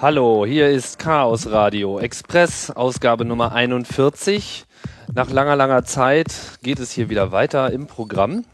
[0.00, 4.64] Hallo, hier ist Chaos Radio Express, Ausgabe Nummer 41.
[5.12, 6.32] Nach langer, langer Zeit
[6.62, 8.44] geht es hier wieder weiter im Programm.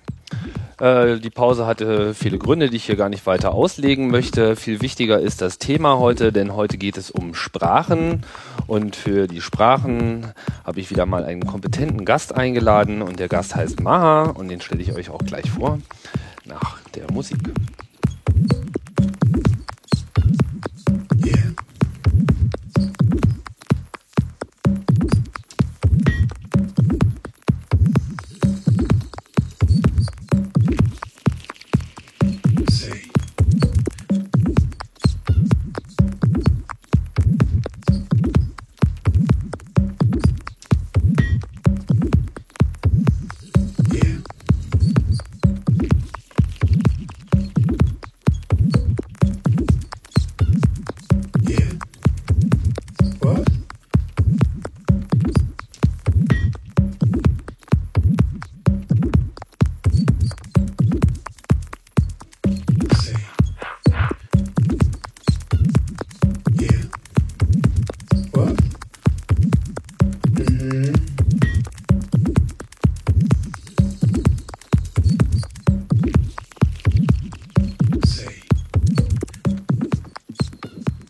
[0.81, 4.57] Äh, die Pause hatte viele Gründe, die ich hier gar nicht weiter auslegen möchte.
[4.57, 8.25] Viel wichtiger ist das Thema heute, denn heute geht es um Sprachen.
[8.67, 10.33] Und für die Sprachen
[10.65, 13.03] habe ich wieder mal einen kompetenten Gast eingeladen.
[13.03, 15.79] Und der Gast heißt Maha und den stelle ich euch auch gleich vor
[16.47, 17.54] nach der Musik.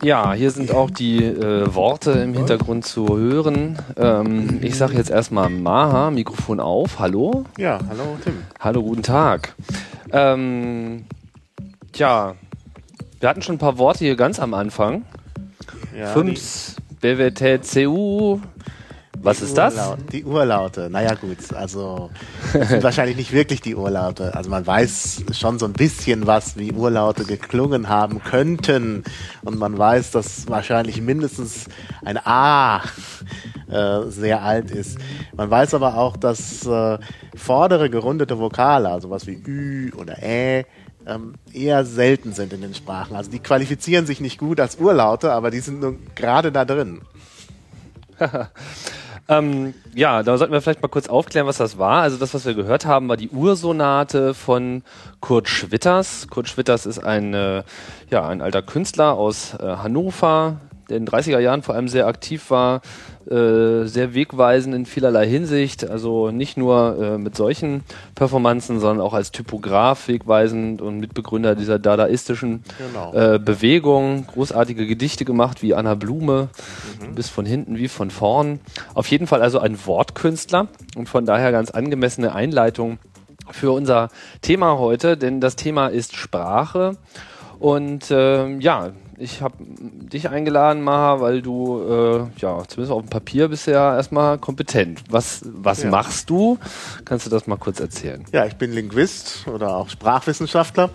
[0.05, 3.79] Ja, hier sind auch die äh, Worte im Hintergrund zu hören.
[3.97, 6.99] Ähm, ich sage jetzt erstmal Maha, Mikrofon auf.
[6.99, 7.47] Hallo?
[7.57, 8.35] Ja, hallo Tim.
[8.61, 9.55] Hallo, guten Tag.
[10.13, 11.07] Ähm,
[11.93, 12.35] tja,
[13.19, 15.07] wir hatten schon ein paar Worte hier ganz am Anfang.
[15.99, 16.74] Ja, Fünf,
[17.05, 17.63] BWT,
[19.21, 19.75] Was die ist das?
[19.75, 20.89] Urlaut, die Urlaute.
[20.89, 22.09] Naja gut, also
[22.55, 24.35] das sind wahrscheinlich nicht wirklich die Urlaute.
[24.35, 29.05] Also man weiß schon so ein bisschen was, wie Urlaute geklungen haben könnten.
[29.45, 31.67] Und man weiß, dass wahrscheinlich mindestens
[32.07, 32.81] ein A
[33.69, 34.97] äh, sehr alt ist.
[35.37, 36.99] Man weiß aber auch, dass äh,
[37.37, 40.65] vordere gerundete Vokale, also was wie Ü oder Ä,
[41.07, 43.17] ähm, eher selten sind in den Sprachen.
[43.17, 47.03] Also die qualifizieren sich nicht gut als Urlaute, aber die sind nur gerade da drin.
[49.27, 52.03] Ähm, ja, da sollten wir vielleicht mal kurz aufklären, was das war.
[52.03, 54.83] Also das, was wir gehört haben, war die Ursonate von
[55.21, 56.29] Kurt Schwitters.
[56.29, 57.63] Kurt Schwitters ist ein, äh,
[58.11, 62.07] ja, ein alter Künstler aus äh, Hannover, der in den 30er Jahren vor allem sehr
[62.07, 62.83] aktiv war,
[63.31, 65.89] äh, sehr wegweisend in vielerlei Hinsicht.
[65.89, 67.83] Also nicht nur äh, mit solchen
[68.15, 73.13] Performanzen, sondern auch als Typograf wegweisend und Mitbegründer dieser dadaistischen Genau.
[73.15, 74.27] äh, Bewegung.
[74.27, 76.49] Großartige Gedichte gemacht wie Anna Blume,
[77.15, 78.61] bis von hinten wie von vorn.
[78.95, 82.99] Auf jeden Fall also ein Wortkünstler und von daher ganz angemessene Einleitung
[83.51, 84.09] für unser
[84.43, 86.97] Thema heute, denn das Thema ist Sprache.
[87.59, 93.11] Und ähm, ja, ich habe dich eingeladen, Maha, weil du äh, ja zumindest auf dem
[93.11, 95.03] Papier bisher erstmal kompetent.
[95.11, 95.91] Was, was Ja.
[95.91, 96.59] machst du?
[97.05, 98.25] Kannst du das mal kurz erzählen?
[98.33, 100.91] Ja, ich bin Linguist oder auch Sprachwissenschaftler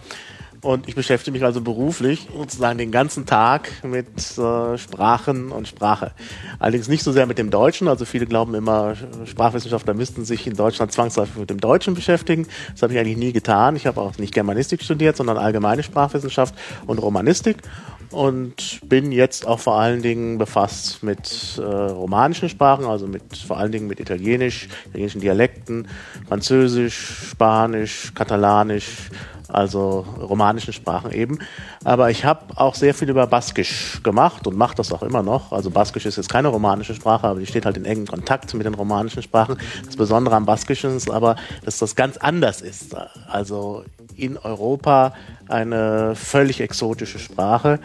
[0.61, 4.07] und ich beschäftige mich also beruflich sozusagen den ganzen Tag mit
[4.37, 6.11] äh, Sprachen und Sprache.
[6.59, 8.95] Allerdings nicht so sehr mit dem Deutschen, also viele glauben immer,
[9.25, 12.45] Sprachwissenschaftler müssten sich in Deutschland zwangsläufig mit dem Deutschen beschäftigen.
[12.73, 13.77] Das habe ich eigentlich nie getan.
[13.77, 16.53] Ich habe auch nicht Germanistik studiert, sondern allgemeine Sprachwissenschaft
[16.87, 17.57] und Romanistik
[18.11, 23.57] und bin jetzt auch vor allen Dingen befasst mit äh, romanischen Sprachen, also mit vor
[23.57, 25.87] allen Dingen mit Italienisch, italienischen Dialekten,
[26.27, 29.09] Französisch, Spanisch, Katalanisch,
[29.49, 31.39] also romanischen Sprachen eben.
[31.83, 35.51] Aber ich habe auch sehr viel über Baskisch gemacht und mache das auch immer noch.
[35.51, 38.65] Also Baskisch ist jetzt keine romanische Sprache, aber die steht halt in engem Kontakt mit
[38.65, 39.57] den romanischen Sprachen.
[39.85, 41.35] Das Besondere am Baskischen ist aber,
[41.65, 42.95] dass das ganz anders ist.
[43.27, 43.83] Also
[44.15, 45.13] in Europa
[45.47, 47.79] eine völlig exotische Sprache.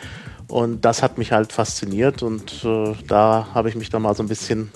[0.47, 4.23] Und das hat mich halt fasziniert und äh, da habe ich mich dann mal so
[4.23, 4.71] ein bisschen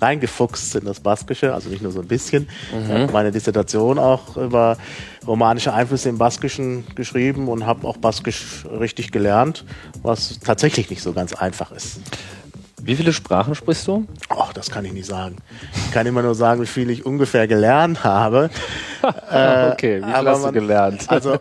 [0.00, 2.48] reingefuchst in das Baskische, also nicht nur so ein bisschen.
[2.70, 4.76] Ich habe meine Dissertation auch über
[5.26, 9.64] romanische Einflüsse im Baskischen geschrieben und habe auch Baskisch richtig gelernt,
[10.02, 12.00] was tatsächlich nicht so ganz einfach ist.
[12.82, 14.06] Wie viele Sprachen sprichst du?
[14.28, 15.36] Ach, das kann ich nicht sagen.
[15.86, 18.50] Ich kann immer nur sagen, wie viel ich ungefähr gelernt habe.
[19.02, 21.04] Okay, wie viel aber hast du man- gelernt?
[21.08, 21.36] Also,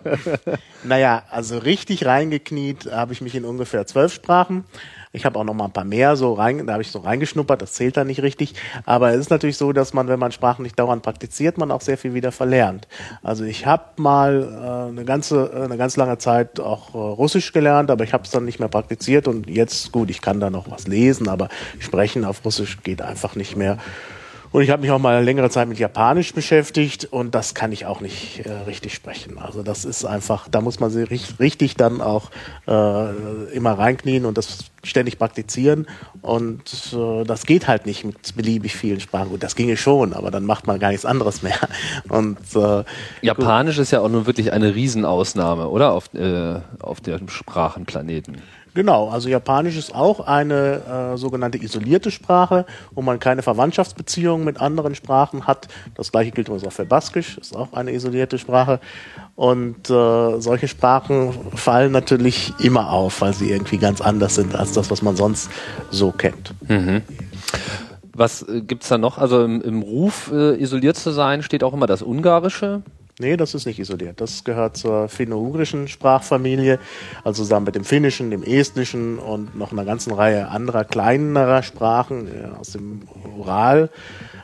[0.84, 4.66] naja, also richtig reingekniet habe ich mich in ungefähr zwölf Sprachen.
[5.16, 7.62] Ich habe auch noch mal ein paar mehr so rein, da habe ich so reingeschnuppert,
[7.62, 8.56] das zählt da nicht richtig.
[8.86, 11.82] Aber es ist natürlich so, dass man, wenn man Sprachen nicht dauernd praktiziert, man auch
[11.82, 12.88] sehr viel wieder verlernt.
[13.22, 17.54] Also ich habe mal äh, eine ganze, äh, eine ganz lange Zeit auch äh, Russisch
[17.54, 20.50] gelernt, aber ich habe es dann nicht mehr praktiziert und jetzt gut, ich kann da
[20.50, 23.78] noch was lesen, aber sprechen auf Russisch geht einfach nicht mehr.
[24.54, 27.88] Und ich habe mich auch mal längere Zeit mit Japanisch beschäftigt und das kann ich
[27.88, 29.40] auch nicht äh, richtig sprechen.
[29.40, 32.30] Also das ist einfach, da muss man sich richt- richtig dann auch
[32.68, 33.14] äh,
[33.52, 35.88] immer reinknien und das ständig praktizieren.
[36.22, 39.30] Und äh, das geht halt nicht mit beliebig vielen Sprachen.
[39.30, 41.58] Gut, das ginge schon, aber dann macht man gar nichts anderes mehr.
[42.10, 42.84] Und äh,
[43.24, 45.94] Japanisch ist ja auch nun wirklich eine Riesenausnahme, oder?
[45.94, 48.38] Auf, äh, auf dem Sprachenplaneten.
[48.74, 54.60] Genau, also Japanisch ist auch eine äh, sogenannte isolierte Sprache, wo man keine Verwandtschaftsbeziehungen mit
[54.60, 55.68] anderen Sprachen hat.
[55.96, 58.80] Das gleiche gilt übrigens auch für Baskisch, ist auch eine isolierte Sprache.
[59.36, 64.74] Und äh, solche Sprachen fallen natürlich immer auf, weil sie irgendwie ganz anders sind als
[64.74, 65.50] das, was man sonst
[65.92, 66.54] so kennt.
[68.16, 69.18] Was äh, gibt's da noch?
[69.20, 72.82] Also im, im Ruf, äh, isoliert zu sein, steht auch immer das Ungarische.
[73.20, 74.20] Nee, das ist nicht isoliert.
[74.22, 76.80] Das gehört zur finno-ugrischen Sprachfamilie,
[77.24, 82.28] also zusammen mit dem Finnischen, dem Estnischen und noch einer ganzen Reihe anderer kleinerer Sprachen
[82.28, 83.04] äh, aus dem
[83.38, 83.92] Ural.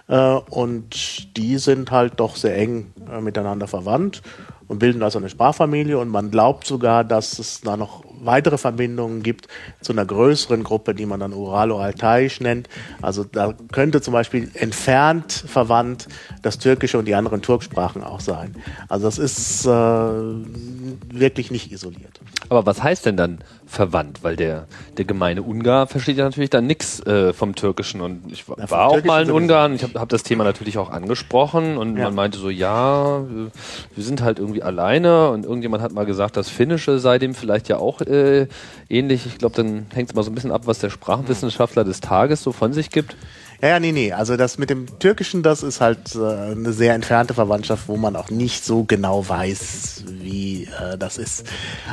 [0.07, 4.21] Äh, und die sind halt doch sehr eng äh, miteinander verwandt
[4.67, 5.97] und bilden also eine Sprachfamilie.
[5.97, 9.47] Und man glaubt sogar, dass es da noch weitere Verbindungen gibt
[9.81, 12.69] zu einer größeren Gruppe, die man dann Uralo-Altaisch nennt.
[13.01, 16.07] Also da könnte zum Beispiel entfernt verwandt
[16.41, 18.55] das Türkische und die anderen Turksprachen auch sein.
[18.87, 22.19] Also das ist äh, wirklich nicht isoliert.
[22.49, 23.39] Aber was heißt denn dann
[23.69, 24.23] verwandt?
[24.23, 24.65] Weil der,
[24.97, 28.01] der gemeine Ungar versteht ja natürlich dann nichts äh, vom Türkischen.
[28.01, 29.31] Und ich vom war auch mal in.
[29.31, 29.75] Ungarn.
[29.75, 32.05] Ich habe hab das Thema natürlich auch angesprochen und Ja.
[32.05, 33.51] man meinte so, ja, wir
[33.95, 35.29] wir sind halt irgendwie alleine.
[35.29, 38.47] Und irgendjemand hat mal gesagt, das Finnische sei dem vielleicht ja auch äh,
[38.89, 39.25] ähnlich.
[39.27, 42.41] Ich glaube, dann hängt es mal so ein bisschen ab, was der Sprachwissenschaftler des Tages
[42.43, 43.15] so von sich gibt.
[43.61, 44.13] Ja, ja, nee, nee.
[44.13, 48.15] Also das mit dem Türkischen, das ist halt äh, eine sehr entfernte Verwandtschaft, wo man
[48.15, 51.45] auch nicht so genau weiß, wie äh, das ist.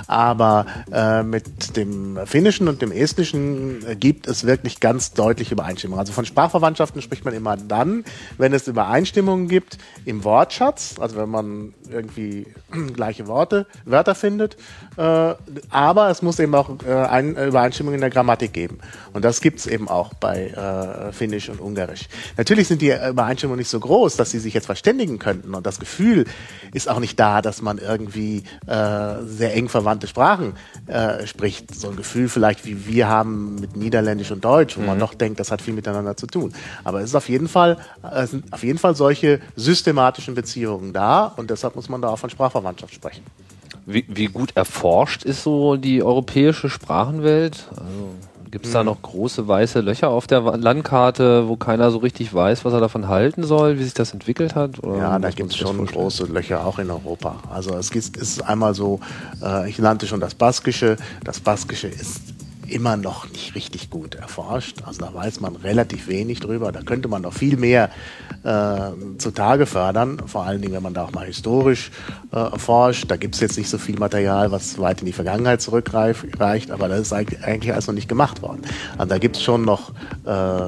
[0.07, 5.99] Aber äh, mit dem Finnischen und dem Estnischen äh, gibt es wirklich ganz deutliche Übereinstimmungen.
[5.99, 8.05] Also von Sprachverwandtschaften spricht man immer dann,
[8.39, 12.47] wenn es Übereinstimmungen gibt im Wortschatz, also wenn man irgendwie
[12.95, 14.57] gleiche Worte, Wörter findet.
[14.97, 15.35] Äh,
[15.71, 18.79] aber es muss eben auch äh, ein, Übereinstimmungen in der Grammatik geben.
[19.13, 22.09] Und das gibt es eben auch bei äh, Finnisch und Ungarisch.
[22.37, 25.55] Natürlich sind die Übereinstimmungen nicht so groß, dass sie sich jetzt verständigen könnten.
[25.55, 26.25] Und das Gefühl
[26.73, 30.55] ist auch nicht da, dass man irgendwie äh, sehr eng verwandte Sprachen
[30.87, 31.75] äh, spricht.
[31.75, 35.41] So ein Gefühl vielleicht, wie wir haben mit Niederländisch und Deutsch, wo man doch denkt,
[35.41, 36.53] das hat viel miteinander zu tun.
[36.85, 40.93] Aber es ist auf jeden Fall, äh, es sind auf jeden Fall solche systematischen Beziehungen
[40.93, 41.27] da.
[41.37, 43.23] Und deshalb muss man da auch von Sprachverwandtschaft sprechen.
[43.89, 47.69] Wie, wie gut erforscht ist so die europäische Sprachenwelt?
[47.71, 48.15] Also,
[48.51, 48.87] Gibt es da Hm.
[48.87, 53.09] noch große weiße Löcher auf der Landkarte, wo keiner so richtig weiß, was er davon
[53.09, 54.83] halten soll, wie sich das entwickelt hat?
[54.83, 56.03] Oder Ja, da gibt es schon vorstellen?
[56.03, 57.37] große Löcher, auch in Europa.
[57.51, 59.01] Also es ist einmal so,
[59.43, 60.97] äh, ich nannte schon das Baskische.
[61.25, 62.21] Das Baskische ist
[62.71, 64.83] immer noch nicht richtig gut erforscht.
[64.85, 66.73] Also da weiß man relativ wenig drüber.
[66.73, 67.91] Da könnte man noch viel mehr
[68.45, 71.91] äh, zutage fördern, vor allen Dingen, wenn man da auch mal historisch
[72.33, 73.11] äh, forscht.
[73.11, 76.89] Da gibt es jetzt nicht so viel Material, was weit in die Vergangenheit zurückreicht, aber
[76.89, 78.63] das ist eigentlich alles noch nicht gemacht worden.
[78.99, 79.93] Also da gibt es schon noch
[80.25, 80.61] äh,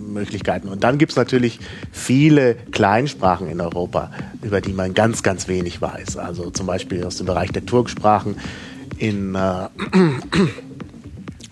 [0.00, 0.68] Möglichkeiten.
[0.68, 1.60] Und dann gibt es natürlich
[1.92, 4.10] viele Kleinsprachen in Europa,
[4.42, 6.16] über die man ganz, ganz wenig weiß.
[6.16, 8.36] Also zum Beispiel aus dem Bereich der Turksprachen
[8.98, 9.68] in äh,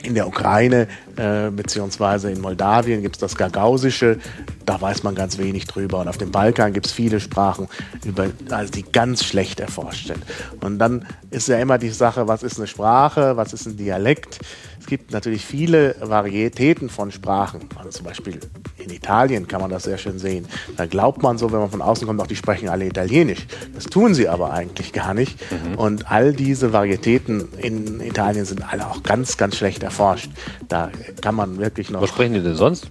[0.02, 4.18] in der Ukraine äh, beziehungsweise in Moldawien gibt es das Gagausische,
[4.64, 6.00] da weiß man ganz wenig drüber.
[6.00, 7.68] Und auf dem Balkan gibt es viele Sprachen,
[8.04, 10.22] über, also die ganz schlecht erforscht sind.
[10.60, 14.38] Und dann ist ja immer die Sache, was ist eine Sprache, was ist ein Dialekt.
[14.82, 17.60] Es gibt natürlich viele Varietäten von Sprachen.
[17.76, 18.40] Also zum Beispiel
[18.78, 20.44] in Italien kann man das sehr schön sehen.
[20.76, 23.46] Da glaubt man so, wenn man von außen kommt, auch die sprechen alle Italienisch.
[23.76, 25.38] Das tun sie aber eigentlich gar nicht.
[25.76, 30.32] Und all diese Varietäten in Italien sind alle auch ganz, ganz schlecht erforscht.
[30.68, 32.02] Da kann man wirklich noch.
[32.02, 32.90] Was sprechen die denn sonst?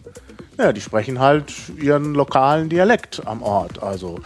[0.57, 3.83] Ja, die sprechen halt ihren lokalen Dialekt am Ort.
[3.83, 4.21] Also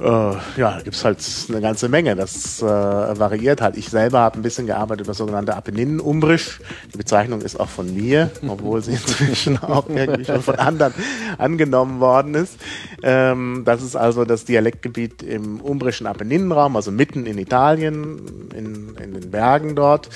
[0.00, 2.14] Äh, ja, da gibt's halt eine ganze Menge.
[2.14, 3.76] Das äh, variiert halt.
[3.76, 6.60] Ich selber habe ein bisschen gearbeitet über sogenannte Apenninen-Umbrisch.
[6.92, 10.94] Die Bezeichnung ist auch von mir, obwohl sie inzwischen auch irgendwie schon von anderen
[11.36, 12.58] angenommen worden ist.
[13.02, 19.14] Ähm, das ist also das Dialektgebiet im umbrischen Apenninenraum, also mitten in Italien, in, in
[19.14, 20.08] den Bergen dort.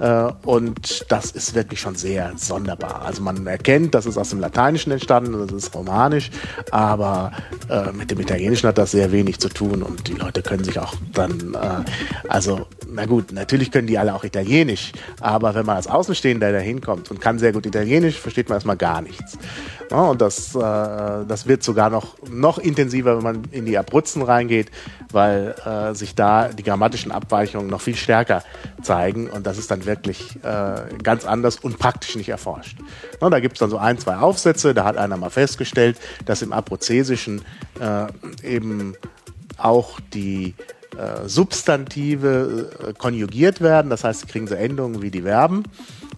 [0.00, 3.02] Äh, und das ist wirklich schon sehr sonderbar.
[3.06, 6.30] Also man erkennt, das ist aus dem Lateinischen entstanden, das ist romanisch,
[6.70, 7.32] aber
[7.68, 10.78] äh, mit dem Italienischen hat das sehr wenig zu tun und die Leute können sich
[10.78, 15.76] auch dann, äh, also na gut, natürlich können die alle auch Italienisch, aber wenn man
[15.76, 19.38] als Außenstehender da hinkommt und kann sehr gut Italienisch, versteht man erstmal gar nichts.
[19.90, 24.22] Ja, und das, äh, das wird sogar noch, noch intensiver, wenn man in die Abruzzen
[24.22, 24.70] reingeht,
[25.10, 28.42] weil äh, sich da die grammatischen Abweichungen noch viel stärker
[28.82, 32.78] zeigen und das ist dann wirklich äh, ganz anders und praktisch nicht erforscht.
[33.20, 36.42] Ja, da gibt es dann so ein, zwei Aufsätze, da hat einer mal festgestellt, dass
[36.42, 37.42] im Abruzesischen
[37.80, 38.06] äh,
[38.46, 38.94] eben
[39.62, 40.54] auch die
[40.96, 45.64] äh, Substantive äh, konjugiert werden, das heißt, sie kriegen so Endungen wie die Verben.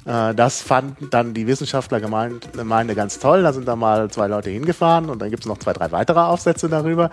[0.05, 3.43] Äh, das fanden dann die Wissenschaftlergemeinde ganz toll.
[3.43, 6.21] Da sind da mal zwei Leute hingefahren und dann gibt es noch zwei, drei weitere
[6.21, 7.11] Aufsätze darüber.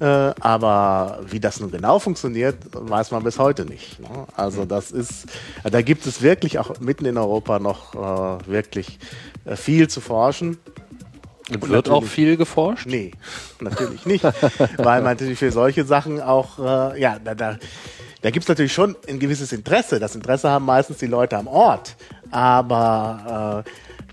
[0.00, 0.04] Äh,
[0.40, 4.00] aber wie das nun genau funktioniert, weiß man bis heute nicht.
[4.00, 4.08] Ne?
[4.36, 5.26] Also das ist,
[5.62, 8.98] da gibt es wirklich auch mitten in Europa noch äh, wirklich
[9.54, 10.58] viel zu forschen.
[11.50, 12.86] Und wird auch viel geforscht?
[12.86, 13.12] Nee,
[13.60, 14.24] natürlich nicht.
[14.76, 17.58] weil man natürlich für solche Sachen auch, äh, ja, da, da,
[18.20, 19.98] da gibt es natürlich schon ein gewisses Interesse.
[19.98, 21.96] Das Interesse haben meistens die Leute am Ort.
[22.30, 23.70] Aber äh,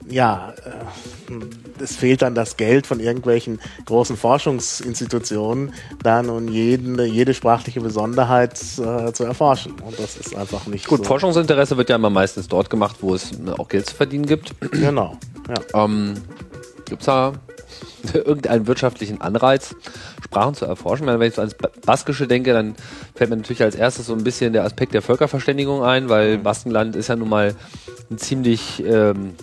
[0.07, 7.33] ja, äh, es fehlt dann das Geld von irgendwelchen großen Forschungsinstitutionen, da nun jeden, jede
[7.33, 9.73] sprachliche Besonderheit äh, zu erforschen.
[9.85, 11.03] Und das ist einfach nicht Gut, so.
[11.05, 14.55] Forschungsinteresse wird ja immer meistens dort gemacht, wo es auch Geld zu verdienen gibt.
[14.71, 15.17] Genau.
[15.47, 15.85] Ja.
[15.85, 16.15] Ähm,
[16.89, 17.33] Gibt es da
[18.13, 19.75] irgendeinen wirtschaftlichen Anreiz,
[20.23, 21.07] Sprachen zu erforschen?
[21.07, 21.55] Wenn ich so ans
[21.85, 22.75] Baskische denke, dann
[23.15, 26.95] fällt mir natürlich als erstes so ein bisschen der Aspekt der Völkerverständigung ein, weil Baskenland
[26.95, 27.55] ist ja nun mal
[28.09, 29.35] ein ziemlich ähm,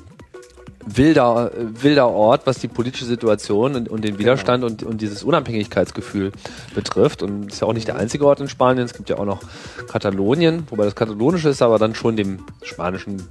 [0.87, 6.33] wilder, wilder Ort, was die politische Situation und, und den Widerstand und, und dieses Unabhängigkeitsgefühl
[6.75, 7.23] betrifft.
[7.23, 8.85] Und ist ja auch nicht der einzige Ort in Spanien.
[8.85, 9.41] Es gibt ja auch noch
[9.89, 13.23] Katalonien, wobei das Katalonische ist aber dann schon dem Spanischen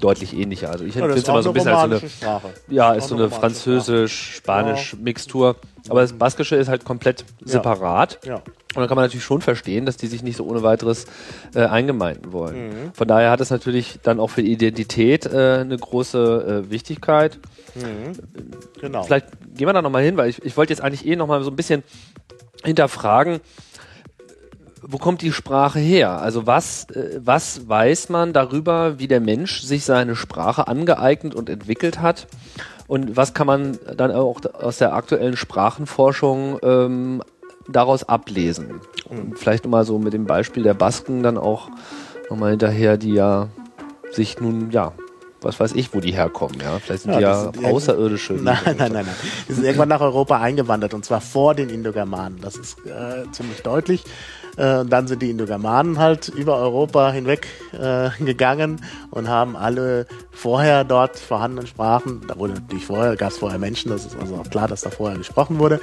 [0.00, 0.70] deutlich ähnlicher.
[0.70, 2.48] Also ich Ja, ist es immer so ein bisschen als so eine, Sprache.
[2.68, 5.56] ja, ist so eine französisch-spanisch-Mixtur.
[5.88, 8.18] Aber das Baskische ist halt komplett separat.
[8.24, 8.42] Ja.
[8.74, 11.06] Und dann kann man natürlich schon verstehen, dass die sich nicht so ohne weiteres
[11.54, 12.68] äh, eingemeinden wollen.
[12.68, 12.94] Mhm.
[12.94, 17.38] Von daher hat es natürlich dann auch für die Identität äh, eine große äh, Wichtigkeit.
[18.80, 19.02] Genau.
[19.02, 21.50] Vielleicht gehen wir da nochmal hin, weil ich, ich wollte jetzt eigentlich eh nochmal so
[21.50, 21.82] ein bisschen
[22.64, 23.40] hinterfragen,
[24.82, 26.20] wo kommt die Sprache her?
[26.20, 31.48] Also was, äh, was weiß man darüber, wie der Mensch sich seine Sprache angeeignet und
[31.48, 32.26] entwickelt hat?
[32.88, 37.22] Und was kann man dann auch aus der aktuellen Sprachenforschung ähm,
[37.68, 38.80] daraus ablesen?
[39.08, 41.68] Und vielleicht nochmal so mit dem Beispiel der Basken dann auch
[42.30, 43.48] nochmal hinterher, die ja
[44.10, 44.92] sich nun, ja,
[45.40, 46.78] was weiß ich, wo die herkommen, ja.
[46.78, 48.34] Vielleicht sind Ja, die ja sind Außerirdische.
[48.34, 49.06] Nein, nein, nein, nein.
[49.48, 52.40] Die sind irgendwann nach Europa eingewandert und zwar vor den Indogermanen.
[52.40, 54.04] Das ist äh, ziemlich deutlich.
[54.56, 60.84] Äh, dann sind die Indogermanen halt über Europa hinweg äh, gegangen und haben alle vorher
[60.84, 64.50] dort vorhandenen Sprachen, da wurde natürlich vorher, gab es vorher Menschen, das ist also auch
[64.50, 65.80] klar, dass da vorher gesprochen wurde.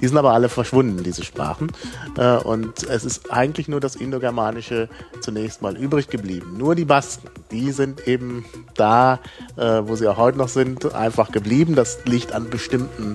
[0.00, 1.72] Die sind aber alle verschwunden, diese Sprachen.
[2.16, 4.88] Äh, und es ist eigentlich nur das Indogermanische
[5.20, 6.56] zunächst mal übrig geblieben.
[6.58, 9.20] Nur die Basken, die sind eben da,
[9.56, 11.74] äh, wo sie auch heute noch sind, einfach geblieben.
[11.74, 13.14] Das liegt an bestimmten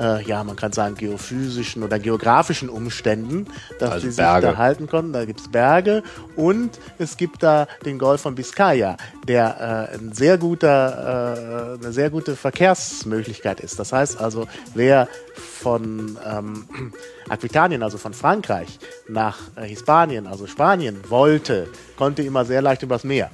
[0.00, 3.46] äh, ja, man kann sagen, geophysischen oder geografischen Umständen,
[3.78, 4.46] dass Also sie sich Berge.
[4.48, 5.12] da halten konnten.
[5.12, 6.02] Da gibt's Berge
[6.36, 8.96] und es gibt da den Golf von Biscaya,
[9.28, 13.78] der äh, ein sehr guter, äh, eine sehr gute Verkehrsmöglichkeit ist.
[13.78, 16.66] Das heißt also, wer von ähm,
[17.28, 18.78] Aquitanien, also von Frankreich,
[19.08, 23.30] nach äh, Hispanien, also Spanien, wollte, konnte immer sehr leicht übers Meer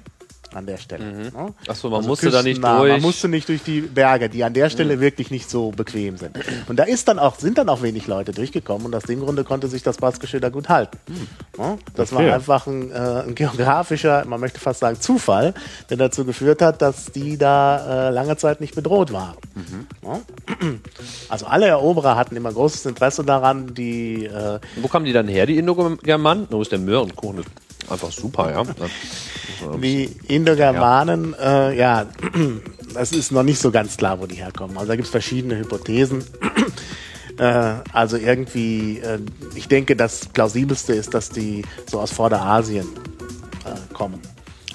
[0.56, 1.04] an der Stelle.
[1.04, 1.30] Ne?
[1.34, 1.54] Mhm.
[1.68, 2.90] Ach so, man musste da nicht durch.
[2.92, 6.36] Man musste nicht durch die Berge, die an der Stelle wirklich nicht so bequem sind.
[6.68, 9.44] Und da ist dann auch, sind dann auch wenig Leute durchgekommen und aus dem Grunde
[9.44, 10.96] konnte sich das Baskische da gut halten.
[11.58, 12.26] Ja, Das Okay.
[12.26, 12.94] war einfach ein, äh,
[13.26, 15.54] ein geografischer, man möchte fast sagen Zufall,
[15.90, 19.36] der dazu geführt hat, dass die da äh, lange Zeit nicht bedroht waren.
[20.02, 20.20] Ja?
[21.28, 25.46] Also alle Eroberer hatten immer großes Interesse daran, die äh, Wo kamen die dann her,
[25.46, 26.46] die Indogermanen?
[26.50, 27.44] Wo ist der Möhrenkuchen?
[27.88, 28.64] Einfach super, ja.
[29.78, 31.70] Die Indogermanen, ja.
[31.70, 32.06] Äh, ja,
[32.94, 34.76] das ist noch nicht so ganz klar, wo die herkommen.
[34.76, 36.24] Also da gibt es verschiedene Hypothesen.
[37.38, 39.20] äh, also irgendwie, äh,
[39.54, 42.86] ich denke, das plausibelste ist, dass die so aus Vorderasien
[43.64, 44.20] äh, kommen.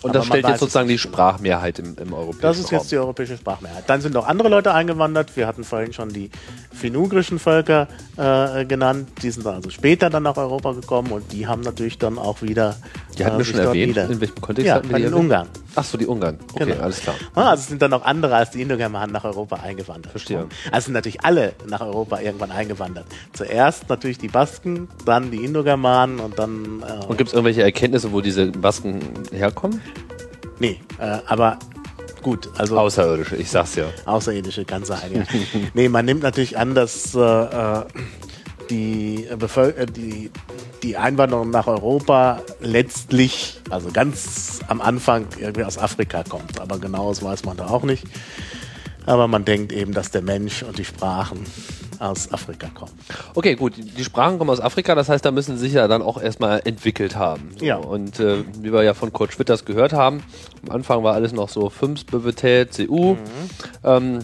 [0.04, 0.98] Und das Aber stellt jetzt sozusagen die.
[0.98, 2.80] Sprachmehrheit im, im europäischen Das ist Raum.
[2.80, 3.84] jetzt die europäische Sprachmehrheit.
[3.88, 5.36] Dann sind noch andere Leute eingewandert.
[5.36, 6.30] Wir hatten vorhin schon die
[6.74, 9.10] finugrischen Völker äh, genannt.
[9.22, 12.42] Die sind dann also später dann nach Europa gekommen und die haben natürlich dann auch
[12.42, 12.76] wieder.
[13.18, 13.90] Die hatten äh, wir schon erwähnt.
[13.92, 15.24] Wieder, In welchem Kontext ja, hatten wir die den erwähnt?
[15.26, 15.48] Ungarn.
[15.76, 16.38] Ach so, die Ungarn.
[16.54, 16.84] Okay, Genau.
[16.84, 17.16] alles klar.
[17.36, 20.12] Ah, Also es sind dann noch andere als die Indogermanen nach Europa eingewandert.
[20.12, 20.46] Verstehe.
[20.72, 23.06] Also sind natürlich alle nach Europa irgendwann eingewandert.
[23.34, 26.84] Zuerst natürlich die Basken, dann die Indogermanen und dann.
[26.84, 29.00] Äh, Und gibt es irgendwelche Erkenntnisse, wo diese Basken
[29.32, 29.82] herkommen?
[30.60, 31.60] Nee, äh, aber
[32.22, 32.78] gut, also.
[32.78, 33.86] Außerirdische, ich sag's ja.
[34.06, 35.24] Außerirdische kann sein, ja.
[35.74, 37.84] nee, man nimmt natürlich an, dass äh, äh,
[38.70, 40.32] die, äh, Bevöl äh, die,
[40.84, 46.60] die Einwanderung nach Europa letztlich, also ganz am Anfang, irgendwie aus Afrika kommt.
[46.60, 48.04] Aber genaues weiß man da auch nicht.
[49.06, 51.46] Aber man denkt eben, dass der Mensch und die Sprachen
[52.00, 52.92] aus Afrika kommen.
[53.36, 53.74] Okay, gut.
[53.78, 56.62] Die Sprachen kommen aus Afrika, das heißt, da müssen sie sich ja dann auch erstmal
[56.66, 57.52] entwickelt haben.
[57.58, 57.78] So, Ja.
[57.78, 60.24] Und äh, wie wir ja von Kurt Schwitters gehört haben,
[60.68, 63.16] am Anfang war alles noch so Fünfsbüvetät, CU.
[63.84, 64.20] Ähm,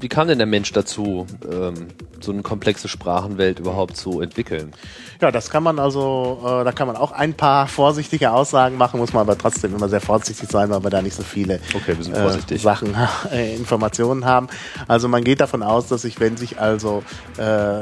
[0.00, 1.88] wie kam denn der Mensch dazu, ähm,
[2.20, 4.72] so eine komplexe Sprachenwelt überhaupt zu entwickeln?
[5.20, 9.00] Ja, das kann man also, äh, da kann man auch ein paar vorsichtige Aussagen machen,
[9.00, 11.96] muss man aber trotzdem immer sehr vorsichtig sein, weil wir da nicht so viele Okay,
[11.96, 12.58] wir sind äh.
[12.58, 12.94] Sachen,
[13.32, 14.48] äh, Informationen haben.
[14.86, 17.02] Also man geht davon aus, dass sich, wenn sich also
[17.36, 17.80] äh,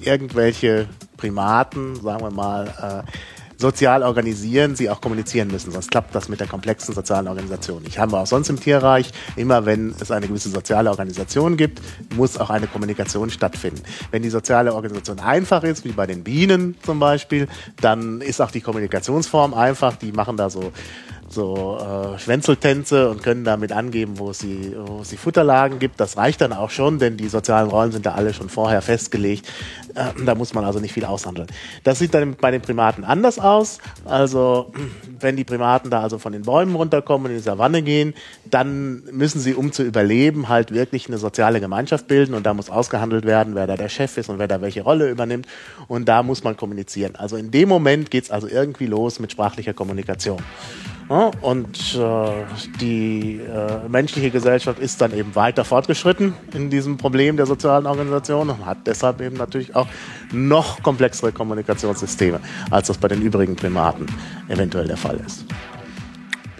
[0.00, 6.28] irgendwelche Primaten, sagen wir mal, äh, sozial organisieren, sie auch kommunizieren müssen, sonst klappt das
[6.28, 7.98] mit der komplexen sozialen Organisation nicht.
[7.98, 11.80] Haben wir auch sonst im Tierreich, immer wenn es eine gewisse soziale Organisation gibt,
[12.14, 13.82] muss auch eine Kommunikation stattfinden.
[14.12, 17.48] Wenn die soziale Organisation einfach ist, wie bei den Bienen zum Beispiel,
[17.80, 20.72] dann ist auch die Kommunikationsform einfach, die machen da so
[21.30, 26.00] so äh, Schwänzeltänze und können damit angeben, wo es, sie, wo es die Futterlagen gibt.
[26.00, 29.46] Das reicht dann auch schon, denn die sozialen Rollen sind da alle schon vorher festgelegt.
[29.94, 31.48] Äh, da muss man also nicht viel aushandeln.
[31.84, 33.78] Das sieht dann bei den Primaten anders aus.
[34.04, 34.72] Also
[35.20, 38.14] wenn die Primaten da also von den Bäumen runterkommen und in die Savanne gehen,
[38.46, 42.70] dann müssen sie, um zu überleben, halt wirklich eine soziale Gemeinschaft bilden und da muss
[42.70, 45.46] ausgehandelt werden, wer da der Chef ist und wer da welche Rolle übernimmt
[45.88, 47.16] und da muss man kommunizieren.
[47.16, 50.42] Also in dem Moment geht es also irgendwie los mit sprachlicher Kommunikation.
[51.08, 52.44] Und äh,
[52.82, 58.50] die äh, menschliche Gesellschaft ist dann eben weiter fortgeschritten in diesem Problem der sozialen Organisation
[58.50, 59.86] und hat deshalb eben natürlich auch
[60.32, 62.40] noch komplexere Kommunikationssysteme,
[62.70, 64.04] als das bei den übrigen Primaten
[64.48, 65.46] eventuell der Fall ist.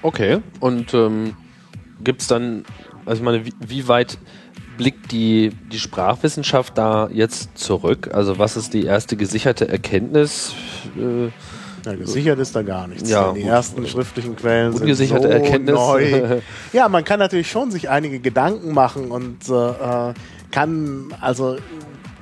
[0.01, 1.37] Okay, und ähm,
[2.03, 2.65] gibt es dann,
[3.05, 4.17] also ich meine, wie, wie weit
[4.79, 8.11] blickt die, die Sprachwissenschaft da jetzt zurück?
[8.15, 10.55] Also was ist die erste gesicherte Erkenntnis?
[10.97, 11.29] Äh,
[11.91, 13.09] Ja, gesichert ist da gar nichts.
[13.09, 13.51] Ja, die gut.
[13.51, 15.75] ersten schriftlichen Quellen sind so Erkenntnis.
[15.75, 16.41] neu.
[16.73, 20.15] Ja, man kann natürlich schon sich einige Gedanken machen und äh,
[20.51, 21.57] kann also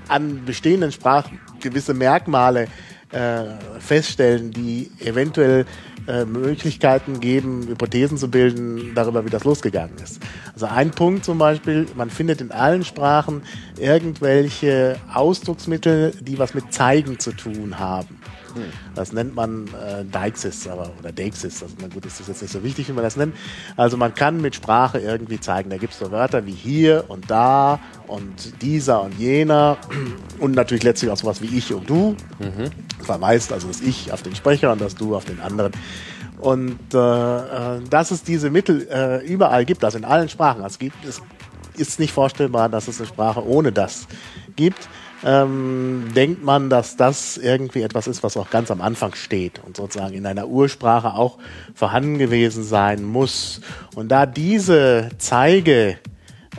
[0.09, 2.69] an bestehenden Sprachen gewisse Merkmale
[3.13, 3.45] äh,
[3.79, 5.65] feststellen, die eventuell
[6.09, 10.21] äh, Möglichkeiten geben, Hypothesen zu bilden darüber, wie das losgegangen ist.
[10.55, 13.43] Also ein Punkt zum Beispiel, man findet in allen Sprachen
[13.79, 18.21] irgendwelche Ausdrucksmittel, die was mit Zeigen zu tun haben.
[18.95, 21.63] Das nennt man äh, Deixis aber, oder Deixis.
[21.63, 23.35] Also, na gut, ist das jetzt nicht so wichtig, wie man das nennt.
[23.77, 25.71] Also man kann mit Sprache irgendwie zeigen.
[25.71, 29.79] Da gibt es so Wörter wie hier und da und dieser und jener
[30.41, 32.17] und natürlich letztlich auch sowas wie ich und du.
[33.03, 35.73] Verweist also das Ich auf den Sprecher und das Du auf den anderen.
[36.39, 40.75] Und äh, äh, dass es diese Mittel äh, überall gibt, also in allen Sprachen, also
[40.75, 41.23] es gibt, es
[41.77, 44.07] ist nicht vorstellbar, dass es eine Sprache ohne das
[44.55, 44.89] gibt.
[45.25, 49.77] Ähm, denkt man, dass das irgendwie etwas ist, was auch ganz am Anfang steht und
[49.77, 51.39] sozusagen in einer Ursprache auch
[51.75, 53.61] vorhanden gewesen sein muss.
[53.95, 55.99] Und da diese Zeige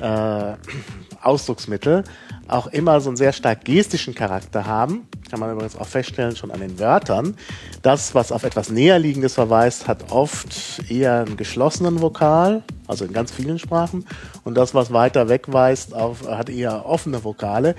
[0.02, 0.54] äh,
[1.22, 2.04] Ausdrucksmittel
[2.48, 6.52] auch immer so einen sehr stark gestischen Charakter haben, kann man übrigens auch feststellen schon
[6.52, 7.36] an den Wörtern.
[7.82, 13.32] Das, was auf etwas Näherliegendes verweist, hat oft eher einen geschlossenen Vokal, also in ganz
[13.32, 14.06] vielen Sprachen.
[14.44, 17.76] Und das, was weiter wegweist, auf, hat eher offene Vokale.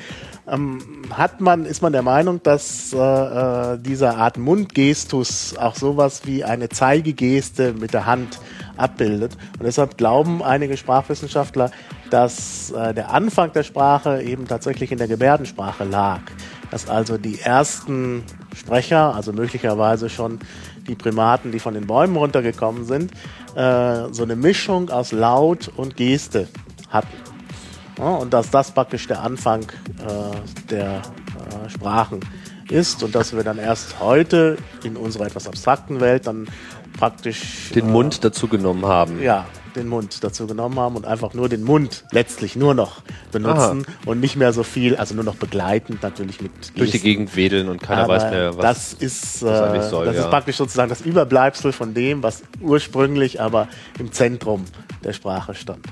[0.47, 6.23] Ähm, hat man, ist man der Meinung, dass äh, äh, diese Art Mundgestus auch sowas
[6.25, 8.39] wie eine Zeigegeste mit der Hand
[8.79, 9.37] abbildet.
[9.59, 11.71] Und deshalb glauben einige Sprachwissenschaftler,
[12.11, 16.21] dass äh, der Anfang der Sprache eben tatsächlich in der Gebärdensprache lag.
[16.71, 18.23] Dass also die ersten
[18.55, 20.39] Sprecher, also möglicherweise schon
[20.87, 23.13] die Primaten, die von den Bäumen runtergekommen sind,
[23.55, 26.49] äh, so eine Mischung aus Laut und Geste
[26.91, 27.09] hatten.
[27.99, 32.21] Ja, und dass das praktisch der Anfang äh, der äh, Sprachen
[32.71, 36.49] ist und dass wir dann erst heute in unserer etwas abstrakten Welt dann
[36.99, 39.23] praktisch Den äh, Mund dazu genommen haben.
[39.23, 43.87] ja, den Mund dazu genommen haben und einfach nur den Mund letztlich nur noch benutzen
[44.07, 47.03] und nicht mehr so viel, also nur noch begleitend natürlich mit Durch die Gesten.
[47.03, 48.63] Gegend wedeln und keiner Aber weiß mehr, was.
[48.63, 50.27] das ist, äh, das das, soll, ist ja.
[50.29, 54.65] praktisch sozusagen das Überbleibsel von dem, was ursprünglich aber im Zentrum
[55.05, 55.87] der Sprache stand.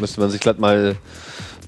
[0.00, 0.96] Müsste man sich glatt mal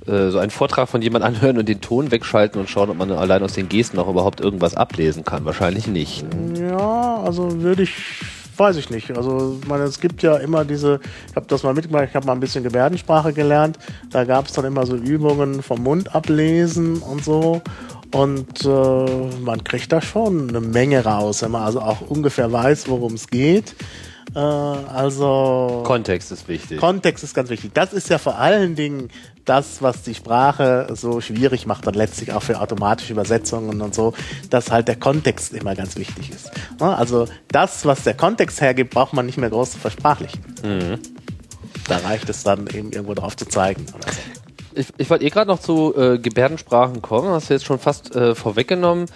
[0.07, 3.11] äh, so einen Vortrag von jemand anhören und den Ton wegschalten und schauen, ob man
[3.13, 5.45] allein aus den Gesten auch überhaupt irgendwas ablesen kann.
[5.45, 6.25] Wahrscheinlich nicht.
[6.59, 7.93] Ja, also würde ich,
[8.59, 9.17] weiß ich nicht.
[9.17, 12.27] Also ich meine, es gibt ja immer diese, ich habe das mal mitgemacht, ich habe
[12.27, 13.79] mal ein bisschen Gebärdensprache gelernt.
[14.11, 17.63] Da gab es dann immer so Übungen vom Mund ablesen und so.
[18.15, 22.89] Und äh, man kriegt da schon eine Menge raus, wenn man also auch ungefähr weiß,
[22.89, 23.75] worum es geht.
[24.35, 26.79] Äh, also Kontext ist wichtig.
[26.79, 27.73] Kontext ist ganz wichtig.
[27.75, 29.11] Das ist ja vor allen Dingen
[29.49, 34.15] das, was die Sprache so schwierig macht und letztlich auch für automatische Übersetzungen und so,
[34.51, 36.51] dass halt der Kontext immer ganz wichtig ist.
[36.81, 36.97] Ne?
[36.97, 40.41] Also das, was der Kontext hergibt, braucht man nicht mehr groß zu versprachlichen.
[41.89, 43.87] Da reicht es dann eben irgendwo drauf zu zeigen.
[43.95, 44.19] Oder so.
[44.75, 48.15] ich, ich wollte eh gerade noch zu äh, Gebärdensprachen kommen, hast du jetzt schon fast
[48.15, 49.07] äh, vorweggenommen.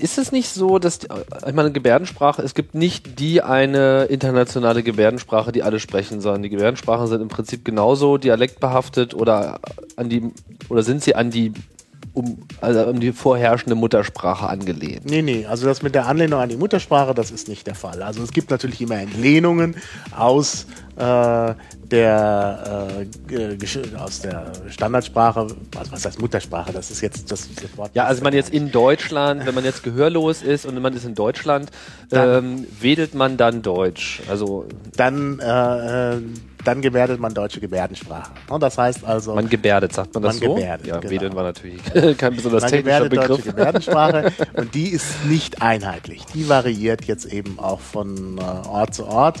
[0.00, 1.08] Ist es nicht so, dass, äh,
[1.46, 6.50] ich meine, Gebärdensprache, es gibt nicht die eine internationale Gebärdensprache, die alle sprechen, sondern die
[6.50, 9.60] Gebärdensprachen sind im Prinzip genauso dialektbehaftet oder
[9.96, 10.30] an die,
[10.68, 11.52] oder sind sie an die,
[12.12, 15.06] um, also an die vorherrschende Muttersprache angelehnt?
[15.06, 18.02] Nee, nee, also das mit der Anlehnung an die Muttersprache, das ist nicht der Fall.
[18.02, 19.76] Also es gibt natürlich immer Entlehnungen
[20.16, 21.54] aus äh,
[21.90, 25.40] der äh, Gesch- aus der Standardsprache,
[25.76, 27.90] also was heißt Muttersprache, das ist jetzt das, das Wort.
[27.94, 31.14] Ja, also man jetzt in Deutschland, wenn man jetzt gehörlos ist und man ist in
[31.14, 31.70] Deutschland,
[32.12, 34.22] ähm, wedelt man dann Deutsch.
[34.28, 36.20] Also dann, äh, äh,
[36.64, 38.30] dann gebärdet man deutsche Gebärdensprache.
[38.48, 40.54] Und das heißt also, man gebärdet, sagt man das Man so?
[40.54, 41.12] gebärdet, ja, genau.
[41.12, 41.82] wedeln war natürlich
[42.18, 43.44] kein besonders man technischer gebärdet deutsche Begriff.
[43.44, 46.24] Gebärdensprache und die ist nicht einheitlich.
[46.34, 49.38] Die variiert jetzt eben auch von äh, Ort zu Ort.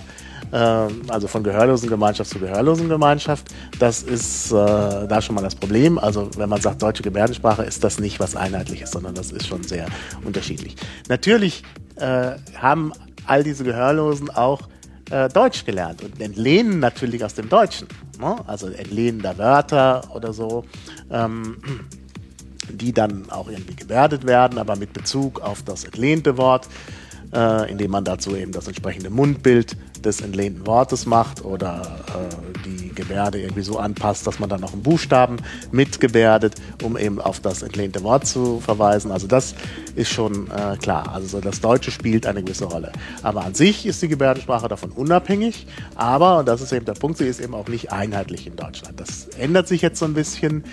[0.54, 3.46] Ähm, Also von Gehörlosengemeinschaft zu Gehörlosengemeinschaft.
[3.80, 5.98] Das ist äh, da schon mal das Problem.
[5.98, 9.64] Also wenn man sagt deutsche Gebärdensprache, ist das nicht was Einheitliches, sondern das ist schon
[9.64, 9.86] sehr
[10.24, 10.76] unterschiedlich.
[11.08, 11.64] Natürlich
[11.96, 12.92] äh, haben
[13.26, 14.62] all diese Gehörlosen auch
[15.10, 17.88] äh, Deutsch gelernt und entlehnen natürlich aus dem Deutschen.
[18.20, 18.36] Ne?
[18.46, 20.64] Also entlehnen da Wörter oder so.
[21.10, 21.56] Ähm,
[22.70, 26.66] die dann auch irgendwie gebärdet werden, aber mit Bezug auf das entlehnte Wort,
[27.34, 32.94] äh, indem man dazu eben das entsprechende Mundbild des entlehnten Wortes macht oder äh, die
[32.94, 35.38] Gebärde irgendwie so anpasst, dass man dann noch einen Buchstaben
[35.72, 39.10] mitgebärdet, um eben auf das entlehnte Wort zu verweisen.
[39.10, 39.54] Also das
[39.96, 41.12] ist schon äh, klar.
[41.12, 42.92] Also so das Deutsche spielt eine gewisse Rolle.
[43.22, 47.18] Aber an sich ist die Gebärdensprache davon unabhängig, aber, und das ist eben der Punkt,
[47.18, 49.00] sie ist eben auch nicht einheitlich in Deutschland.
[49.00, 50.64] Das ändert sich jetzt so ein bisschen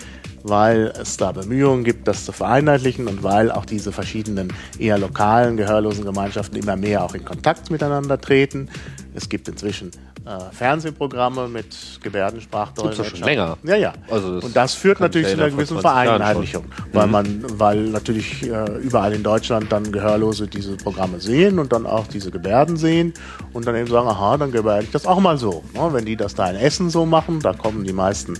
[0.44, 5.58] weil es da Bemühungen gibt, das zu vereinheitlichen und weil auch diese verschiedenen eher lokalen
[5.58, 8.70] gehörlosen Gemeinschaften immer mehr auch in Kontakt miteinander treten.
[9.14, 9.92] Es gibt inzwischen
[10.26, 13.06] äh, Fernsehprogramme mit Gebärdensprachdolmetschern.
[13.06, 13.58] Doch schon länger.
[13.64, 13.94] Ja, ja.
[14.10, 17.44] Also das und das führt natürlich zu einer gewissen vor 20 Jahren Vereinheitlichung, weil man,
[17.60, 22.30] weil natürlich äh, überall in Deutschland dann Gehörlose diese Programme sehen und dann auch diese
[22.30, 23.14] Gebärden sehen
[23.54, 25.64] und dann eben sagen, aha, dann gebärde ich das auch mal so.
[25.74, 25.90] Ne?
[25.92, 28.36] Wenn die das da in Essen so machen, da kommen die meisten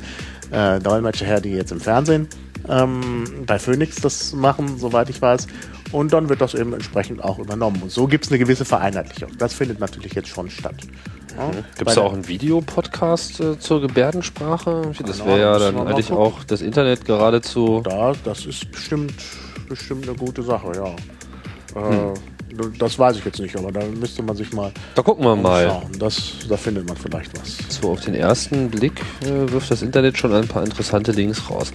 [0.52, 2.28] äh, Dolmetscher her, die jetzt im Fernsehen
[2.70, 5.48] ähm, bei Phoenix das machen, soweit ich weiß.
[5.92, 7.82] Und dann wird das eben entsprechend auch übernommen.
[7.82, 9.32] Und so gibt es eine gewisse Vereinheitlichung.
[9.38, 10.76] Das findet natürlich jetzt schon statt.
[11.38, 14.92] Ja, Gibt bei es da auch einen Videopodcast äh, zur Gebärdensprache?
[15.06, 17.82] Das wäre ja dann eigentlich auch das Internet geradezu.
[17.84, 19.14] Da, das ist bestimmt,
[19.68, 20.96] bestimmt eine gute Sache, ja.
[21.74, 22.14] Hm.
[22.78, 25.82] Das weiß ich jetzt nicht, aber da müsste man sich mal Da gucken wir mal.
[25.98, 27.58] Das, da findet man vielleicht was.
[27.70, 31.72] So auf den ersten Blick äh, wirft das Internet schon ein paar interessante Links raus.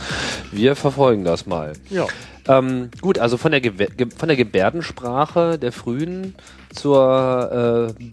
[0.52, 1.72] Wir verfolgen das mal.
[1.90, 2.06] Ja.
[2.48, 3.72] Ähm, gut, also von der, Ge
[4.16, 6.34] von der Gebärdensprache der Frühen
[6.72, 8.04] zur äh,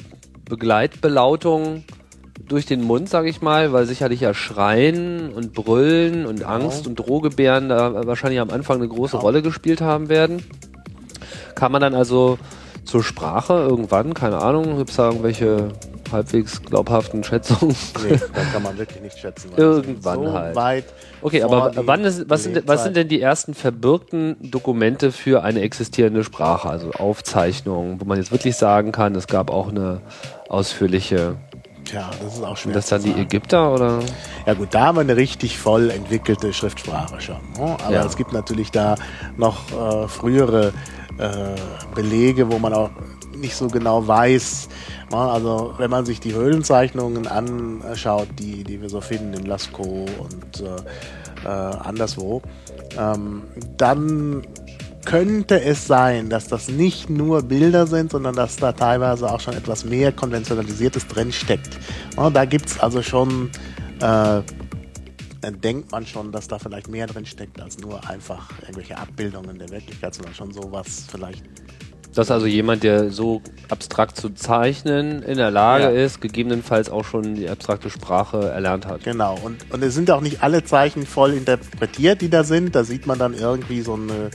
[0.50, 1.84] Begleitbelautung
[2.48, 6.96] durch den Mund, sage ich mal, weil sicherlich ja Schreien und Brüllen und Angst und
[6.96, 10.44] Drohgebären da wahrscheinlich am Anfang eine große Rolle gespielt haben werden.
[11.64, 12.38] Kann man dann also
[12.84, 15.70] zur Sprache irgendwann, keine Ahnung, gibt es da irgendwelche
[16.12, 17.74] halbwegs glaubhaften Schätzungen?
[18.04, 19.52] Nee, da kann man wirklich nicht schätzen.
[19.56, 20.56] Irgendwann so halt.
[20.58, 20.84] Weit
[21.22, 25.62] Okay, aber wann ist, was, sind, was sind denn die ersten verbürgten Dokumente für eine
[25.62, 30.02] existierende Sprache, also Aufzeichnungen, wo man jetzt wirklich sagen kann, es gab auch eine
[30.50, 31.38] ausführliche,
[31.86, 32.74] Tja, das ist auch schwer.
[32.74, 33.12] sind das dann die.
[33.12, 34.00] Ägypter oder?
[34.46, 37.38] Ja gut, da haben wir eine richtig voll entwickelte Schriftsprache schon.
[37.58, 37.78] Ne?
[37.86, 38.06] Aber Ja.
[38.06, 38.96] es gibt natürlich da
[39.38, 40.74] noch äh, frühere
[41.18, 41.56] äh,
[41.96, 42.90] Belege, wo man auch
[43.36, 44.70] nicht so genau weiß.
[45.12, 45.18] Ne?
[45.18, 50.62] Also wenn man sich die Höhlenzeichnungen anschaut, die, die wir so finden in Lascaux und
[50.62, 52.42] äh, äh, anderswo,
[52.98, 53.44] ähm,
[53.78, 54.44] dann
[55.06, 59.54] könnte es sein, dass das nicht nur Bilder sind, sondern dass da teilweise auch schon
[59.54, 61.78] etwas mehr Konventionalisiertes drinsteckt.
[62.16, 63.50] Ja, da gibt es also schon,
[64.02, 64.42] äh,
[65.44, 69.70] dann denkt man schon, dass da vielleicht mehr drinsteckt als nur einfach irgendwelche Abbildungen der
[69.70, 71.44] Wirklichkeit, sondern schon sowas vielleicht
[72.16, 75.90] dass also jemand, der so abstrakt zu zeichnen in der Lage Ja.
[75.90, 79.04] ist, gegebenenfalls auch schon die abstrakte Sprache erlernt hat.
[79.04, 82.76] Genau, und, und es sind auch nicht alle Zeichen voll interpretiert, die da sind.
[82.76, 84.30] Da sieht man dann irgendwie so eine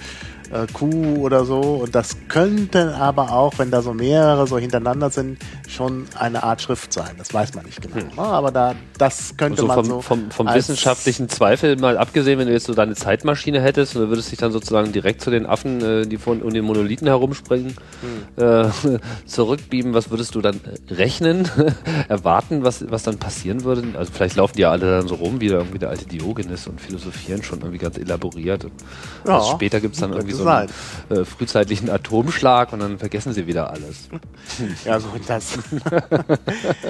[0.53, 1.61] äh, Kuh oder so.
[1.61, 6.63] Und das könnte aber auch, wenn da so mehrere so hintereinander sind, schon eine Art
[6.63, 7.15] Schrift sein.
[7.19, 7.97] Das weiß man nicht genau.
[8.17, 10.01] Ja, aber da, das könnte So man vom, so.
[10.01, 14.09] vom, vom wissenschaftlichen Zweifel mal abgesehen, wenn du jetzt so deine Zeitmaschine hättest und du
[14.09, 17.75] würdest dich dann sozusagen direkt zu den Affen, äh, die von um den Monolithen herumspringen,
[18.37, 18.43] Hm.
[18.45, 21.49] äh, zurückbeamen, was würdest du dann äh, rechnen,
[22.09, 23.83] erwarten, was, was dann passieren würde?
[23.99, 26.67] Also vielleicht laufen die ja alle dann so rum, wie der, irgendwie der alte Diogenes
[26.67, 28.65] und philosophieren schon irgendwie ganz elaboriert.
[28.65, 28.73] Und
[29.27, 30.69] Ja, erst später gibt es dann irgendwie so einen
[31.11, 34.09] äh, frühzeitlichen Atomschlag und dann vergessen sie wieder alles.
[34.85, 35.59] Ja, so das.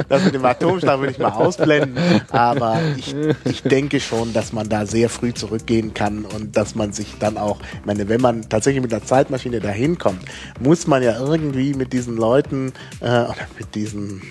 [0.08, 1.96] das mit dem Atomschlag würde ich mal ausblenden.
[2.30, 6.92] Aber ich, ich denke schon, dass man da sehr früh zurückgehen kann und dass man
[6.92, 10.20] sich dann auch, ich meine, wenn man tatsächlich mit der Zeitmaschine dahin kommt,
[10.60, 14.22] muss man ja irgendwie mit diesen Leuten äh, oder mit diesen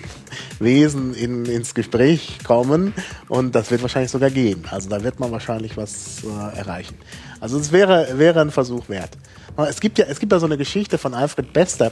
[0.58, 2.94] Wesen in, ins Gespräch kommen
[3.28, 4.64] und das wird wahrscheinlich sogar gehen.
[4.70, 6.96] Also da wird man wahrscheinlich was äh, erreichen.
[7.40, 9.10] Also es wäre, wäre ein Versuch wert.
[9.66, 11.90] Es gibt ja, es gibt ja so eine Geschichte von Alfred Bester,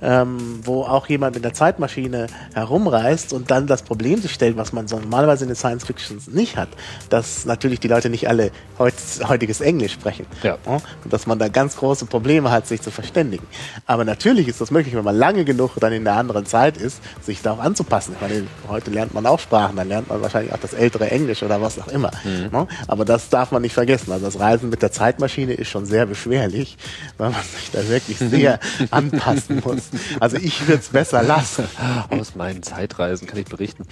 [0.00, 4.72] ähm, wo auch jemand mit der Zeitmaschine herumreist und dann das Problem sich stellt, was
[4.72, 6.68] man so normalerweise in den Science Fictions nicht hat,
[7.10, 8.94] dass natürlich die Leute nicht alle heut,
[9.26, 10.26] heutiges Englisch sprechen.
[10.44, 10.58] Ja.
[10.64, 13.46] Und dass man da ganz große Probleme hat, sich zu verständigen.
[13.86, 17.02] Aber natürlich ist das möglich, wenn man lange genug dann in einer anderen Zeit ist,
[17.20, 18.14] sich darauf anzupassen.
[18.14, 21.42] Ich meine, heute lernt man auch Sprachen, dann lernt man wahrscheinlich auch das ältere Englisch
[21.42, 22.12] oder was auch immer.
[22.52, 22.68] Ne?
[22.86, 24.12] Aber das darf man nicht vergessen.
[24.12, 26.76] Also das Reisen mit der Zeitmaschine ist schon sehr beschwerlich,
[27.16, 29.88] weil man sich da wirklich sehr anpassen muss.
[30.20, 31.64] Also ich würde es besser lassen.
[32.10, 33.84] Aus meinen Zeitreisen kann ich berichten.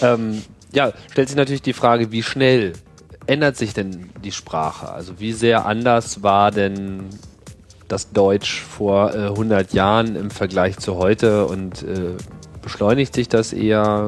[0.00, 0.42] Ähm,
[0.72, 2.72] ja, stellt sich natürlich die Frage, wie schnell
[3.26, 4.90] ändert sich denn die Sprache?
[4.90, 7.04] Also wie sehr anders war denn
[7.86, 12.16] das Deutsch vor äh, 100 Jahren im Vergleich zu heute und äh,
[12.62, 14.06] beschleunigt sich das eher?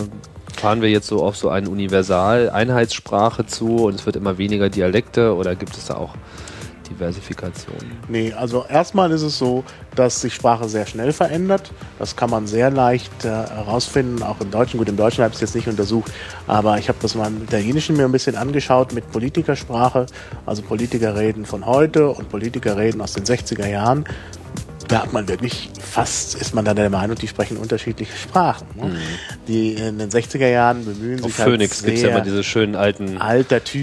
[0.57, 5.35] Fahren wir jetzt so auf so eine Universal-Einheitssprache zu und es wird immer weniger Dialekte
[5.35, 6.15] oder gibt es da auch
[6.91, 7.77] Diversifikation?
[8.09, 11.73] Nee, also erstmal ist es so, dass sich Sprache sehr schnell verändert.
[11.99, 14.79] Das kann man sehr leicht äh, herausfinden, auch im Deutschen.
[14.79, 16.13] Gut, im Deutschen habe ich es jetzt nicht untersucht,
[16.47, 20.07] aber ich habe das mal im Italienischen mir ein bisschen angeschaut mit Politikersprache.
[20.47, 24.05] Also Politiker reden von heute und Politiker reden aus den 60er Jahren.
[24.91, 28.67] Da hat man wirklich fast, ist man dann der Meinung, die sprechen unterschiedliche Sprachen.
[28.75, 28.97] Ne?
[29.47, 32.43] Die in den 60er Jahren bemühen Auf sich halt Phoenix gibt es ja immer diese
[32.43, 33.19] schönen alten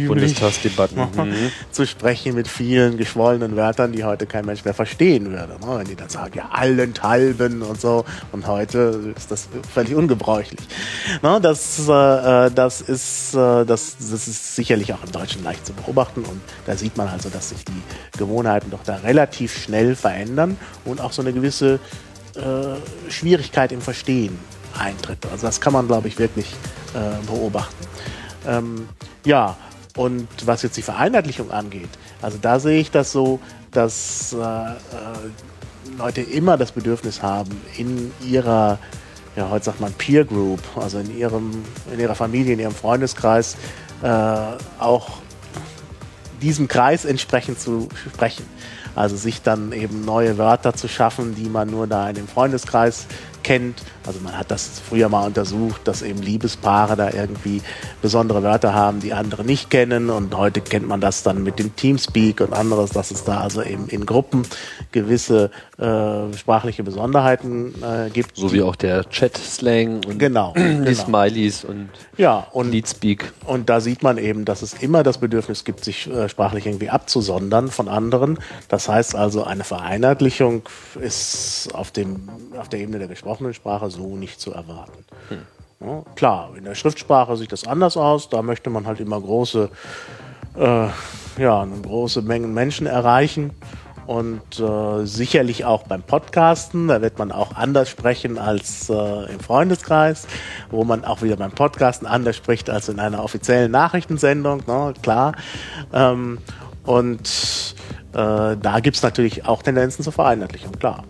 [0.07, 0.97] Bundestagsdebatten.
[1.17, 1.51] Mhm.
[1.71, 5.53] zu sprechen mit vielen geschwollenen Wörtern, die heute kein Mensch mehr verstehen würde.
[5.59, 5.79] Ne?
[5.79, 8.05] Wenn die dann sagen, ja, allenthalben und so.
[8.31, 10.59] Und heute ist das völlig ungebräuchlich.
[11.21, 11.39] Ne?
[11.41, 16.23] Das, äh, das, ist, äh, das, das ist sicherlich auch im Deutschen leicht zu beobachten.
[16.23, 20.96] Und da sieht man also, dass sich die Gewohnheiten doch da relativ schnell verändern und
[20.99, 21.79] auch so eine gewisse
[22.35, 24.37] äh, Schwierigkeit im Verstehen
[24.77, 25.25] eintritt.
[25.31, 26.53] Also das kann man, glaube ich, wirklich
[26.93, 27.87] äh, beobachten.
[28.45, 28.87] Ähm,
[29.25, 29.57] ja,
[29.95, 31.89] und was jetzt die Vereinheitlichung angeht,
[32.21, 33.39] also da sehe ich das so,
[33.71, 34.75] dass äh, äh,
[35.97, 38.77] Leute immer das Bedürfnis haben, in ihrer,
[39.35, 43.57] ja, heute sagt man Peer Group, also in ihrem, in ihrer Familie, in ihrem Freundeskreis,
[44.03, 44.07] äh,
[44.79, 45.19] auch
[46.41, 48.45] diesem Kreis entsprechend zu sprechen.
[48.97, 53.05] Also sich dann eben neue Wörter zu schaffen, die man nur da in dem Freundeskreis
[53.43, 53.81] kennt.
[54.05, 57.61] Also man hat das früher mal untersucht, dass eben Liebespaare da irgendwie
[58.01, 60.09] besondere Wörter haben, die andere nicht kennen.
[60.09, 63.61] Und heute kennt man das dann mit dem Teamspeak und anderes, dass es da also
[63.61, 64.43] eben in Gruppen
[64.91, 68.35] gewisse äh, sprachliche Besonderheiten äh, gibt.
[68.35, 70.91] So wie auch der Chat-Slang und Genau, die genau.
[70.91, 73.31] Smileys und Ja, und Leadspeak.
[73.45, 76.89] Und da sieht man eben, dass es immer das Bedürfnis gibt, sich äh, sprachlich irgendwie
[76.89, 78.39] abzusondern von anderen.
[78.69, 80.63] Das heißt also, eine Vereinheitlichung
[80.99, 85.05] ist auf, dem, auf der Ebene der gesprochenen Sprache so nicht zu erwarten.
[85.79, 88.29] Ja, klar, in der Schriftsprache sieht das anders aus.
[88.29, 89.69] Da möchte man halt immer große,
[90.57, 90.87] äh,
[91.37, 93.51] ja, eine große Mengen Menschen erreichen.
[94.07, 98.93] Und äh, sicherlich auch beim Podcasten, da wird man auch anders sprechen als äh,
[99.31, 100.27] im Freundeskreis,
[100.71, 105.33] wo man auch wieder beim Podcasten anders spricht als in einer offiziellen Nachrichtensendung, ne, klar.
[105.93, 106.39] Ähm,
[106.85, 107.75] und
[108.13, 111.03] äh, da gibt es natürlich auch Tendenzen zur Vereinheitlichung, klar.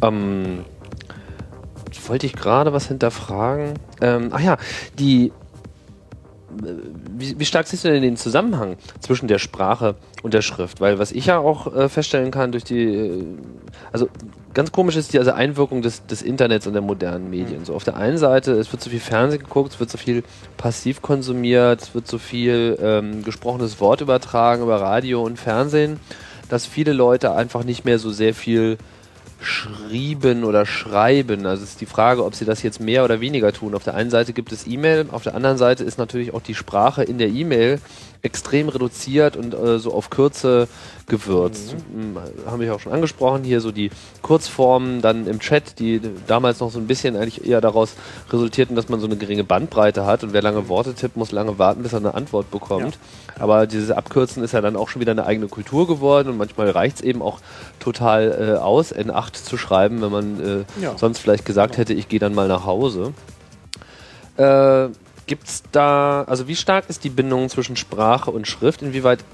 [0.00, 0.64] Ähm,
[2.08, 3.74] wollte ich gerade was hinterfragen?
[4.00, 4.56] Ähm, ach ja,
[4.98, 5.32] die.
[7.16, 10.80] Wie, wie stark siehst du denn den Zusammenhang zwischen der Sprache und der Schrift?
[10.80, 13.24] Weil was ich ja auch äh, feststellen kann durch die, äh,
[13.92, 14.08] also
[14.54, 17.64] ganz komisch ist die also Einwirkung des, des Internets und der modernen Medien.
[17.64, 20.22] So auf der einen Seite, es wird so viel Fernsehen geguckt, es wird so viel
[20.56, 26.00] passiv konsumiert, es wird so viel ähm, gesprochenes Wort übertragen über Radio und Fernsehen,
[26.48, 28.78] dass viele Leute einfach nicht mehr so sehr viel
[29.42, 31.46] schrieben oder schreiben.
[31.46, 33.74] Also ist die Frage, ob sie das jetzt mehr oder weniger tun.
[33.74, 36.54] Auf der einen Seite gibt es E-Mail, auf der anderen Seite ist natürlich auch die
[36.54, 37.80] Sprache in der E-Mail
[38.22, 40.68] extrem reduziert und äh, so auf Kürze
[41.06, 41.74] gewürzt.
[41.92, 42.16] Mhm.
[42.46, 43.90] Haben wir auch schon angesprochen, hier so die
[44.22, 47.94] Kurzformen dann im Chat, die damals noch so ein bisschen eigentlich eher daraus
[48.30, 51.58] resultierten, dass man so eine geringe Bandbreite hat und wer lange Worte tippt, muss lange
[51.58, 52.94] warten, bis er eine Antwort bekommt.
[52.94, 53.42] Ja.
[53.42, 56.70] Aber dieses Abkürzen ist ja dann auch schon wieder eine eigene Kultur geworden und manchmal
[56.70, 57.40] reicht es eben auch
[57.80, 60.96] total äh, aus, N8 zu schreiben, wenn man äh, ja.
[60.96, 63.12] sonst vielleicht gesagt hätte, ich gehe dann mal nach Hause.
[64.36, 64.88] Äh,
[65.26, 68.82] Gibt es da, also wie stark ist die Bindung zwischen Sprache und Schrift?
[68.82, 69.24] Inwieweit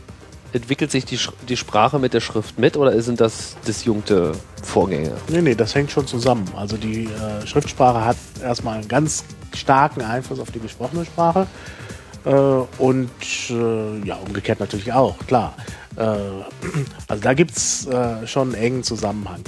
[0.53, 5.13] entwickelt sich die, die Sprache mit der Schrift mit oder sind das disjunkte Vorgänge?
[5.29, 6.47] Nee, nee, das hängt schon zusammen.
[6.57, 9.25] Also die äh, Schriftsprache hat erstmal einen ganz
[9.55, 11.47] starken Einfluss auf die gesprochene Sprache.
[12.25, 13.11] Äh, und
[13.51, 15.55] äh, ja, umgekehrt natürlich auch, klar.
[15.97, 16.03] Äh,
[17.09, 19.43] also da gibt es äh, schon einen engen Zusammenhang.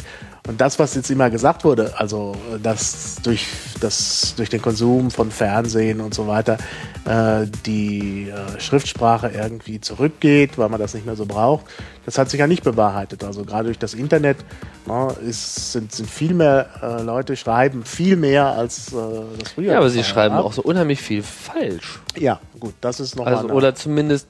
[0.49, 3.47] Und das, was jetzt immer gesagt wurde, also dass durch,
[3.81, 6.57] das, durch den Konsum von Fernsehen und so weiter
[7.05, 11.67] äh, die äh, Schriftsprache irgendwie zurückgeht, weil man das nicht mehr so braucht,
[12.07, 13.23] das hat sich ja nicht bewahrheitet.
[13.23, 14.39] Also gerade durch das Internet
[14.87, 18.97] ne, ist, sind, sind viel mehr äh, Leute schreiben viel mehr als äh,
[19.39, 19.73] das früher.
[19.73, 22.01] Ja, aber sie schreiben auch so unheimlich viel falsch.
[22.19, 24.29] Ja, gut, das ist noch also, Oder zumindest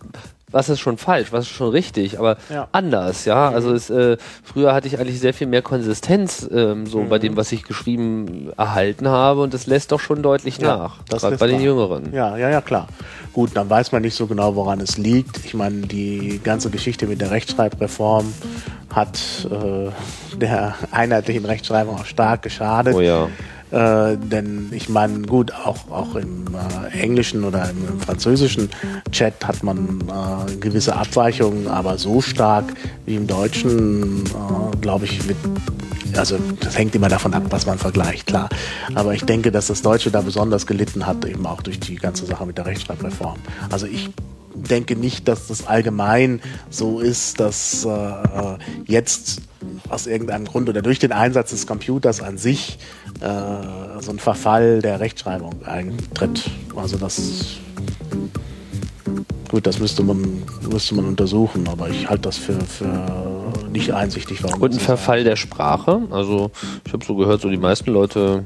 [0.51, 2.69] was ist schon falsch, was ist schon richtig, aber ja.
[2.73, 3.51] anders, ja.
[3.51, 3.57] Mhm.
[3.57, 7.09] Also es, äh, früher hatte ich eigentlich sehr viel mehr Konsistenz ähm, so mhm.
[7.09, 11.05] bei dem, was ich geschrieben erhalten habe und das lässt doch schon deutlich ja, nach,
[11.07, 12.13] gerade bei den Jüngeren.
[12.13, 12.89] Ja, ja, ja, klar.
[13.33, 15.45] Gut, dann weiß man nicht so genau, woran es liegt.
[15.45, 18.33] Ich meine, die ganze Geschichte mit der Rechtschreibreform
[18.95, 22.95] hat äh, der einheitlichen Rechtschreibung auch stark geschadet.
[22.95, 23.29] Oh ja.
[23.71, 26.47] Äh, denn ich meine, gut, auch, auch im
[26.93, 28.69] äh, englischen oder im, im, französischen
[29.13, 32.65] Chat hat man äh, gewisse Abweichungen, aber so stark
[33.07, 35.39] wie im Deutschen, äh, glaube ich, wird,
[36.17, 38.49] also das hängt immer davon ab, was man vergleicht, klar.
[38.97, 42.27] Aber ich denke, dass das Deutsche da besonders gelitten hat, eben auch durch die ganze
[42.27, 43.39] Sache mit der Rechtschreibreform.
[43.71, 44.11] Also ich
[44.69, 49.43] denke nicht, dass das allgemein so ist, dass äh, jetzt
[49.89, 52.79] aus irgendeinem Grund oder durch den Einsatz des Computers an sich
[53.21, 56.51] äh, so ein Verfall der Rechtschreibung eintritt.
[56.77, 57.59] Also das
[59.51, 64.43] gut, das müsste man, müsste man untersuchen, aber ich halte das für, für nicht einsichtig.
[64.43, 66.03] Warum Und ein Verfall der Sprache?
[66.11, 66.51] Also
[66.87, 68.45] ich habe so gehört, so die meisten Leute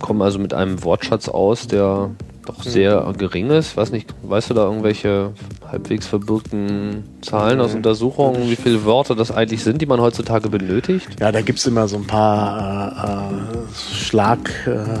[0.00, 2.10] kommen also mit einem Wortschatz aus, der
[2.46, 3.76] doch sehr gering ist.
[3.76, 5.32] Weiß nicht, weißt du da irgendwelche
[5.70, 11.08] halbwegs verbürgten Zahlen aus Untersuchungen, wie viele Wörter das eigentlich sind, die man heutzutage benötigt?
[11.20, 14.98] Ja, da gibt es immer so ein paar äh, äh, Schlag, äh,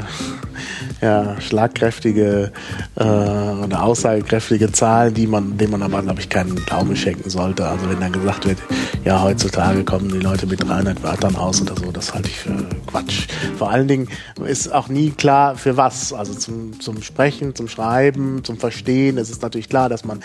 [1.02, 2.52] ja, schlagkräftige
[2.94, 7.66] äh, oder aussagekräftige Zahlen, die man, denen man aber, glaube ich, keinen Glauben schenken sollte.
[7.66, 8.58] Also wenn dann gesagt wird,
[9.04, 12.54] ja, heutzutage kommen die Leute mit 300 Wörtern aus oder so, das halte ich für
[12.86, 13.26] Quatsch.
[13.58, 14.08] Vor allen Dingen
[14.46, 16.12] ist auch nie klar, für was.
[16.12, 19.18] Also zum, zum Sprechen, zum Schreiben, zum Verstehen.
[19.18, 20.20] Es ist natürlich klar, dass man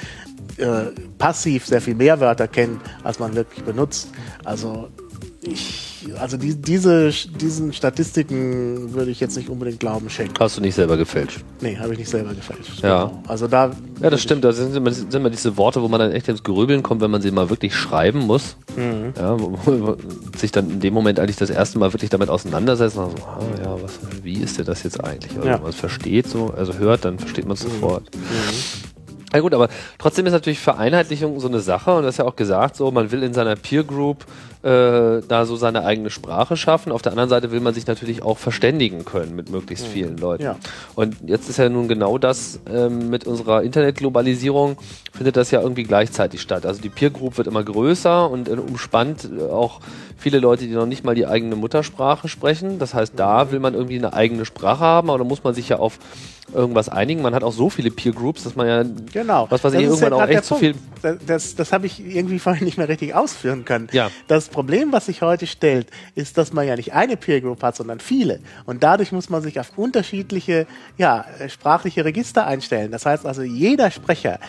[0.58, 4.10] äh, passiv sehr viel mehr Wörter kennt, als man wirklich benutzt.
[4.44, 4.90] Also
[5.52, 10.34] ich, also die, diese, diesen Statistiken würde ich jetzt nicht unbedingt Glauben schenken.
[10.40, 11.44] Hast du nicht selber gefälscht?
[11.62, 12.82] Nee, habe ich nicht selber gefälscht.
[12.82, 13.06] Ja.
[13.06, 13.24] Genau.
[13.28, 13.72] Also da.
[14.02, 14.44] Ja, das stimmt.
[14.44, 17.12] Das sind immer, sind immer diese Worte, wo man dann echt ins Grübeln kommt, wenn
[17.12, 18.58] man sie mal wirklich schreiben muss.
[18.76, 19.14] Mhm.
[19.18, 19.98] Ja, wo, wo
[20.38, 22.98] sich dann in dem Moment eigentlich das erste Mal wirklich damit auseinandersetzt.
[22.98, 25.36] Und so, ah, ja, was, wie ist denn das jetzt eigentlich?
[25.36, 25.56] Also, ja.
[25.56, 27.72] Wenn man es versteht so, also hört, dann versteht man es mhm.
[27.72, 28.16] sofort.
[28.16, 28.98] Mhm.
[29.34, 32.38] Ja gut, aber trotzdem ist natürlich Vereinheitlichung so eine Sache und das ist ja auch
[32.38, 34.26] gesagt, so man will in seiner Peer Group
[34.64, 36.92] äh, da so seine eigene Sprache schaffen.
[36.92, 39.92] Auf der anderen Seite will man sich natürlich auch verständigen können mit möglichst mhm.
[39.92, 40.44] vielen Leuten.
[40.44, 40.56] Ja.
[40.96, 44.78] Und jetzt ist ja nun genau das ähm, mit unserer Internetglobalisierung
[45.14, 46.66] findet das ja irgendwie gleichzeitig statt.
[46.66, 49.80] Also die Peer Group wird immer größer und äh, umspannt äh, auch
[50.18, 52.80] viele Leute, die noch nicht mal die eigene Muttersprache sprechen.
[52.80, 55.70] Das heißt, da will man irgendwie eine eigene Sprache haben, aber da muss man sich
[55.70, 56.00] ja auf
[56.54, 57.22] irgendwas einigen.
[57.22, 59.48] Man hat auch so viele Peer Groups, dass man ja genau.
[59.50, 60.76] was weiß ich, irgendwann ja auch echt zu viel.
[61.02, 63.90] Das, das, das habe ich irgendwie vorhin nicht mehr richtig ausführen können.
[63.92, 64.10] Ja.
[64.28, 67.76] Das Problem, was sich heute stellt, ist, dass man ja nicht eine Peer Group hat,
[67.76, 68.40] sondern viele.
[68.66, 72.92] Und dadurch muss man sich auf unterschiedliche ja, sprachliche Register einstellen.
[72.92, 74.40] Das heißt also, jeder Sprecher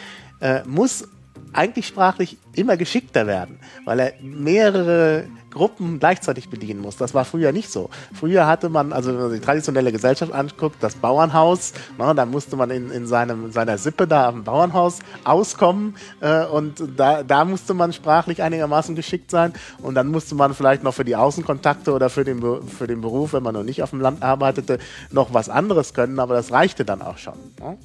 [0.40, 1.08] äh, muss
[1.52, 6.96] eigentlich sprachlich immer geschickter werden, weil er mehrere Gruppen gleichzeitig bedienen muss.
[6.96, 7.90] Das war früher nicht so.
[8.12, 12.56] Früher hatte man, also wenn man die traditionelle Gesellschaft anguckt, das Bauernhaus, na, da musste
[12.56, 17.44] man in, in, seinem, in seiner Sippe da am Bauernhaus auskommen äh, und da, da
[17.44, 21.92] musste man sprachlich einigermaßen geschickt sein und dann musste man vielleicht noch für die Außenkontakte
[21.92, 24.78] oder für den, für den Beruf, wenn man noch nicht auf dem Land arbeitete,
[25.10, 27.34] noch was anderes können, aber das reichte dann auch schon.
[27.58, 27.76] Na?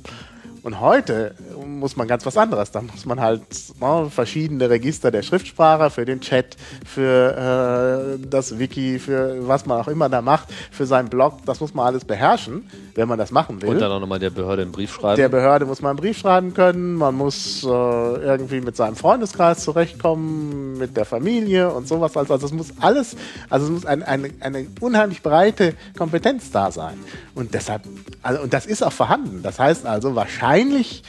[0.64, 1.36] Und heute
[1.68, 2.72] muss man ganz was anderes.
[2.72, 3.42] Da muss man halt
[3.82, 6.56] ne, verschiedene Register der Schriftsprache für den Chat,
[6.86, 11.40] für äh, das Wiki, für was man auch immer da macht, für seinen Blog.
[11.46, 13.72] Das muss man alles beherrschen, wenn man das machen will.
[13.72, 15.18] Und dann auch nochmal der Behörde einen Brief schreiben.
[15.18, 16.94] Der Behörde muss man einen Brief schreiben können.
[16.94, 22.16] Man muss äh, irgendwie mit seinem Freundeskreis zurechtkommen, mit der Familie und sowas.
[22.16, 23.18] Also, also es muss alles,
[23.50, 26.98] also es muss ein, eine, eine unheimlich breite Kompetenz da sein.
[27.36, 27.82] Und deshalb,
[28.22, 29.42] also, und das ist auch vorhanden.
[29.44, 31.02] Das heißt also wahrscheinlich wahrscheinlich,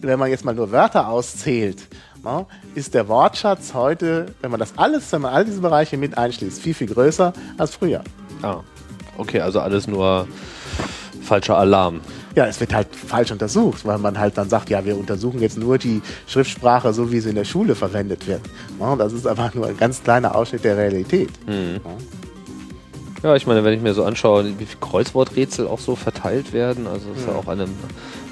[0.00, 1.88] wenn man jetzt mal nur Wörter auszählt,
[2.22, 2.46] no,
[2.76, 6.60] ist der Wortschatz heute, wenn man das alles, wenn man all diese Bereiche mit einschließt,
[6.60, 8.04] viel, viel größer als früher.
[8.42, 8.60] Ah,
[9.18, 10.28] okay, also alles nur
[11.20, 12.00] falscher Alarm.
[12.36, 15.58] Ja, es wird halt falsch untersucht, weil man halt dann sagt, ja, wir untersuchen jetzt
[15.58, 18.42] nur die Schriftsprache, so wie sie in der Schule verwendet wird.
[18.78, 21.30] No, das ist einfach nur ein ganz kleiner Ausschnitt der Realität.
[21.48, 21.80] Mhm.
[21.82, 21.98] No.
[23.22, 26.86] Ja, ich meine, wenn ich mir so anschaue, wie viele Kreuzworträtsel auch so verteilt werden,
[26.86, 27.66] also ist ja, ja auch eine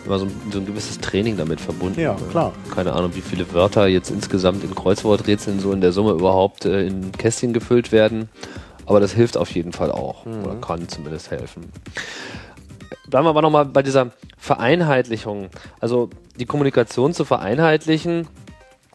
[0.07, 2.01] immer so ein, so ein, gewisses Training damit verbunden.
[2.01, 2.53] Ja, klar.
[2.75, 6.87] Keine Ahnung, wie viele Wörter jetzt insgesamt in Kreuzworträtseln so in der Summe überhaupt äh,
[6.87, 8.31] in Kästchen gefüllt werden.
[8.87, 10.45] Aber das hilft auf jeden Fall auch mhm.
[10.45, 11.71] oder kann zumindest helfen.
[13.09, 15.51] Bleiben wir aber nochmal bei dieser Vereinheitlichung.
[15.79, 16.09] Also
[16.39, 18.27] die Kommunikation zu vereinheitlichen.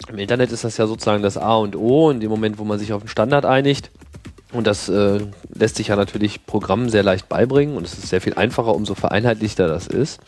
[0.10, 2.80] Im Internet ist das ja sozusagen das A und O in dem Moment, wo man
[2.80, 3.92] sich auf einen Standard einigt.
[4.54, 5.20] Und das äh,
[5.54, 8.96] lässt sich ja natürlich Programmen sehr leicht beibringen und es ist sehr viel einfacher, umso
[8.96, 10.20] vereinheitlichter das ist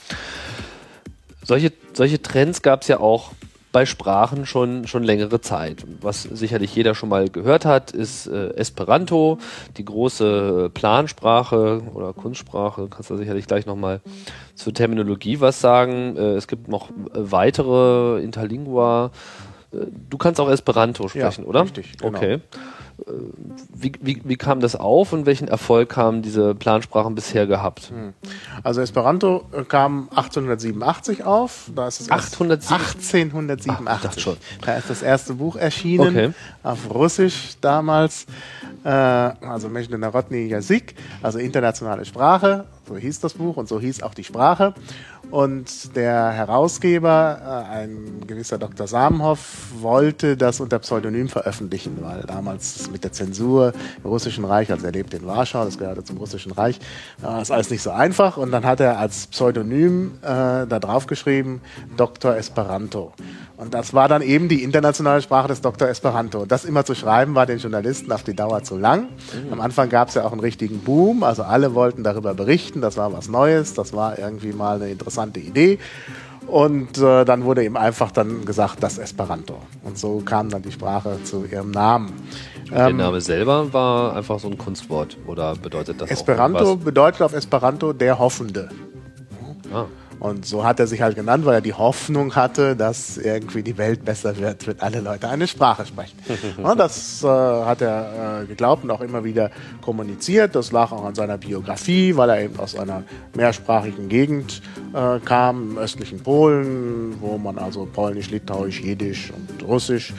[1.45, 3.31] solche, solche Trends gab es ja auch
[3.71, 5.83] bei Sprachen schon, schon längere Zeit.
[5.99, 9.37] Was sicherlich jeder schon mal gehört hat, ist äh, Esperanto,
[9.75, 12.87] die große Plansprache oder Kunstsprache.
[12.89, 13.99] Kannst du sicherlich gleich nochmal
[14.55, 16.15] zur Terminologie was sagen.
[16.15, 19.11] Äh, es gibt noch weitere Interlingua.
[19.73, 21.63] Äh, du kannst auch Esperanto sprechen, ja, oder?
[21.63, 22.17] Richtig, genau.
[22.17, 22.39] Okay.
[23.73, 27.89] Wie, wie, wie kam das auf und welchen Erfolg haben diese Plansprachen bisher gehabt?
[27.89, 28.13] Hm.
[28.63, 31.69] Also Esperanto äh, kam 1887 auf.
[31.75, 33.23] Da ist es 1887?
[33.23, 34.09] 1887.
[34.09, 34.37] Ach, schon.
[34.61, 36.31] Da ist das erste Buch erschienen, okay.
[36.63, 38.27] auf Russisch damals.
[38.85, 42.65] Äh, also Narodny Yazik, also internationale Sprache.
[42.87, 44.73] So hieß das Buch und so hieß auch die Sprache.
[45.31, 48.87] Und der Herausgeber, äh, ein gewisser Dr.
[48.87, 53.73] Samenhoff, wollte das unter Pseudonym veröffentlichen, weil damals mit der Zensur
[54.03, 56.79] im Russischen Reich, also er lebte in Warschau, das gehörte zum Russischen Reich,
[57.21, 58.37] war das alles nicht so einfach.
[58.37, 61.61] Und dann hat er als Pseudonym äh, da drauf geschrieben,
[61.97, 62.35] Dr.
[62.35, 63.13] Esperanto.
[63.57, 65.87] Und das war dann eben die internationale Sprache des Dr.
[65.87, 66.41] Esperanto.
[66.41, 69.03] Und das immer zu schreiben war den Journalisten auf die Dauer zu lang.
[69.03, 69.53] Mhm.
[69.53, 72.97] Am Anfang gab es ja auch einen richtigen Boom, also alle wollten darüber berichten, das
[72.97, 75.79] war was Neues, das war irgendwie mal eine interessante Idee.
[76.47, 79.57] Und äh, dann wurde ihm einfach dann gesagt, das Esperanto.
[79.83, 82.13] Und so kam dann die Sprache zu ihrem Namen.
[82.69, 87.33] Der ähm, Name selber war einfach so ein Kunstwort oder bedeutet das Esperanto bedeutet auf
[87.33, 88.69] Esperanto der Hoffende.
[89.73, 89.85] Ah.
[90.19, 93.77] Und so hat er sich halt genannt, weil er die Hoffnung hatte, dass irgendwie die
[93.77, 96.17] Welt besser wird, wenn alle Leute eine Sprache sprechen.
[96.63, 99.51] und das äh, hat er äh, geglaubt und auch immer wieder
[99.81, 100.55] kommuniziert.
[100.55, 103.03] Das lag auch an seiner Biografie, weil er eben aus einer
[103.35, 104.61] mehrsprachigen Gegend
[104.93, 110.13] äh, kam, im östlichen Polen, wo man also Polnisch, Litauisch, Jiddisch und Russisch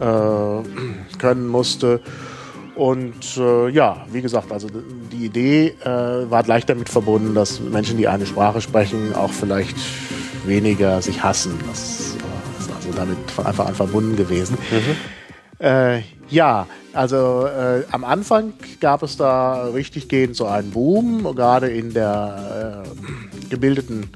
[0.00, 0.02] äh,
[1.18, 2.00] können musste.
[2.74, 4.68] Und äh, ja, wie gesagt, also
[5.12, 9.76] die Idee äh, war gleich damit verbunden, dass Menschen, die eine Sprache sprechen, auch vielleicht
[10.46, 11.58] weniger sich hassen.
[11.68, 14.56] Das äh, ist also damit von Anfang an verbunden gewesen.
[14.70, 15.64] Mhm.
[15.64, 21.68] Äh, ja, also äh, am Anfang gab es da richtig gehend so einen Boom, gerade
[21.68, 24.10] in der äh, gebildeten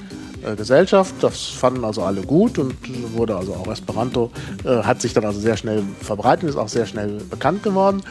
[0.54, 1.14] Gesellschaft.
[1.20, 2.74] Das fanden also alle gut und
[3.14, 4.30] wurde also auch Esperanto,
[4.64, 8.02] äh, hat sich dann also sehr schnell verbreitet, ist auch sehr schnell bekannt geworden.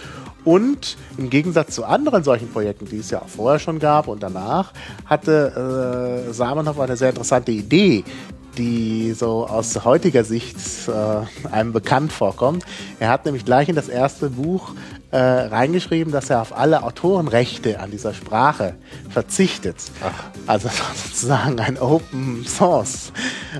[0.45, 4.21] Und im Gegensatz zu anderen solchen Projekten, die es ja auch vorher schon gab und
[4.21, 4.73] danach,
[5.05, 8.03] hatte äh, Samenhoff eine sehr interessante Idee,
[8.57, 12.63] die so aus heutiger Sicht äh, einem bekannt vorkommt.
[12.99, 14.73] Er hat nämlich gleich in das erste Buch
[15.11, 18.75] äh, reingeschrieben, dass er auf alle Autorenrechte an dieser Sprache
[19.09, 19.77] verzichtet.
[20.03, 20.13] Ach.
[20.47, 23.11] Also sozusagen ein Open Source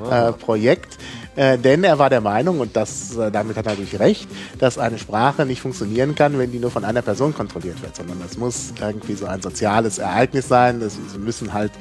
[0.09, 0.97] äh, Projekt.
[1.35, 4.77] Äh, denn er war der Meinung, und das, äh, damit hat er natürlich recht, dass
[4.77, 8.37] eine Sprache nicht funktionieren kann, wenn die nur von einer Person kontrolliert wird, sondern das
[8.37, 10.81] muss irgendwie so ein soziales Ereignis sein.
[10.81, 11.71] Es müssen halt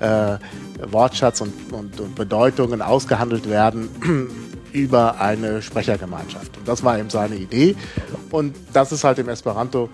[0.00, 0.38] äh,
[0.90, 3.88] Wortschatz und, und, und, Bedeutungen ausgehandelt werden,
[4.72, 6.56] über eine Sprechergemeinschaft.
[6.58, 7.76] Und das war eben seine Idee.
[8.30, 9.88] Und das ist halt im Esperanto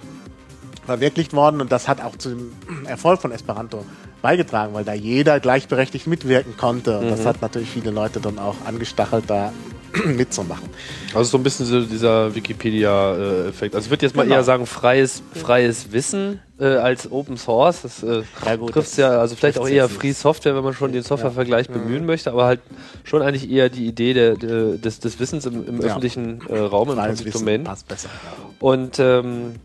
[0.86, 2.52] verwirklicht worden und das hat auch zum
[2.86, 3.84] Erfolg von Esperanto
[4.20, 6.98] beigetragen, weil da jeder gleichberechtigt mitwirken konnte.
[6.98, 9.52] Und das hat natürlich viele Leute dann auch angestachelt, da
[10.06, 10.68] mitzumachen.
[11.14, 13.74] Also so ein bisschen so dieser Wikipedia-Effekt.
[13.74, 14.36] Also ich würde jetzt mal Genau.
[14.36, 17.82] eher sagen, freies, freies Wissen äh, als Open Source.
[17.82, 20.12] Das äh, Ja, gut, trifft das ja, also vielleicht auch eher Free.
[20.12, 22.60] Software, wenn man schon den Softwarevergleich bemühen möchte, aber halt
[23.04, 25.88] schon eigentlich eher die Idee der, der, des, des Wissens im, im Ja.
[25.88, 27.64] öffentlichen äh, Raum, im Public Wissen Domain.
[27.64, 28.08] passt besser.
[28.12, 28.44] Ja.
[28.60, 29.56] Und ähm,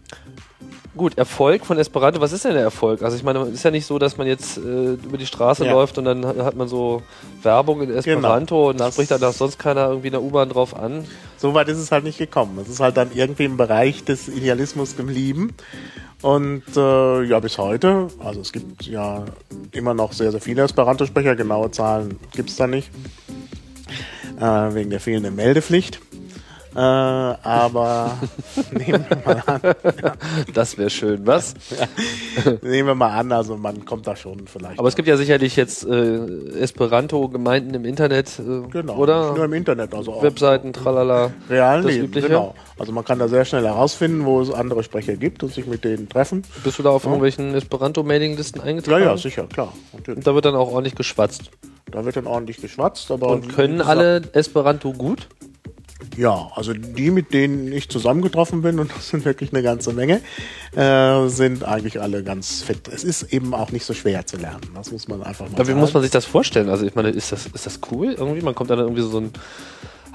[0.95, 3.04] gut, Erfolg von Esperanto, was ist denn der Erfolg?
[3.04, 5.64] Also ich meine, es ist ja nicht so, dass man jetzt äh, über die Straße
[5.66, 5.74] Ja.
[5.74, 7.04] läuft und dann hat man so
[7.43, 10.76] Werbung in Esperanto und Das- spricht dann auch sonst keiner irgendwie in der U-Bahn drauf
[10.76, 11.06] an.
[11.38, 12.58] So weit ist es halt nicht gekommen.
[12.60, 15.54] Es ist halt dann irgendwie im Bereich des Idealismus geblieben.
[16.22, 19.24] Und äh, ja, bis heute, also es gibt ja
[19.72, 22.89] immer noch sehr, sehr viele Esperanto-Sprecher, genaue Zahlen gibt es da nicht,
[24.39, 25.99] äh, wegen der fehlenden Meldepflicht.
[26.78, 28.18] Äh, aber
[28.72, 29.62] nehmen wir mal an,
[30.54, 31.56] Das wäre schön, was?
[32.62, 34.78] nehmen wir mal an, also man kommt da schon vielleicht.
[34.78, 36.18] Aber es gibt ja sicherlich jetzt äh,
[36.62, 39.34] Esperanto-Gemeinden im Internet, äh, genau, oder?
[39.34, 41.32] nur im Internet, also auch Webseiten, tralala.
[41.50, 42.28] realen das Leben, Übliche.
[42.28, 42.54] genau.
[42.78, 45.84] Also man kann da sehr schnell herausfinden, wo es andere Sprecher gibt und sich mit
[45.84, 46.44] denen treffen.
[46.64, 49.04] Bist du da auf irgendwelchen Esperanto-Mailinglisten Ja, eingetragen?
[49.04, 49.74] ja, sicher, klar.
[49.94, 50.18] Natürlich.
[50.20, 51.50] Und da wird dann auch ordentlich geschwatzt.
[51.90, 53.30] Da wird dann ordentlich geschwatzt, aber.
[53.30, 55.28] Und können alle Esperanto gut?
[56.16, 60.22] Ja, also die, mit denen ich zusammengetroffen bin, und das sind wirklich eine ganze Menge,
[60.76, 62.88] äh, sind eigentlich alle ganz fit.
[62.88, 64.62] Es ist eben auch nicht so schwer zu lernen.
[64.76, 65.80] Das muss man einfach mal Aber wie sagen.
[65.80, 66.70] muss man sich das vorstellen?
[66.70, 68.41] Also ich meine, ist das, ist das cool irgendwie?
[68.41, 69.32] Man kommt dann irgendwie so ein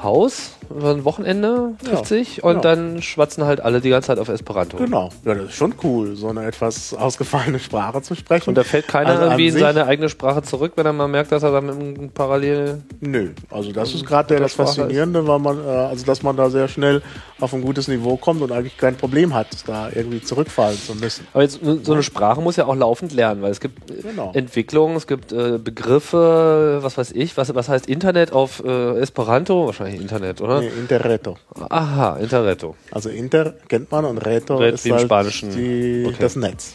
[0.03, 2.61] Haus über ein Wochenende, trifft Ja, sich und ja.
[2.61, 4.78] dann schwatzen halt alle die ganze Zeit auf Esperanto.
[4.78, 8.48] Genau, ja, das ist schon cool, so eine etwas ausgefallene Sprache zu sprechen.
[8.50, 11.30] Und da fällt keiner Also irgendwie in seine eigene Sprache zurück, wenn er mal merkt,
[11.32, 12.82] dass er dann im Parallel.
[13.00, 16.36] Nö, also das ist gerade das Sprache ist- Faszinierende, weil man, äh, also dass man
[16.36, 17.03] da sehr schnell
[17.40, 21.26] auf ein gutes Niveau kommt und eigentlich kein Problem hat, da irgendwie zurückfallen zu müssen.
[21.34, 24.30] Aber jetzt so eine Sprache muss ja auch laufend lernen, weil es gibt äh, Genau.
[24.34, 29.66] Entwicklungen, es gibt äh, Begriffe, was weiß ich, was, was heißt Internet auf äh, Esperanto?
[29.66, 30.61] Wahrscheinlich Internet, oder?
[30.61, 31.36] Nee, Interreto.
[31.70, 32.76] Aha, Interretto.
[32.90, 35.51] Also Inter kennt man und Reto Red ist halt Spanischen.
[35.51, 36.16] die, Okay.
[36.20, 36.72] das Netz.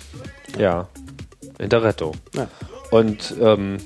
[0.57, 0.87] Ja.
[1.59, 2.13] Interretto.
[2.33, 2.47] Ja.
[2.91, 3.77] Und ähm,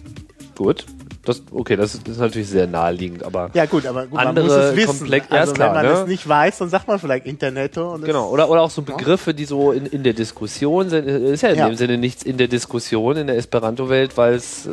[0.55, 0.85] gut.
[1.23, 4.47] Das, okay, das ist, das ist natürlich sehr naheliegend, aber Ja gut, aber gut, Andere
[4.47, 5.05] man muss es wissen.
[5.07, 6.01] komplex- ja, also klar, wenn man ne?
[6.01, 7.93] es nicht weiß, dann sagt man vielleicht Interneto.
[7.93, 11.07] Und Genau, oder, oder auch so Begriffe, die so in, in der Diskussion sind.
[11.07, 11.67] Äh, Ist ja in Ja.
[11.69, 14.71] dem Sinne nichts in der Diskussion in der Esperanto-Welt, weil es, äh,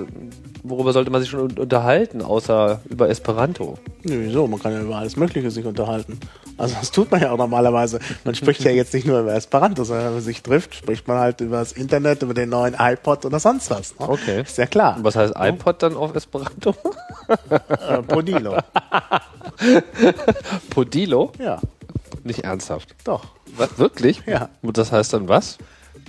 [0.62, 3.76] worüber sollte man sich schon un- unterhalten, außer über Esperanto?
[4.04, 4.46] Nö, wieso?
[4.46, 6.18] Man kann ja über alles Mögliche sich unterhalten.
[6.58, 8.00] Also das tut man ja auch normalerweise.
[8.24, 11.18] Man spricht ja jetzt nicht nur über Esperanto, sondern wenn man sich trifft, spricht man
[11.18, 13.98] halt über das Internet, über den neuen iPod oder sonst was.
[13.98, 14.08] Ne?
[14.08, 14.42] Okay.
[14.42, 14.96] Ist ja klar.
[14.96, 16.74] Und was heißt iPod dann auf Esperanto?
[17.28, 18.56] Äh, Podilo.
[20.70, 21.32] Podilo?
[21.38, 21.60] Ja,
[22.24, 22.94] Nicht ernsthaft.
[23.04, 23.24] doch.
[23.56, 24.22] Was, wirklich?
[24.26, 24.48] Ja.
[24.62, 25.58] Und das heißt dann was?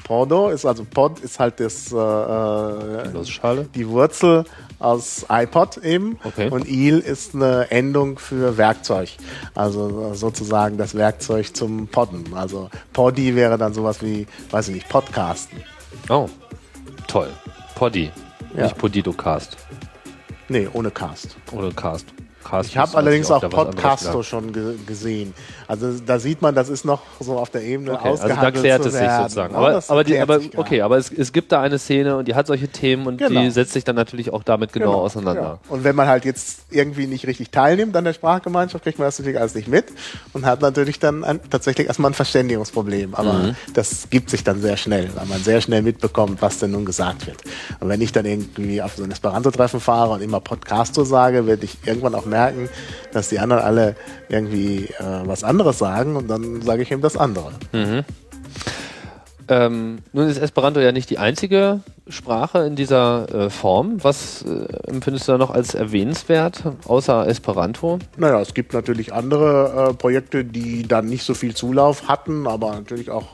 [0.10, 3.70] Porno ist also Pod ist halt das äh, äh, Nussschale?
[3.76, 4.44] die Wurzel
[4.80, 6.18] aus iPod eben.
[6.24, 6.50] Okay.
[6.50, 9.12] Und Il ist eine Endung für Werkzeug.
[9.54, 12.34] Also sozusagen das Werkzeug zum Podden.
[12.34, 15.62] Also Poddy wäre dann sowas wie, weiß ich nicht, Podcasten.
[16.10, 16.28] Oh,
[17.08, 17.30] toll.
[17.76, 18.10] Poddy.
[18.56, 18.64] Ja.
[18.64, 19.58] Nicht Podidocast.
[20.48, 21.38] Nee, ohne Cast.
[21.52, 22.08] Oder Cast.
[22.64, 24.26] Ich habe allerdings auch Podcasto gelernt.
[24.26, 25.34] schon ge gesehen.
[25.68, 28.86] Also da sieht man, das ist noch so auf der Ebene Okay, also da klärt
[28.86, 29.54] es sich sozusagen.
[29.54, 32.34] Aber, das aber, die, aber okay, aber es, es gibt da eine Szene und die
[32.36, 33.42] hat solche Themen und Genau.
[33.42, 35.42] die setzt sich dann natürlich auch damit genau, auseinander.
[35.42, 35.60] Ja.
[35.68, 39.20] Und wenn man halt jetzt irgendwie nicht richtig teilnimmt an der Sprachgemeinschaft, kriegt man das
[39.20, 39.86] natürlich alles nicht mit
[40.34, 43.14] und hat natürlich dann ein, tatsächlich erstmal ein Verständigungsproblem.
[43.16, 43.56] Aber Mhm.
[43.74, 47.28] das gibt sich dann sehr schnell, weil man sehr schnell mitbekommt, was denn nun gesagt
[47.28, 47.38] wird.
[47.80, 51.66] Und wenn ich dann irgendwie auf so ein Esperanto-Treffen fahre und immer Podcasto sage, werde
[51.66, 52.70] ich irgendwann auch merken,
[53.12, 53.96] dass die anderen alle
[54.30, 57.52] irgendwie äh, was anderes sagen und dann sage ich eben das andere.
[59.50, 64.04] Ähm, nun ist Esperanto ja nicht die einzige Sprache in dieser äh, Form.
[64.04, 67.98] Was äh, empfindest du da noch als erwähnenswert, außer Esperanto?
[68.16, 72.74] Naja, es gibt natürlich andere äh, Projekte, die dann nicht so viel Zulauf hatten, aber
[72.74, 73.28] natürlich auch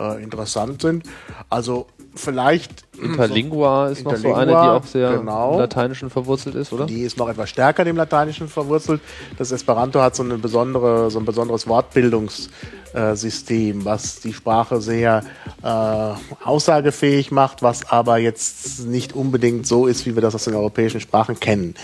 [0.00, 1.04] äh, interessant sind.
[1.50, 2.87] Also vielleicht.
[2.98, 5.54] Interlingua ist noch so eine, die Interlingua, auch sehr genau.
[5.54, 6.86] im Lateinischen verwurzelt ist, oder?
[6.86, 9.00] Die ist noch etwas stärker dem Lateinischen verwurzelt.
[9.36, 15.24] Das Esperanto hat so, eine besondere, so ein besonderes Wortbildungssystem, was die Sprache sehr
[15.62, 16.12] äh,
[16.44, 21.00] aussagefähig macht, was aber jetzt nicht unbedingt so ist, wie wir das aus den europäischen
[21.00, 21.74] Sprachen kennen.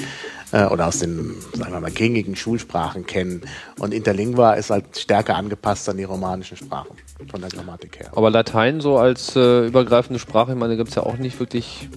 [0.55, 3.41] Äh, oder aus den, sagen wir mal, gängigen Schulsprachen kennen.
[3.81, 6.97] Und Interlingua ist halt stärker angepasst an die romanischen Sprachen,
[7.29, 8.11] von der Grammatik her.
[8.15, 11.89] Aber Latein so als äh, übergreifende Sprache, ich meine, gibt es ja auch nicht wirklich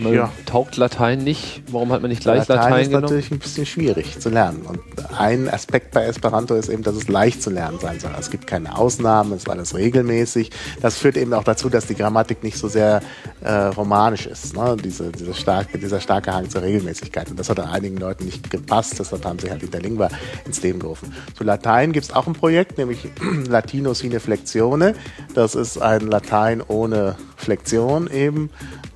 [0.00, 0.32] Man Ja.
[0.46, 1.62] Taugt Latein nicht?
[1.70, 3.02] Warum hat man nicht gleich Latein, Latein, ist genommen?
[3.04, 4.62] natürlich ein bisschen schwierig zu lernen.
[4.66, 4.80] Und
[5.18, 8.10] ein Aspekt bei Esperanto ist eben, dass es leicht zu lernen sein soll.
[8.18, 10.50] Es gibt keine Ausnahmen, es ist alles regelmäßig.
[10.80, 13.00] Das führt eben auch dazu, dass die Grammatik nicht so sehr
[13.42, 14.56] äh, romanisch ist.
[14.56, 14.76] Ne?
[14.82, 17.30] Diese, diese starke, dieser starke Hang zur Regelmäßigkeit.
[17.30, 18.98] Und das hat an einigen Leuten nicht gepasst.
[18.98, 20.08] Deshalb haben sie halt Interlingua
[20.46, 21.12] ins Leben gerufen.
[21.36, 23.08] Zu Latein gibt es auch ein Projekt, nämlich
[23.48, 24.94] Latino sine flexione.
[25.34, 28.50] Das ist ein Latein ohne Flexion eben.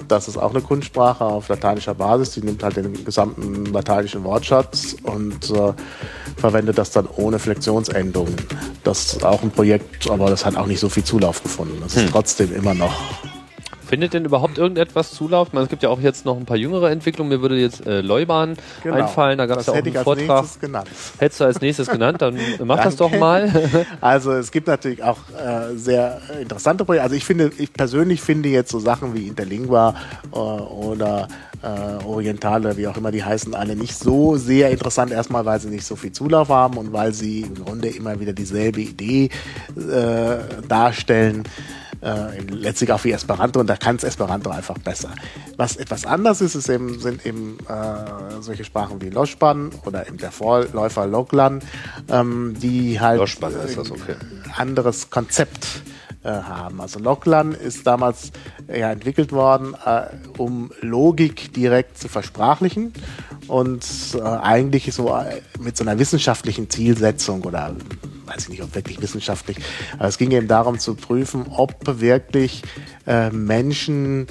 [0.09, 0.61] Das ist auch eine
[0.95, 2.31] Kunstsprache auf lateinischer Basis.
[2.31, 5.73] Die nimmt halt den gesamten lateinischen Wortschatz und äh,
[6.37, 8.37] verwendet das dann ohne Flexionsendungen.
[8.85, 11.79] Das ist auch ein Projekt, aber das hat auch nicht so viel Zulauf gefunden.
[11.81, 12.95] Das ist trotzdem immer noch.
[13.87, 15.53] Findet denn überhaupt irgendetwas Zulauf?
[15.53, 17.31] Meine, es gibt ja auch jetzt noch ein paar jüngere Entwicklungen.
[17.31, 19.39] Mir würde jetzt äh, Leuban einfallen.
[19.39, 19.77] Da gab es Genau.
[19.77, 20.41] ja auch einen Vortrag.
[20.43, 20.89] nächstes genannt.
[21.19, 23.51] Hättest du als nächstes genannt, dann mach das doch mal.
[24.01, 27.05] Also es gibt natürlich auch äh, sehr interessante Projekte.
[27.05, 29.95] Also ich finde, ich persönlich finde jetzt so Sachen wie Interlingua
[30.33, 31.29] äh, oder
[31.63, 35.13] äh, Orientale, wie auch immer die heißen, alle nicht so sehr interessant.
[35.13, 38.33] Erstmal, weil sie nicht so viel Zulauf haben und weil sie im Grunde immer wieder
[38.33, 39.31] dieselbe Idee
[39.77, 40.37] äh,
[40.69, 41.45] darstellen.
[42.05, 45.09] Äh, letztlich auch wie Esperanto und da kann es Esperanto einfach besser.
[45.57, 50.19] Was etwas anders ist, ist eben, sind eben äh, solche Sprachen wie Loschban oder eben
[50.19, 51.63] der Vorläufer Loglan,
[52.11, 54.17] ähm, die halt Loschban ist das, okay.
[54.55, 55.67] anderes Konzept
[56.25, 56.83] äh, haben.
[56.83, 58.33] Also Loglan ist damals
[58.67, 60.03] äh, ja entwickelt worden, äh,
[60.37, 62.93] um Logik direkt zu versprachlichen
[63.49, 67.75] und äh, eigentlich so äh, mit so einer wissenschaftlichen Zielsetzung oder
[68.27, 69.59] weiß ich nicht, ob wirklich wissenschaftlich,
[69.99, 72.63] aber es ging eben darum zu prüfen, ob wirklich
[73.07, 74.27] äh, Menschen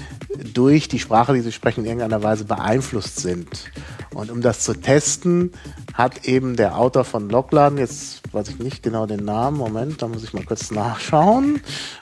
[0.53, 3.71] durch die Sprache, die sie sprechen, in irgendeiner Weise beeinflusst sind.
[4.13, 5.51] Und um das zu testen,
[5.93, 10.07] hat eben der Autor von Loglan, jetzt weiß ich nicht genau den Namen, Moment, da
[10.07, 11.61] muss ich mal kurz nachschauen.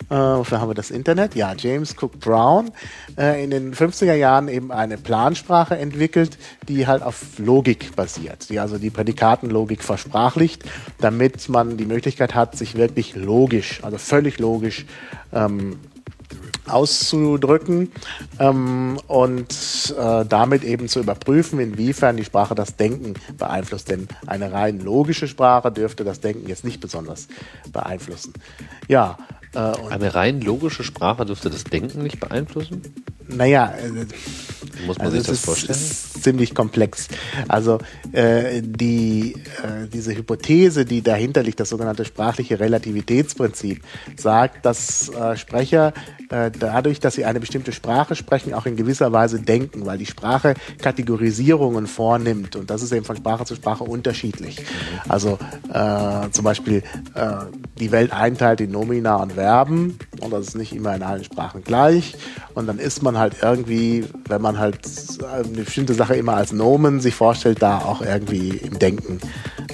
[0.09, 1.35] Äh, wofür haben wir das Internet?
[1.35, 2.71] Ja, James Cook Brown,
[3.17, 8.59] äh, in den 50er Jahren eben eine Plansprache entwickelt, die halt auf Logik basiert, die
[8.59, 10.63] also die Prädikatenlogik versprachlicht,
[10.99, 14.85] damit man die Möglichkeit hat, sich wirklich logisch, also völlig logisch
[15.33, 15.79] ähm,
[16.67, 17.91] auszudrücken
[18.39, 23.89] ähm, und äh, damit eben zu überprüfen, inwiefern die Sprache das Denken beeinflusst.
[23.89, 27.27] Denn eine rein logische Sprache dürfte das Denken jetzt nicht besonders
[27.71, 28.33] beeinflussen.
[28.87, 29.17] Ja,
[29.59, 32.81] und Eine rein logische Sprache dürfte das Denken nicht beeinflussen?
[33.27, 34.05] naja, äh,
[34.85, 35.79] muss man Also sich das ist, vorstellen?
[35.79, 37.07] ist ziemlich komplex.
[37.47, 37.79] Also
[38.11, 43.81] äh, die, äh, diese Hypothese, die dahinter liegt, das sogenannte sprachliche Relativitätsprinzip,
[44.17, 45.93] sagt, dass äh, Sprecher
[46.29, 50.05] äh, dadurch, dass sie eine bestimmte Sprache sprechen, auch in gewisser Weise denken, weil die
[50.05, 54.57] Sprache Kategorisierungen vornimmt und das ist eben von Sprache zu Sprache unterschiedlich.
[55.07, 55.39] Also
[55.73, 56.83] äh, zum Beispiel
[57.13, 57.31] äh,
[57.79, 61.63] die Welt einteilt in Nomina und Verben und das ist nicht immer in allen Sprachen
[61.63, 62.15] gleich
[62.53, 64.77] und dann ist man halt irgendwie, wenn man halt
[65.23, 69.19] eine bestimmte Sache immer als Nomen sich vorstellt, da auch irgendwie im Denken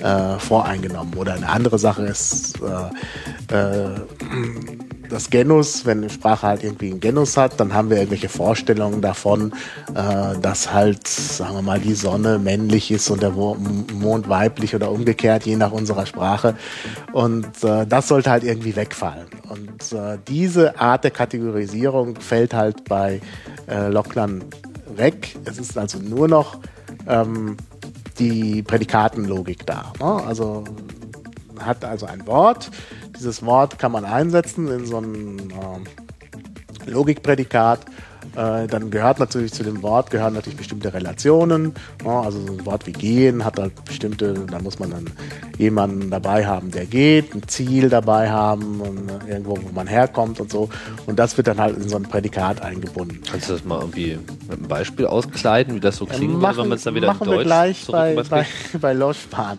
[0.02, 1.16] äh, voreingenommen.
[1.16, 2.56] Oder eine andere Sache ist
[3.50, 3.90] äh, äh,
[5.10, 9.02] das Genus, wenn eine Sprache halt irgendwie ein Genus hat, dann haben wir irgendwelche Vorstellungen
[9.02, 9.54] davon,
[9.96, 14.92] äh, dass halt, sagen wir mal, die Sonne männlich ist und der Mond weiblich oder
[14.92, 16.56] umgekehrt, je nach unserer Sprache.
[17.14, 19.28] Und äh, das sollte halt irgendwie wegfallen.
[19.50, 23.22] Und äh, diese Art der Kategorisierung fällt halt bei
[23.68, 24.46] äh, Lockland
[24.96, 25.36] weg.
[25.46, 26.60] Es ist also nur noch
[27.08, 27.58] ähm,
[28.20, 29.94] die Prädikatenlogik da.
[30.00, 30.24] Ne?
[30.26, 30.64] Also
[31.60, 32.70] hat also ein Wort.
[33.18, 35.84] Dieses Wort kann man einsetzen in so ein ähm,
[36.86, 37.80] Logikprädikat.
[38.38, 41.74] Äh, dann gehört natürlich zu dem Wort gehören natürlich bestimmte Relationen.
[42.06, 45.10] Ja, also so ein Wort wie gehen hat halt bestimmte, da muss man dann
[45.58, 50.40] jemanden dabei haben, der geht, ein Ziel dabei haben und äh, irgendwo, wo man herkommt
[50.40, 50.70] und so.
[51.08, 53.22] Und das wird dann halt in so ein Prädikat eingebunden.
[53.30, 56.42] Kannst du das mal irgendwie mit einem Beispiel auskleiden, wie das so klingen würde, wenn
[56.42, 58.46] machen man es dann wieder machen in wir Deutsch gleich bei, bei,
[58.80, 59.58] bei Loschpan.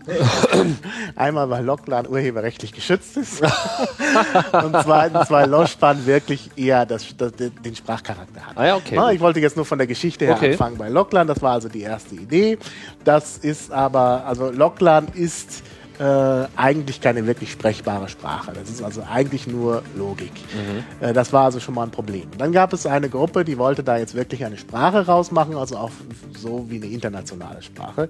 [1.17, 3.43] Einmal, weil Locklan urheberrechtlich geschützt ist.
[4.53, 8.57] und zweitens, weil Loschpan wirklich eher das, das, den Sprachcharakter hat.
[8.69, 10.53] Ja, okay, Na, ich wollte jetzt nur von der Geschichte her Okay.
[10.53, 11.27] anfangen bei Locklan.
[11.27, 12.59] Das war also die erste Idee.
[13.05, 15.63] Das ist aber, also Locklan ist
[15.99, 18.53] äh, eigentlich keine wirklich sprechbare Sprache.
[18.53, 20.33] Das ist also eigentlich nur Logik.
[20.53, 21.05] Mhm.
[21.07, 22.27] Äh, das war also schon mal ein Problem.
[22.37, 25.91] Dann gab es eine Gruppe, die wollte da jetzt wirklich eine Sprache rausmachen, also auch
[26.37, 28.09] so wie eine internationale Sprache.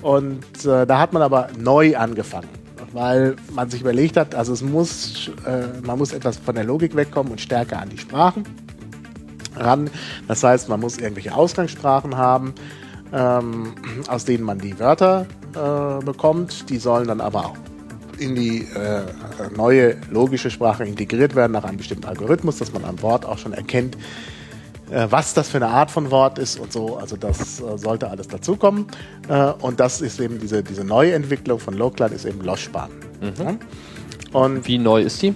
[0.00, 2.48] Und äh, da hat man aber neu angefangen,
[2.92, 6.96] weil man sich überlegt hat, also es muss, äh, man muss etwas von der Logik
[6.96, 8.44] wegkommen und stärker an die Sprachen
[9.56, 9.90] ran.
[10.28, 12.54] Das heißt, man muss irgendwelche Ausgangssprachen haben,
[13.12, 13.74] ähm,
[14.08, 16.68] aus denen man die Wörter äh, bekommt.
[16.70, 17.56] Die sollen dann aber auch
[18.18, 19.02] in die äh,
[19.56, 23.52] neue logische Sprache integriert werden nach einem bestimmten Algorithmus, dass man am Wort auch schon
[23.52, 23.96] erkennt,
[24.90, 26.96] äh, was das für eine Art von Wort ist und so.
[26.96, 28.86] Also das äh, sollte alles dazukommen.
[29.28, 32.90] Äh, und das ist eben diese, diese Neuentwicklung von Loclan ist eben Loschbahn.
[33.20, 33.56] Ja?
[34.32, 35.34] Und Wie neu ist die?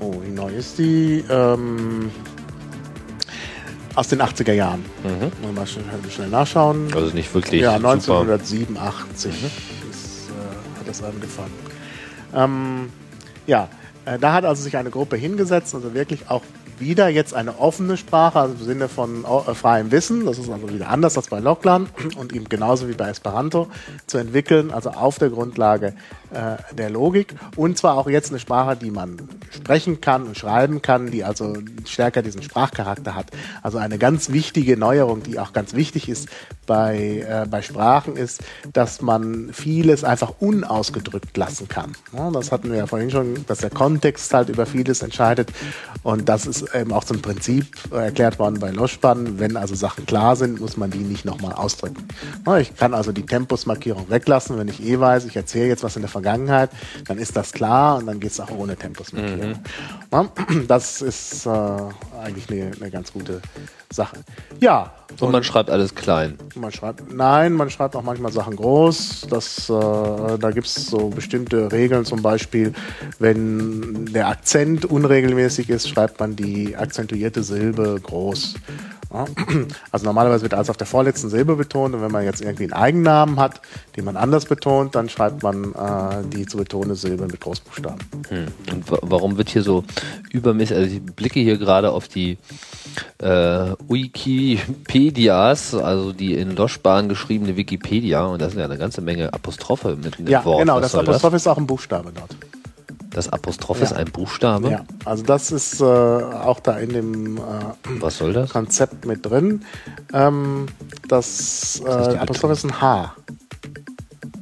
[0.00, 1.24] oh, wie neu ist die?
[1.30, 2.10] Ähm,
[3.96, 4.84] aus den 80er Jahren.
[5.02, 5.54] Mhm.
[5.54, 6.88] Mal schnell, schnell nachschauen.
[6.94, 7.88] Also nicht wirklich Ja, super.
[7.88, 9.32] 1987
[9.90, 11.52] ist, äh, hat das angefangen.
[12.34, 12.90] Ähm,
[13.46, 13.68] ja,
[14.04, 16.42] äh, da hat also sich eine Gruppe hingesetzt, also wirklich auch
[16.78, 20.68] wieder jetzt eine offene Sprache, also im Sinne von äh, freiem Wissen, das ist also
[20.68, 21.88] wieder anders als bei Loglan
[22.18, 23.68] und eben genauso wie bei Esperanto
[24.06, 25.94] zu entwickeln, also auf der Grundlage
[26.32, 30.82] äh, der Logik und zwar auch jetzt eine Sprache, die man sprechen kann und schreiben
[30.82, 31.54] kann, die also
[31.84, 33.26] stärker diesen Sprachcharakter hat.
[33.62, 36.28] Also eine ganz wichtige Neuerung, die auch ganz wichtig ist
[36.66, 41.92] bei, äh, bei Sprachen, ist, dass man vieles einfach unausgedrückt lassen kann.
[42.12, 45.52] Ja, das hatten wir ja vorhin schon, dass der Kontext halt über vieles entscheidet
[46.02, 49.38] und das ist eben auch zum Prinzip äh, erklärt worden bei Loschbahn.
[49.38, 52.08] Wenn also Sachen klar sind, muss man die nicht nochmal ausdrücken.
[52.46, 55.96] Ja, ich kann also die Tempusmarkierung weglassen, wenn ich eh weiß, ich erzähle jetzt was
[55.96, 56.70] in der Vergangenheit,
[57.06, 59.58] dann ist das klar und dann geht es auch ohne Tempusmarkierung.
[60.12, 60.28] Ja,
[60.68, 63.42] das ist äh, eigentlich eine, eine ganz gute
[63.92, 64.16] Sache.
[64.60, 66.38] Ja, Und man schreibt alles klein.
[66.54, 69.26] man schreibt, nein, man schreibt auch manchmal Sachen groß.
[69.28, 69.72] Das, äh,
[70.38, 72.72] da gibt es so bestimmte Regeln, zum Beispiel,
[73.18, 78.54] wenn der Akzent unregelmäßig ist, schreibt man die akzentuierte Silbe groß.
[79.12, 79.24] Ja.
[79.92, 82.72] Also normalerweise wird alles auf der vorletzten Silbe betont und wenn man jetzt irgendwie einen
[82.72, 83.60] Eigennamen hat,
[83.96, 87.98] den man anders betont, dann schreibt man äh, die zu betonende Silbe mit Großbuchstaben.
[88.28, 88.46] Hm.
[88.72, 89.84] Und wa- warum wird hier so
[90.30, 92.36] übermäßig, also ich blicke hier gerade auf die
[93.18, 99.32] äh, Wikipedias, also die in Loschbahn geschriebene Wikipedia und da sind ja eine ganze Menge
[99.32, 100.60] Apostrophe mit dem Ja, Wort.
[100.60, 102.36] genau, Was das soll Apostroph ist auch ein Buchstabe dort.
[103.16, 103.28] Das?
[103.28, 103.84] Apostroph Ja.
[103.84, 104.70] ist ein Buchstabe?
[104.70, 107.40] Ja, also das ist äh, auch da in dem äh,
[108.00, 108.50] Was soll das?
[108.50, 109.62] Konzept mit drin.
[110.12, 110.66] Ähm,
[111.08, 113.14] das äh, Apostroph ist ein H.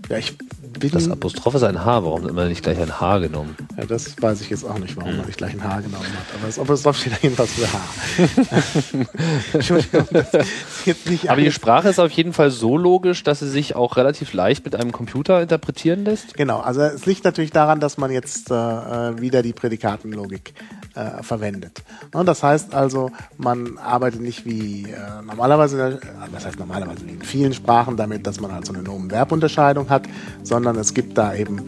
[0.08, 0.36] Ja, ich
[0.80, 0.90] bin.
[0.90, 3.56] Das Apostroph ist ein H, warum hat man nicht gleich ein H genommen?
[3.76, 6.34] ja, das weiß ich jetzt auch nicht, warum man nicht gleich ein H genommen hat.
[6.36, 9.06] Aber das Apostroph steht da jedenfalls für H.
[9.52, 13.40] Entschuldigung, das ist jetzt nicht Aber die Sprache ist auf jeden Fall so logisch, dass
[13.40, 16.34] sie sich auch relativ leicht mit einem Computer interpretieren lässt.
[16.34, 20.54] Genau, also es liegt natürlich daran, dass man jetzt äh, äh, wieder die Prädikatenlogik
[20.94, 21.82] äh, verwendet.
[22.14, 26.00] Ne, das heißt also, man arbeitet nicht wie äh, normalerweise,
[26.32, 30.04] das heißt normalerweise wie in vielen Sprachen damit, dass man halt so eine Nomen-Verb-Unterscheidung hat,
[30.42, 31.60] sondern es gibt da eben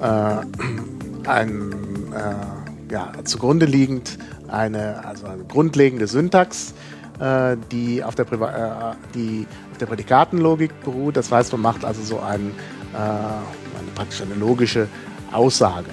[0.00, 1.72] äh, ein
[2.12, 6.74] äh, ja, zugrunde liegend eine, also eine grundlegende Syntax,
[7.20, 11.16] äh, die, auf der Priva äh, die auf der Prädikatenlogik beruht.
[11.16, 12.52] Das heißt, man macht also so ein,
[12.92, 14.88] äh, eine, praktisch eine logische
[15.32, 15.90] Aussage.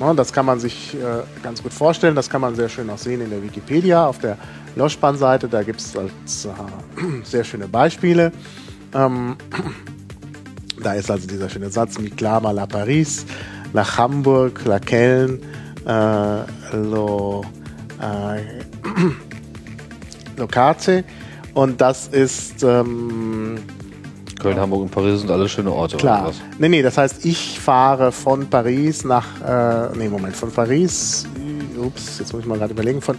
[0.00, 2.14] Ne, das kann man sich äh, ganz gut vorstellen.
[2.14, 4.36] Das kann man sehr schön auch sehen in der Wikipedia auf der
[4.76, 5.48] Loschbahn-Seite.
[5.48, 5.92] Da gibt es
[7.24, 8.32] sehr schöne Beispiele.
[8.94, 9.36] Ähm,
[10.82, 13.24] da ist also dieser schöne Satz, mi clama la Paris,
[13.72, 15.40] nach Hamburg, la Köln,
[15.86, 17.44] äh, lo,
[18.00, 18.40] äh,
[20.36, 21.04] Locace.
[21.54, 23.58] Und das ist ähm,
[24.40, 25.96] Köln, Hamburg und Paris sind alle schöne Orte.
[25.96, 26.26] oder klar.
[26.28, 26.40] was?
[26.58, 31.26] Nee, nee, das heißt, ich fahre von Paris nach, äh, nee, Moment, von Paris,
[31.76, 33.18] ups, jetzt muss ich mal gerade überlegen, von,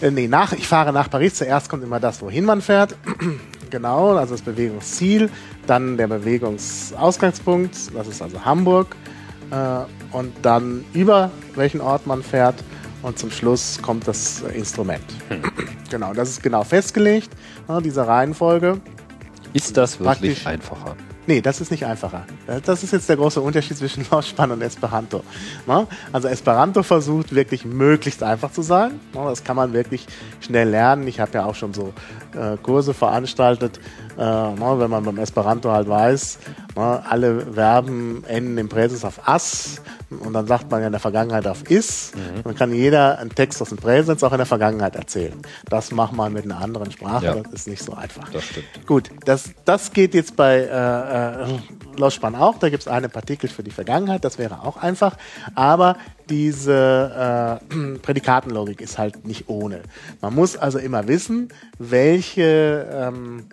[0.00, 1.34] äh, nee, nach, ich fahre nach Paris.
[1.34, 2.94] Zuerst kommt immer das, wohin man fährt.
[3.74, 5.28] genau, also das Bewegungsziel,
[5.66, 8.94] dann der Bewegungsausgangspunkt, das ist also Hamburg.
[9.50, 12.54] Äh, und dann über welchen Ort man fährt.
[13.02, 15.04] Und zum Schluss kommt das Instrument.
[15.90, 17.30] Genau, das ist genau festgelegt,
[17.68, 18.80] ne, diese Reihenfolge.
[19.52, 20.46] Ist das wirklich Praktisch.
[20.46, 20.96] einfacher?
[21.26, 22.26] Nee, das ist nicht einfacher.
[22.66, 25.22] Das ist jetzt der große Unterschied zwischen Lauspan und Esperanto.
[26.12, 29.00] Also Esperanto versucht wirklich möglichst einfach zu sein.
[29.14, 30.06] Das kann man wirklich
[30.40, 31.06] schnell lernen.
[31.08, 31.94] Ich habe ja auch schon so
[32.34, 33.80] äh, Kurse veranstaltet, äh,
[34.16, 34.74] ne?
[34.78, 36.38] wenn man beim Esperanto halt weiß,
[36.76, 37.02] ne?
[37.08, 41.46] alle Verben enden im Präsens auf as und dann sagt man ja in der Vergangenheit
[41.46, 42.12] auf is.
[42.44, 45.34] Dann kann jeder einen Text aus dem Präsens auch in der Vergangenheit erzählen.
[45.68, 47.24] Das macht man mit einer anderen Sprache.
[47.24, 47.34] Ja.
[47.34, 48.28] Das ist nicht so einfach.
[48.30, 48.66] Das stimmt.
[48.86, 51.58] Gut, das, das geht jetzt bei äh, äh,
[51.96, 52.58] Loschspann auch.
[52.58, 55.16] Da gibt es eine Partikel für die Vergangenheit, das wäre auch einfach.
[55.54, 55.96] Aber
[56.28, 59.82] diese äh, Prädikatenlogik ist halt nicht ohne.
[60.20, 61.48] Man muss also immer wissen,
[61.78, 63.46] welche, ähm,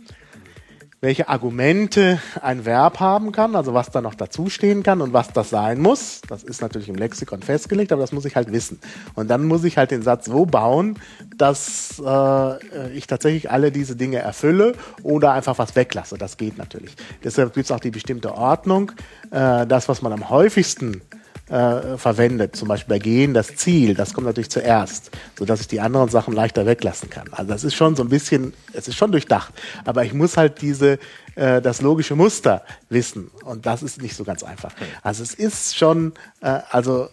[1.02, 5.50] welche Argumente ein Verb haben kann, also was da noch dazustehen kann und was das
[5.50, 6.22] sein muss.
[6.30, 8.80] Das ist natürlich im Lexikon festgelegt, aber das muss ich halt wissen.
[9.16, 11.00] Und dann muss ich halt den Satz so bauen,
[11.36, 16.20] dass äh, ich tatsächlich alle diese Dinge erfülle oder einfach was weglasse.
[16.20, 16.96] Das geht natürlich.
[17.24, 18.92] Deshalb gibt es auch die bestimmte Ordnung.
[19.32, 21.21] Äh, das, was man am häufigsten äh,
[21.52, 22.56] verwendet.
[22.56, 26.34] Zum Beispiel bei Gehen das Ziel, das kommt natürlich zuerst, sodass ich die anderen Sachen
[26.34, 27.28] leichter weglassen kann.
[27.32, 29.54] Also das ist schon so ein bisschen, es ist schon durchdacht.
[29.84, 30.98] Aber ich muss halt diese,
[31.36, 33.32] äh, das logische Muster wissen.
[33.44, 34.72] Und das ist nicht so ganz einfach.
[35.02, 37.10] Also es ist schon, äh, also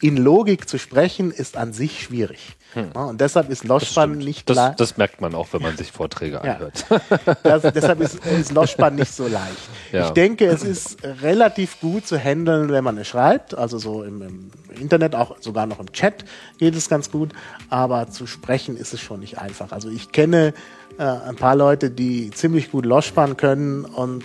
[0.00, 2.56] in Logik zu sprechen, ist an sich schwierig.
[2.74, 2.90] Hm.
[2.94, 4.74] Ja, und deshalb ist Loschspan nicht das, klar.
[4.76, 6.54] das merkt man auch, wenn man sich Vorträge Ja.
[6.54, 6.84] anhört.
[7.42, 9.56] Das, deshalb ist, ist Loschspan nicht so leicht.
[9.92, 10.06] Ja.
[10.06, 13.56] Ich denke, es ist relativ gut zu handeln, wenn man es schreibt.
[13.56, 14.50] Also so im, im
[14.80, 16.24] Internet, auch sogar noch im Chat
[16.58, 17.30] geht es ganz gut.
[17.70, 19.72] Aber zu sprechen ist es schon nicht einfach.
[19.72, 20.52] Also ich kenne
[20.98, 23.84] äh, ein paar Leute, die ziemlich gut Loschspan können.
[23.84, 24.24] Und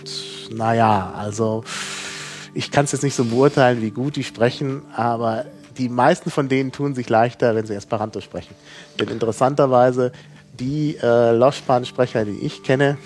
[0.50, 1.64] naja, also
[2.54, 5.44] ich kann es jetzt nicht so beurteilen, wie gut die sprechen, aber
[5.78, 8.54] die meisten von denen tun sich leichter, wenn sie Esperanto sprechen.
[8.98, 10.12] Denn interessanterweise,
[10.58, 12.98] die äh, Loschspan-Sprecher, die ich kenne,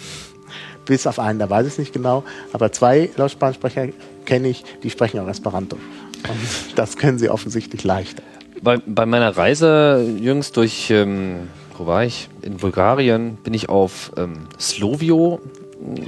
[0.85, 3.89] bis auf einen, da weiß ich es nicht genau, aber zwei Loschspan-Sprecher
[4.25, 5.77] kenne ich, die sprechen auch Esperanto.
[5.77, 6.39] Und
[6.77, 8.23] das können sie offensichtlich leichter.
[8.63, 12.29] Bei, bei meiner Reise jüngst durch, ähm, wo war ich?
[12.43, 15.41] In Bulgarien bin ich auf ähm, Slovio
[15.81, 16.01] mh,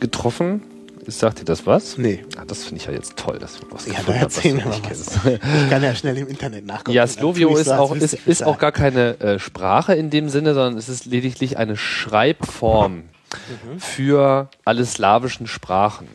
[0.00, 0.62] getroffen.
[1.10, 1.96] Sagt dir das was?
[1.96, 2.22] Nee.
[2.36, 5.20] Ah, das finde ich ja jetzt toll, dass du was Ja, gefunden hast.
[5.24, 6.92] Ich kann ja schnell im Internet nachgucken.
[6.92, 10.52] Ja, Slovio ist so, auch, ist, ist auch gar keine äh, Sprache in dem Sinne,
[10.52, 13.04] sondern es ist lediglich eine Schreibform
[13.78, 16.08] für alle slawischen Sprachen.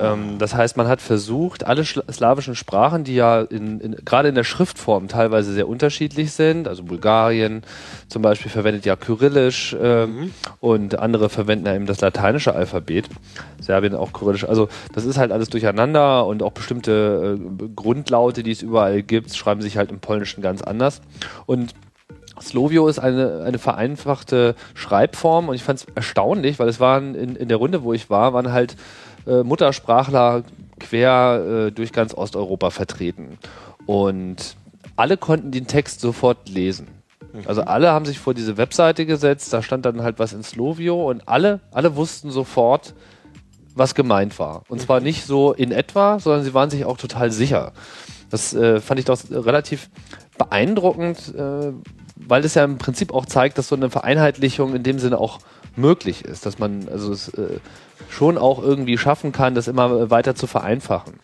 [0.00, 4.34] Ähm, das heißt, man hat versucht, alle slawischen Sprachen, die ja in, in, gerade in
[4.34, 7.62] der Schriftform teilweise sehr unterschiedlich sind, also Bulgarien
[8.08, 13.08] zum Beispiel verwendet ja Kyrillisch ähm, und andere verwenden ja eben das lateinische Alphabet,
[13.60, 14.44] Serbien auch Kyrillisch.
[14.44, 19.34] Also das ist halt alles durcheinander und auch bestimmte äh, Grundlaute, die es überall gibt,
[19.34, 21.00] schreiben sich halt im Polnischen ganz anders.
[21.46, 21.74] Und
[22.40, 27.36] Slovio ist eine, eine vereinfachte Schreibform und ich fand es erstaunlich, weil es waren in,
[27.36, 28.76] in der Runde, wo ich war, waren halt
[29.26, 30.42] äh, Muttersprachler
[30.80, 33.38] quer äh, durch ganz Osteuropa vertreten.
[33.86, 34.56] Und
[34.96, 36.88] alle konnten den Text sofort lesen.
[37.46, 41.08] Also alle haben sich vor diese Webseite gesetzt, da stand dann halt was in Slovio
[41.08, 42.94] und alle, alle wussten sofort,
[43.74, 44.64] was gemeint war.
[44.68, 47.72] Und zwar nicht so in etwa, sondern sie waren sich auch total sicher.
[48.28, 49.88] Das äh, fand ich doch relativ
[50.36, 51.72] beeindruckend, äh,
[52.28, 55.40] weil es ja im Prinzip auch zeigt, dass so eine Vereinheitlichung in dem Sinne auch
[55.76, 57.58] möglich ist, dass man also es äh,
[58.10, 61.14] schon auch irgendwie schaffen kann, das immer weiter zu vereinfachen.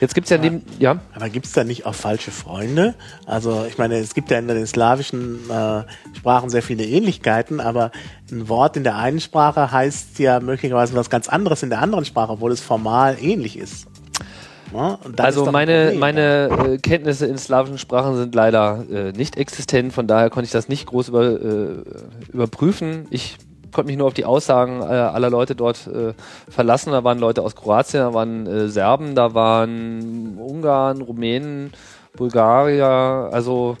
[0.00, 2.94] Jetzt gibt's ja neben, ja, Aber gibt es da nicht auch falsche Freunde?
[3.24, 5.84] Also ich meine, es gibt ja in den slawischen äh,
[6.16, 7.90] Sprachen sehr viele Ähnlichkeiten, aber
[8.30, 12.04] ein Wort in der einen Sprache heißt ja möglicherweise was ganz anderes in der anderen
[12.04, 13.86] Sprache, obwohl es formal ähnlich ist.
[14.72, 20.06] Ist Also meine, meine äh, Kenntnisse in slawischen Sprachen sind leider äh, nicht existent, von
[20.06, 21.82] daher konnte ich das nicht groß über, äh,
[22.32, 23.06] überprüfen.
[23.10, 23.38] Ich
[23.72, 26.14] konnte mich nur auf die Aussagen äh, aller Leute dort äh,
[26.48, 26.92] verlassen.
[26.92, 31.72] Da waren Leute aus Kroatien, da waren äh, Serben, da waren Ungarn, Rumänen,
[32.16, 33.76] Bulgarier, also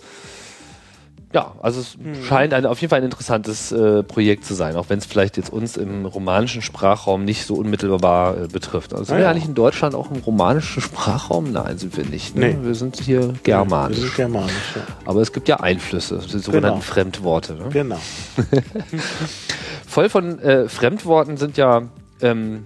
[1.32, 2.24] ja, also es Hm.
[2.24, 5.36] scheint ein, auf jeden Fall ein interessantes äh, Projekt zu sein, auch wenn es vielleicht
[5.36, 8.92] jetzt uns im romanischen Sprachraum nicht so unmittelbar äh, betrifft.
[8.94, 9.30] Also sind Ah, wir ja.
[9.32, 11.52] eigentlich in Deutschland auch im romanischen Sprachraum?
[11.52, 12.36] Nein, sind wir nicht.
[12.36, 12.54] Ne?
[12.54, 12.58] Nee.
[12.62, 13.98] Wir sind hier Wir germanisch.
[13.98, 14.82] sind germanisch, ja.
[15.04, 16.80] Aber es gibt ja Einflüsse, die sogenannten Genau.
[16.80, 17.54] Fremdworte.
[17.54, 17.68] Ne?
[17.70, 17.98] Genau.
[19.86, 21.82] Voll von äh, Fremdworten sind ja,
[22.20, 22.64] ähm,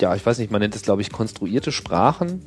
[0.00, 2.42] ja, ich weiß nicht, man nennt es, glaube ich, konstruierte Sprachen.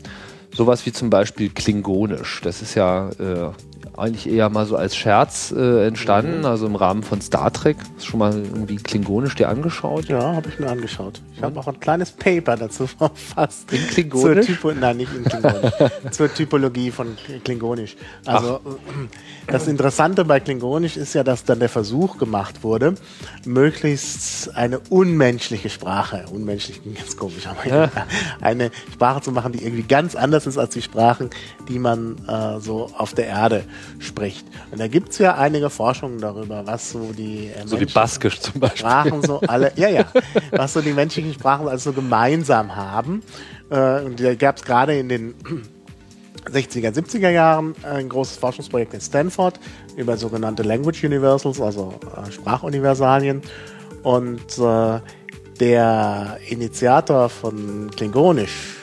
[0.53, 2.41] Sowas wie zum Beispiel Klingonisch.
[2.43, 3.51] Das ist ja äh,
[3.97, 7.77] eigentlich eher mal so als Scherz äh, entstanden, also im Rahmen von Star Trek.
[7.95, 10.05] Hast du schon mal irgendwie Klingonisch dir angeschaut?
[10.05, 11.21] Ja, habe ich mir angeschaut.
[11.35, 13.71] Ich habe auch ein kleines Paper dazu verfasst.
[13.73, 14.45] In Klingonisch?
[14.45, 15.73] Zur Typo Nein, nicht in Klingonisch.
[16.11, 17.95] zur Typologie von Klingonisch.
[18.25, 18.59] Also
[19.47, 22.95] das Interessante bei Klingonisch ist ja, dass dann der Versuch gemacht wurde,
[23.45, 27.91] möglichst eine unmenschliche Sprache, unmenschlich klingt ganz komisch, aber Ja.
[28.41, 31.29] eine Sprache zu machen, die irgendwie ganz anders ist als die Sprachen,
[31.67, 33.63] die man äh, so auf der Erde
[33.99, 34.45] spricht.
[34.71, 38.59] Und da gibt's ja einige Forschungen darüber, was so die äh, So Menschen- Baskisch zum
[38.59, 38.79] Beispiel.
[38.79, 40.05] Sprachen so alle, ja, ja,
[40.51, 43.23] was so die menschlichen Sprachen also so gemeinsam haben.
[43.69, 45.33] Äh, und da gab es gerade in den
[46.51, 49.59] 60er, 70er Jahren ein großes Forschungsprojekt in Stanford
[49.97, 53.41] über sogenannte Language Universals, also äh, Sprachuniversalien.
[54.03, 54.99] Und äh,
[55.59, 58.75] der Initiator von Klingonisch,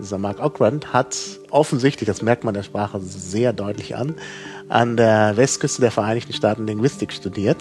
[0.00, 1.16] dieser Mark Okrand, hat
[1.50, 4.14] offensichtlich, das merkt man der Sprache sehr deutlich an,
[4.68, 7.56] an der Westküste der Vereinigten Staaten Linguistik studiert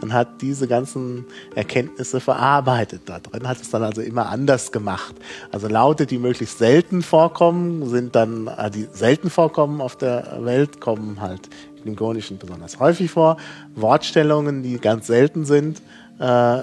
[0.00, 5.14] und hat diese ganzen Erkenntnisse verarbeitet da drin, hat es dann also immer anders gemacht.
[5.50, 10.80] Also Laute, die möglichst selten vorkommen, sind dann, äh, die selten vorkommen auf der Welt,
[10.80, 13.36] kommen halt im Klingonischen besonders häufig vor.
[13.74, 15.82] Wortstellungen, die ganz selten sind,
[16.18, 16.58] äh,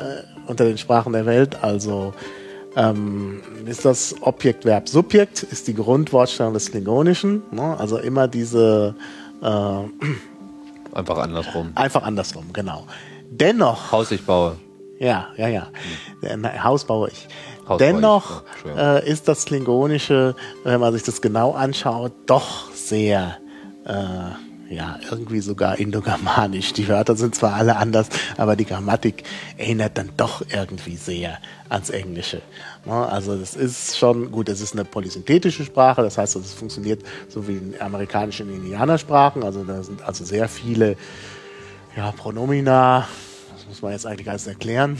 [0.48, 2.14] unter den Sprachen der Welt, also
[2.76, 7.44] ähm, ist das Objekt, Verb, Subjekt, ist die Grundwortstellung des Klingonischen.
[7.52, 7.78] Ne?
[7.78, 8.96] Also immer diese
[9.42, 11.72] äh, Einfach andersrum.
[11.76, 12.86] einfach andersrum, genau.
[13.30, 14.58] Dennoch Haus ich baue.
[15.00, 15.68] ja, ja, ja.
[16.38, 17.28] Na, Haus baue ich.
[17.68, 22.12] Haus baue Dennoch ich, ja, äh, ist das Klingonische, wenn man sich das genau anschaut,
[22.26, 23.38] doch sehr,
[23.86, 26.74] äh, ja, irgendwie sogar indogermanisch.
[26.74, 28.08] Die Wörter sind zwar alle anders,
[28.38, 29.24] aber die Grammatik
[29.58, 31.38] erinnert dann doch irgendwie sehr
[31.70, 32.42] ans Englische.
[32.86, 32.94] Ne?
[32.94, 37.48] Also das ist schon, gut, es ist eine polysynthetische Sprache, das heißt, es funktioniert so
[37.48, 40.96] wie in amerikanischen Indianersprachen, also da sind also sehr viele
[41.96, 43.08] ja, Pronomina,
[43.56, 44.98] das muss man jetzt eigentlich alles erklären,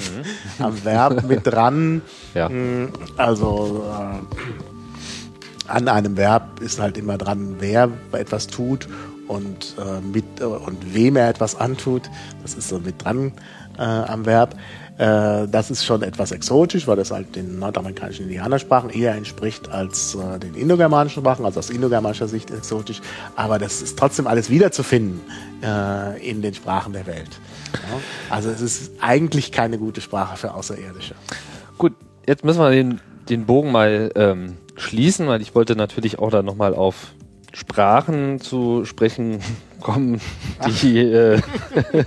[0.60, 2.02] am Verb mit dran.
[2.34, 2.50] Ja.
[2.50, 8.88] Mm, Also äh, an einem Verb ist halt immer dran, wer etwas tut
[9.28, 12.04] und, äh, mit, äh, und wem er etwas antut.
[12.42, 13.34] Das ist so mit dran
[13.78, 14.56] äh, am Verb.
[14.98, 20.16] Äh, das ist schon etwas exotisch, weil das halt den nordamerikanischen Indianersprachen eher entspricht als
[20.16, 23.02] äh, den indogermanischen Sprachen, also aus indogermanischer Sicht exotisch.
[23.36, 25.22] Aber das ist trotzdem alles wiederzufinden
[25.64, 27.30] äh, in den Sprachen der Welt.
[27.74, 28.00] Ja?
[28.30, 31.16] Also es ist eigentlich keine gute Sprache für Außerirdische.
[31.80, 31.94] Gut,
[32.28, 36.44] jetzt müssen wir den, den Bogen mal ähm, schließen, weil ich wollte natürlich auch da
[36.44, 37.14] nochmal auf
[37.54, 39.40] Sprachen zu sprechen
[39.82, 40.20] kommen,
[40.82, 41.42] die, äh,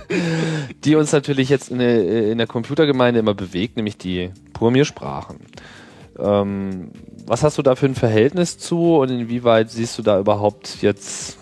[0.83, 5.37] die uns natürlich jetzt in der, in der Computergemeinde immer bewegt, nämlich die Purmir-Sprachen.
[6.19, 6.91] Ähm,
[7.25, 11.37] was hast du da für ein Verhältnis zu und inwieweit siehst du da überhaupt jetzt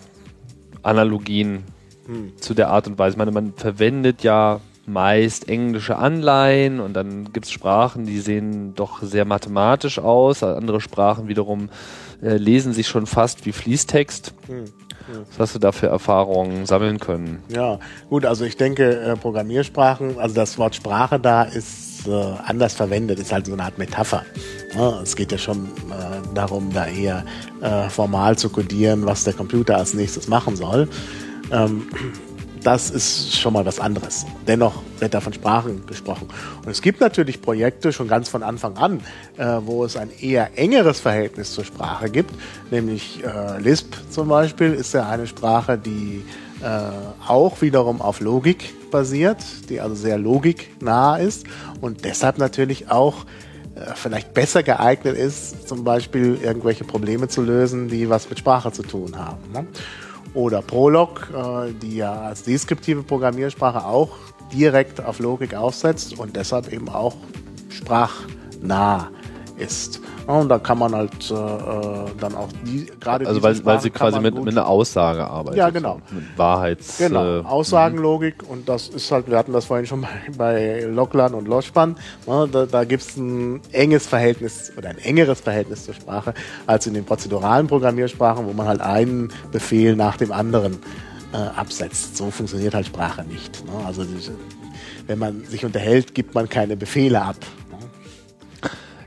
[0.83, 1.63] Analogien
[2.39, 3.13] zu der Art und Weise?
[3.13, 8.75] Ich meine, man verwendet ja meist englische Anleihen und dann gibt es Sprachen, die sehen
[8.75, 10.43] doch sehr mathematisch aus.
[10.43, 11.69] Andere Sprachen wiederum
[12.21, 14.33] äh, lesen sich schon fast wie Fließtext.
[15.29, 17.43] Was hast du da für Erfahrungen sammeln können?
[17.49, 22.73] Ja, gut, also ich denke, äh, Programmiersprachen, also das Wort Sprache da ist äh, anders
[22.73, 24.25] verwendet, ist halt so eine Art Metapher.
[24.73, 27.23] Ja, es geht ja schon äh, darum, da eher
[27.61, 30.87] äh, formal zu codieren, was der Computer als nächstes machen soll.
[31.51, 31.83] Ähm,
[32.65, 34.25] das ist schon mal was anderes.
[34.47, 36.27] Dennoch wird da von Sprachen gesprochen.
[36.65, 39.01] Und es gibt natürlich Projekte schon ganz von Anfang an,
[39.37, 42.31] äh, wo es ein eher engeres Verhältnis zur Sprache gibt.
[42.71, 46.23] Nämlich äh, Lisp zum Beispiel ist ja eine Sprache, die
[46.63, 46.79] äh,
[47.27, 49.37] auch wiederum auf Logik basiert,
[49.69, 51.45] die also sehr logiknah ist
[51.81, 53.25] und deshalb natürlich auch
[53.75, 58.71] äh, vielleicht besser geeignet ist, zum Beispiel irgendwelche Probleme zu lösen, die was mit Sprache
[58.71, 59.51] zu tun haben.
[59.53, 59.67] Ne?
[60.35, 64.09] Oder Prolog, äh, die ja als deskriptive Programmiersprache auch
[64.53, 67.15] direkt auf Logik aufsetzt und deshalb eben auch
[67.69, 69.09] sprachnah
[69.57, 70.01] ist.
[70.27, 73.89] Und da kann man halt äh, äh, dann auch die gerade Also weil, weil sie
[73.89, 75.57] quasi mit, mit einer Aussage arbeitet.
[75.57, 75.99] Ja, genau.
[76.09, 76.97] So, Mit Wahrheits...
[76.97, 80.01] Genau, äh, Aussagenlogik und das ist halt, wir hatten das vorhin schon
[80.37, 81.95] bei, bei Locklan und Loschpan,
[82.25, 86.33] ne, da, da gibt es ein enges Verhältnis oder ein engeres Verhältnis zur Sprache
[86.65, 90.79] als in den prozeduralen Programmiersprachen, wo man halt einen Befehl nach dem anderen
[91.33, 92.17] äh, absetzt.
[92.17, 93.63] So funktioniert halt Sprache nicht.
[93.65, 93.71] Ne?
[93.85, 94.31] Also diese,
[95.07, 97.37] wenn man sich unterhält, gibt man keine Befehle ab.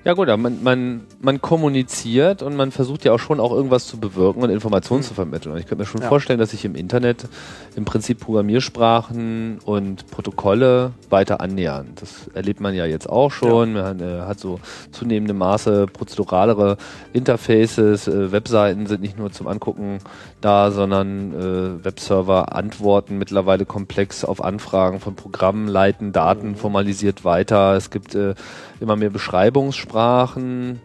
[0.08, 4.00] Ja gut, man, man, man kommuniziert und man versucht ja auch schon auch irgendwas zu
[4.00, 5.52] bewirken und Informationen zu vermitteln.
[5.52, 6.08] Und ich könnte mir schon Ja.
[6.08, 7.28] vorstellen, dass sich im Internet
[7.76, 11.88] im Prinzip Programmiersprachen und Protokolle weiter annähern.
[11.96, 13.74] Das erlebt man ja jetzt auch schon.
[13.74, 14.60] Man äh, hat so
[14.92, 16.78] zunehmendem Maße prozeduralere
[17.12, 18.08] Interfaces.
[18.08, 19.98] Äh, Webseiten sind nicht nur zum Angucken
[20.40, 27.74] da, sondern äh, Webserver antworten mittlerweile komplex auf Anfragen von Programmen, leiten Daten formalisiert weiter.
[27.76, 28.34] Es gibt äh,
[28.80, 30.80] immer mehr Beschreibungssprachen,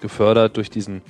[0.00, 1.02] gefördert durch diesen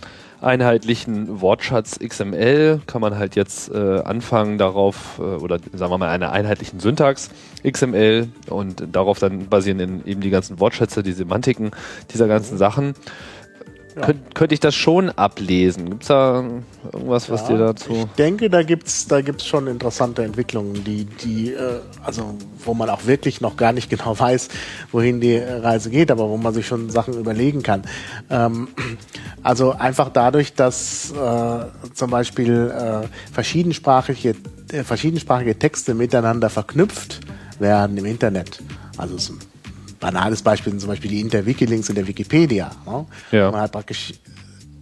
[0.43, 6.09] einheitlichen Wortschatz XML kann man halt jetzt äh, anfangen darauf äh, oder sagen wir mal
[6.09, 7.31] einer einheitlichen Syntax
[7.67, 11.71] XML und darauf dann basieren eben die ganzen Wortschätze, die Semantiken
[12.13, 12.95] dieser ganzen Sachen.
[14.01, 15.91] Könnt, könnte ich das schon ablesen?
[15.91, 16.45] Gibt es da
[16.93, 17.93] irgendwas, was dir dazu...
[17.93, 22.35] Ich denke, da gibt's da gibt's schon interessante Entwicklungen, die, die, äh, also
[22.65, 24.49] wo man auch wirklich noch gar nicht genau weiß,
[24.93, 27.83] wohin die Reise geht, aber wo man sich schon Sachen überlegen kann.
[28.31, 28.69] Ähm,
[29.43, 34.37] also einfach dadurch, dass äh, zum Beispiel äh, verschiedensprachige,
[34.73, 37.21] äh, verschiedensprachige Texte miteinander verknüpft
[37.59, 38.63] werden im Internet.
[38.97, 39.33] Also es
[40.03, 42.73] banales Beispiel sind zum Beispiel die Interwiki-Links in der Wikipedia.
[42.85, 43.07] Ne?
[43.31, 43.51] Ja.
[43.51, 44.13] Man hat praktisch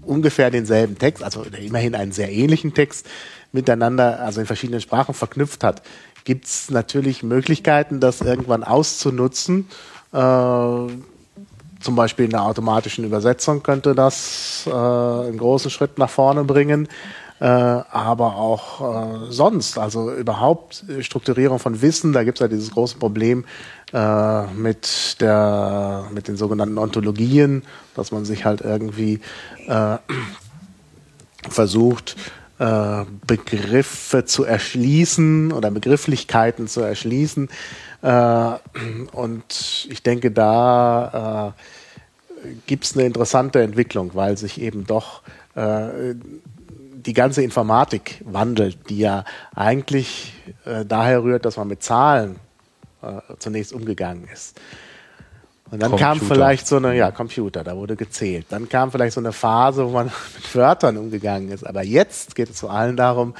[0.02, 3.06] ungefähr denselben Text, also immerhin einen sehr ähnlichen Text
[3.52, 5.82] miteinander, also in verschiedenen Sprachen verknüpft hat,
[6.24, 9.68] gibt es natürlich Möglichkeiten, das irgendwann auszunutzen.
[10.12, 16.44] Äh, zum Beispiel in der automatischen Übersetzung könnte das äh, einen großen Schritt nach vorne
[16.44, 16.88] bringen.
[17.40, 22.70] Äh, aber auch äh, sonst, also überhaupt Strukturierung von Wissen, da gibt es ja dieses
[22.70, 23.46] große Problem
[23.92, 27.62] äh, mit, der, mit den sogenannten Ontologien,
[27.94, 29.20] dass man sich halt irgendwie
[29.66, 29.96] äh,
[31.48, 32.16] versucht,
[32.60, 37.48] äh, Begriffe zu erschließen oder Begrifflichkeiten zu erschließen.
[38.02, 38.50] Äh,
[39.12, 41.54] und ich denke, da
[42.44, 45.22] äh, gibt es eine interessante Entwicklung, weil sich eben doch
[45.52, 49.24] die ganze Informatik wandelt, die ja
[49.54, 50.32] eigentlich
[50.86, 52.36] daher rührt, dass man mit Zahlen
[53.02, 54.60] äh, zunächst umgegangen ist.
[55.70, 56.12] Und dann Computer.
[56.18, 58.46] kam vielleicht so eine, ja, Computer, da wurde gezählt.
[58.50, 61.64] Dann kam vielleicht so eine Phase, wo man mit Wörtern umgegangen ist.
[61.64, 63.34] Aber jetzt geht es vor allem darum,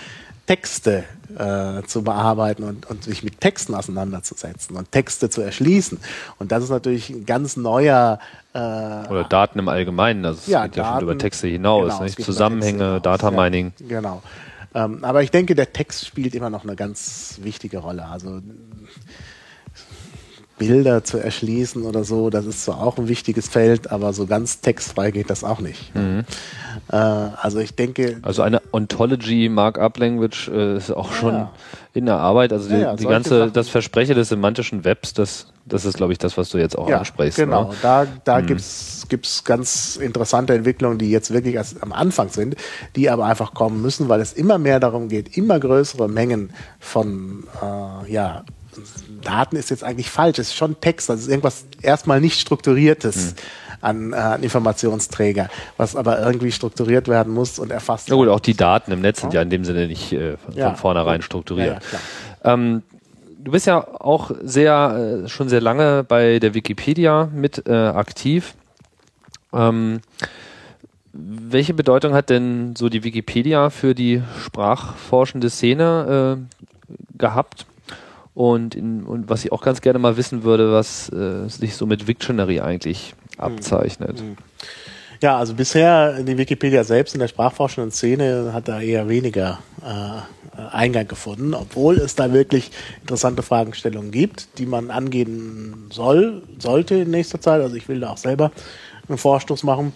[0.47, 1.05] Texte
[1.39, 5.99] äh, zu bearbeiten und, und sich mit Texten auseinanderzusetzen und Texte zu erschließen.
[6.39, 8.19] Und das ist natürlich ein ganz neuer
[8.53, 10.25] äh, Oder Daten im Allgemeinen.
[10.25, 11.89] Also es Ja, geht ja Daten- schon über Texte hinaus.
[11.93, 12.23] genau, nicht?
[12.23, 13.01] Zusammenhänge.
[13.01, 13.73] Data Mining.
[13.81, 14.23] Ja, genau.
[14.75, 18.07] Ähm, aber ich denke, der Text spielt immer noch eine ganz wichtige Rolle.
[18.07, 18.41] Also
[20.61, 24.61] Bilder zu erschließen oder so, das ist zwar auch ein wichtiges Feld, aber so ganz
[24.61, 25.91] textfrei geht das auch nicht.
[25.97, 31.51] Äh, also ich denke, Also eine Ontology Markup Language äh, ist auch schon Ja.
[31.95, 32.53] in der Arbeit.
[32.53, 33.53] Also die, Ja, die ganze, Sachen.
[33.55, 36.89] das Versprechen des semantischen Webs, das, das ist, glaube ich, das, was du jetzt auch
[36.91, 37.39] ja, ansprichst.
[37.39, 37.77] genau, Ne?
[37.81, 42.55] da, da gibt's gibt's ganz interessante Entwicklungen, die jetzt wirklich erst am Anfang sind,
[42.97, 47.45] die aber einfach kommen müssen, weil es immer mehr darum geht, immer größere Mengen von
[47.63, 48.45] äh, ja,
[49.23, 53.35] Daten ist jetzt eigentlich falsch, es ist schon Text, ist irgendwas erstmal nicht strukturiertes
[53.81, 58.41] an, äh, an Informationsträger, was aber irgendwie strukturiert werden muss und erfasst Ja gut, auch
[58.41, 60.75] die Daten im Netz sind ja in dem Sinne nicht äh, von Ja.
[60.75, 61.83] vornherein Ja, strukturiert.
[62.45, 62.83] Ähm,
[63.39, 68.55] du bist ja auch sehr, äh, schon sehr lange bei der Wikipedia mit äh, aktiv.
[69.53, 70.01] Ähm,
[71.13, 77.67] welche Bedeutung hat denn so die Wikipedia für die sprachforschende Szene äh, gehabt?
[78.41, 81.85] Und, in, und was ich auch ganz gerne mal wissen würde, was äh, sich so
[81.85, 84.23] mit Wiktionary eigentlich abzeichnet.
[85.21, 90.59] Ja, also bisher die Wikipedia selbst in der sprachforschenden Szene hat da eher weniger äh,
[90.73, 92.71] Eingang gefunden, obwohl es da wirklich
[93.03, 97.61] interessante Fragestellungen gibt, die man angehen soll, sollte in nächster Zeit.
[97.61, 98.53] Also ich will da auch selber
[99.07, 99.93] einen Vorstoß machen.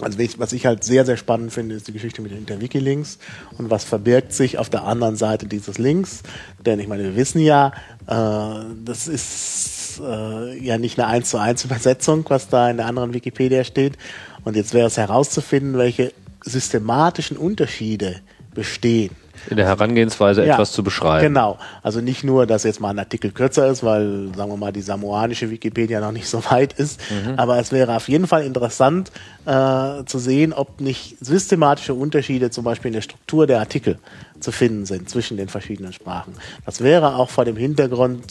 [0.00, 3.18] Also was ich halt sehr, sehr spannend finde, ist die Geschichte mit den Interwiki-Links
[3.58, 6.22] und was verbirgt sich auf der anderen Seite dieses Links.
[6.64, 7.72] Denn ich meine, wir wissen ja,
[8.06, 12.86] äh, das ist äh, ja nicht eine 1 zu 1 Übersetzung, was da in der
[12.86, 13.98] anderen Wikipedia steht.
[14.44, 16.12] Und jetzt wäre es herauszufinden, welche
[16.44, 18.20] systematischen Unterschiede
[18.54, 19.10] bestehen.
[19.48, 21.22] In der Herangehensweise Ja, etwas zu beschreiben.
[21.22, 21.58] Genau.
[21.82, 24.82] Also nicht nur, dass jetzt mal ein Artikel kürzer ist, weil, sagen wir mal, die
[24.82, 27.00] samoanische Wikipedia noch nicht so weit ist.
[27.10, 27.34] Mhm.
[27.38, 29.10] Aber es wäre auf jeden Fall interessant
[29.46, 33.98] äh, zu sehen, ob nicht systematische Unterschiede zum Beispiel in der Struktur der Artikel
[34.40, 36.34] zu finden sind zwischen den verschiedenen Sprachen.
[36.64, 38.24] Das wäre auch vor dem Hintergrund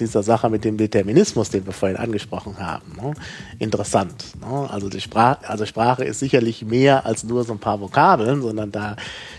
[0.00, 3.14] dieser, Sache mit dem Determinismus, den wir vorhin angesprochen haben, ne,
[3.58, 4.24] interessant.
[4.40, 4.68] Ne?
[4.70, 8.72] Also, die Sprache, also Sprache ist sicherlich mehr als nur so ein paar Vokabeln, sondern
[8.72, 8.96] da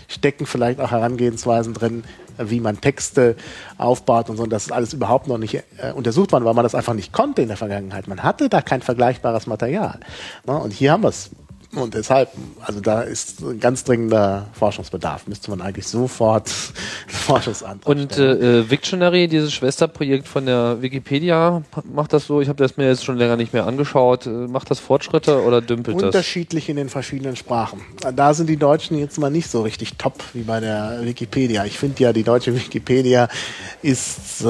[0.08, 2.04] stecken vielleicht auch Herangehensweisen drin,
[2.38, 3.36] wie man Texte
[3.78, 4.42] aufbaut und so.
[4.42, 7.12] Und das ist alles überhaupt noch nicht äh, untersucht worden, weil man das einfach nicht
[7.12, 8.08] konnte in der Vergangenheit.
[8.08, 10.00] Man hatte da kein vergleichbares Material.
[10.46, 10.56] Ne?
[10.56, 11.30] Und hier haben wir es.
[11.76, 15.26] Und deshalb, also da ist ein ganz dringender Forschungsbedarf.
[15.26, 16.48] Müsste man eigentlich sofort
[17.08, 22.62] Forschungsantrag Und äh, äh, Wiktionary, dieses Schwesterprojekt von der Wikipedia, macht das so, ich habe
[22.62, 26.04] das mir jetzt schon länger nicht mehr angeschaut, äh, macht das Fortschritte oder dümpelt das?
[26.04, 27.80] Unterschiedlich in den verschiedenen Sprachen.
[28.14, 31.64] Da sind die Deutschen jetzt mal nicht so richtig top wie bei der Wikipedia.
[31.64, 33.28] Ich finde ja, die deutsche Wikipedia
[33.82, 34.48] ist äh,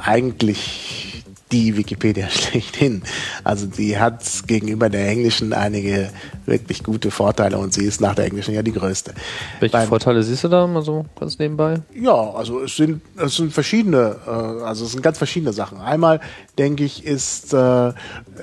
[0.00, 3.02] eigentlich die Wikipedia schlechthin.
[3.44, 6.10] Also die hat gegenüber der englischen einige
[6.46, 9.14] wirklich gute Vorteile und sie ist nach der englischen ja die größte.
[9.60, 11.80] Welche Beim- Vorteile siehst du da mal so ganz nebenbei?
[11.94, 15.78] Ja, also es sind, es sind verschiedene, äh, also es sind ganz verschiedene Sachen.
[15.78, 16.20] Einmal
[16.58, 17.92] denke ich, ist, äh,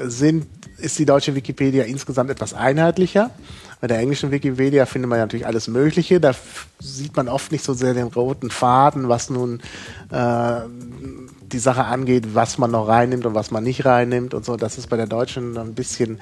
[0.05, 0.47] sind,
[0.77, 3.31] ist die deutsche Wikipedia insgesamt etwas einheitlicher.
[3.81, 6.19] Bei der englischen Wikipedia findet man natürlich alles Mögliche.
[6.19, 6.33] Da
[6.79, 9.59] sieht man oft nicht so sehr den roten Faden, was nun
[10.11, 10.61] äh,
[11.53, 14.57] die Sache angeht, was man noch reinnimmt und was man nicht reinnimmt und so.
[14.57, 16.19] Das ist bei der deutschen ein bisschen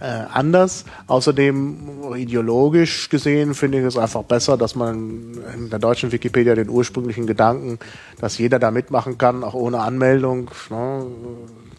[0.00, 0.84] äh, anders.
[1.06, 6.70] Außerdem ideologisch gesehen finde ich es einfach besser, dass man in der deutschen Wikipedia den
[6.70, 7.78] ursprünglichen Gedanken,
[8.20, 11.06] dass jeder da mitmachen kann, auch ohne Anmeldung, ne,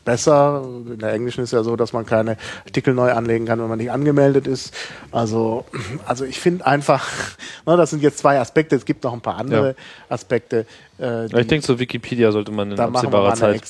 [0.06, 0.64] besser.
[0.88, 3.78] In der englischen ist ja so, dass man keine Artikel neu anlegen kann, wenn man
[3.78, 4.74] nicht angemeldet ist.
[5.12, 5.66] Also,
[6.06, 7.08] also ich finde einfach,
[7.66, 8.76] ne, das sind jetzt zwei Aspekte.
[8.76, 9.74] Es gibt noch ein paar andere Ja.
[10.10, 10.66] Aspekte.
[11.00, 13.64] Äh, ich denke, zu Wikipedia sollte man in absehbarer Zeit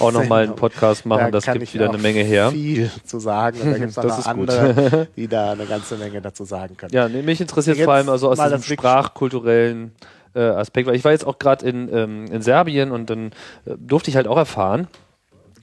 [0.00, 0.56] auch nochmal einen.
[0.56, 1.26] Podcast machen.
[1.26, 2.50] Da das gibt wieder eine Menge her.
[2.50, 3.60] viel zu sagen.
[3.60, 4.50] Und da gibt es noch ist gut.
[4.50, 6.92] andere, die da eine ganze Menge dazu sagen können.
[6.92, 9.92] Ja, nee, mich interessiert Jetzt vor allem also aus diesem sprachkulturellen
[10.34, 13.26] äh, Aspekt, weil ich war jetzt auch gerade in, ähm, in Serbien und dann
[13.66, 14.88] äh, durfte ich halt auch erfahren,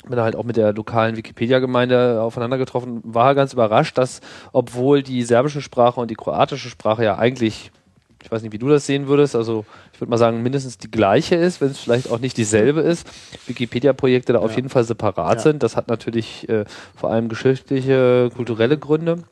[0.09, 4.21] bin halt auch mit der lokalen Wikipedia-Gemeinde aufeinander getroffen, war ganz überrascht, dass
[4.51, 7.71] obwohl die serbische Sprache und die kroatische Sprache ja eigentlich,
[8.23, 10.91] ich weiß nicht, wie du das sehen würdest, also ich würde mal sagen, mindestens die
[10.91, 13.07] gleiche ist, wenn es vielleicht auch nicht dieselbe ist,
[13.47, 15.41] Wikipedia-Projekte da auf jeden Fall separat Ja.
[15.41, 15.63] sind.
[15.63, 16.65] Das hat natürlich äh,
[16.95, 19.23] vor allem geschichtliche, kulturelle Gründe.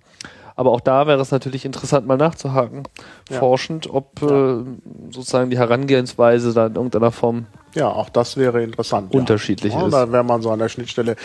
[0.55, 2.83] Aber auch da wäre es natürlich interessant, mal nachzuhaken,
[3.29, 3.39] Ja.
[3.39, 4.63] forschend, ob äh,
[5.11, 9.13] sozusagen die Herangehensweise da in irgendeiner Form Ja, auch das wäre interessant.
[9.13, 9.85] Unterschiedlich ja.
[9.85, 9.93] ist.
[9.93, 11.15] Da wäre man so an der Schnittstelle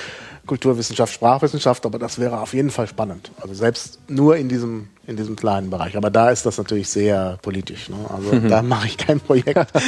[0.49, 3.31] Kulturwissenschaft, Sprachwissenschaft, aber das wäre auf jeden Fall spannend.
[3.41, 5.97] Also selbst nur in diesem, in diesem kleinen Bereich.
[5.97, 7.89] Aber da ist das natürlich sehr politisch.
[7.89, 7.97] Ne?
[8.13, 8.49] Also Mhm.
[8.49, 9.57] da mache ich kein Projekt.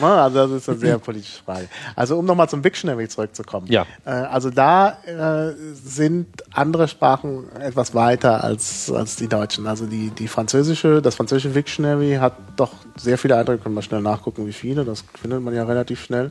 [0.00, 1.68] Also das ist eine sehr politische Frage.
[1.96, 3.66] Also um nochmal zum Wiktionary zurückzukommen.
[3.68, 3.86] Ja.
[4.04, 9.66] Äh, also da äh, sind andere Sprachen etwas weiter als, als die Deutschen.
[9.66, 14.02] Also die, die französische, das französische Wiktionary hat doch sehr viele Einträge, können wir schnell
[14.02, 16.30] nachgucken, wie viele, das findet man ja relativ schnell.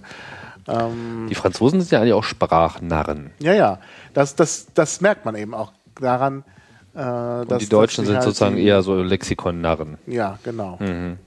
[0.67, 3.31] Ähm, Die Franzosen sind ja eigentlich auch Sprachnarren.
[3.39, 3.79] ja, ja,
[4.13, 6.43] das, das, das merkt man eben auch daran,
[6.95, 9.97] äh, Und dass die Deutschen dass sind halt sozusagen die- eher so Lexikon-Narren.
[10.07, 10.77] Ja, genau.
[10.79, 11.17] Mhm.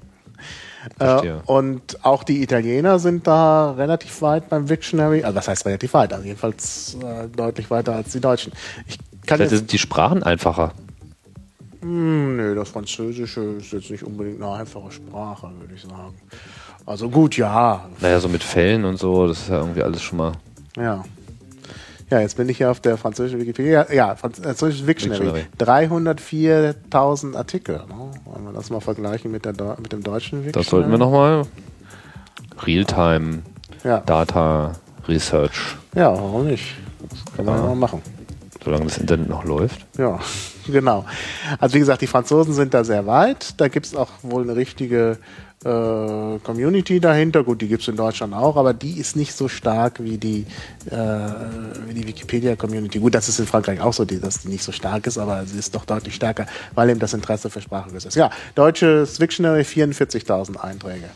[0.98, 5.22] Äh, und auch die Italiener sind da relativ weit beim Wiktionary.
[5.24, 6.12] Also was heißt relativ weit?
[6.14, 8.52] Also jedenfalls äh, deutlich weiter als die Deutschen.
[8.86, 8.96] Ich
[9.26, 10.72] kann Vielleicht sind die Sprachen einfacher.
[11.82, 16.14] Hm, nö, das Französische ist jetzt nicht unbedingt eine einfache Sprache, würde ich sagen.
[16.86, 20.18] Also gut, ja, Naja, so mit Fällen und so, das ist ja irgendwie alles schon
[20.18, 20.32] mal.
[20.76, 21.02] ja.
[22.10, 23.86] Ja, jetzt bin ich hier auf der französischen Wikipedia.
[23.92, 25.44] Ja, Franz- französische Wiktionary.
[25.58, 25.94] Dictionary.
[25.94, 27.76] 304.000 Artikel.
[27.76, 28.10] Ne?
[28.34, 30.50] Wenn wir das mal vergleichen mit, der, mit dem deutschen Wiktionary.
[30.52, 31.44] Das sollten wir nochmal.
[32.66, 33.42] Realtime,
[33.84, 34.00] Ja.
[34.00, 34.72] Data,
[35.06, 36.74] Research, ja, warum nicht?
[37.08, 37.62] Das kann man Ja.
[37.66, 38.02] mal machen.
[38.64, 39.86] solange das Internet noch läuft.
[39.96, 40.18] Ja,
[40.66, 41.04] genau.
[41.58, 43.54] Also wie gesagt, die Franzosen sind da sehr weit.
[43.60, 45.18] Da gibt es auch wohl eine richtige
[45.64, 47.44] äh, Community dahinter.
[47.44, 50.46] Gut, die gibt es in Deutschland auch, aber die ist nicht so stark wie die,
[50.86, 51.18] äh,
[51.92, 52.98] die Wikipedia-Community.
[52.98, 55.58] Gut, das ist in Frankreich auch so, dass die nicht so stark ist, aber sie
[55.58, 58.14] ist doch deutlich stärker, weil eben das Interesse für Sprache ist.
[58.14, 61.10] Ja, deutsches Wiktionary 44.000 Einträge.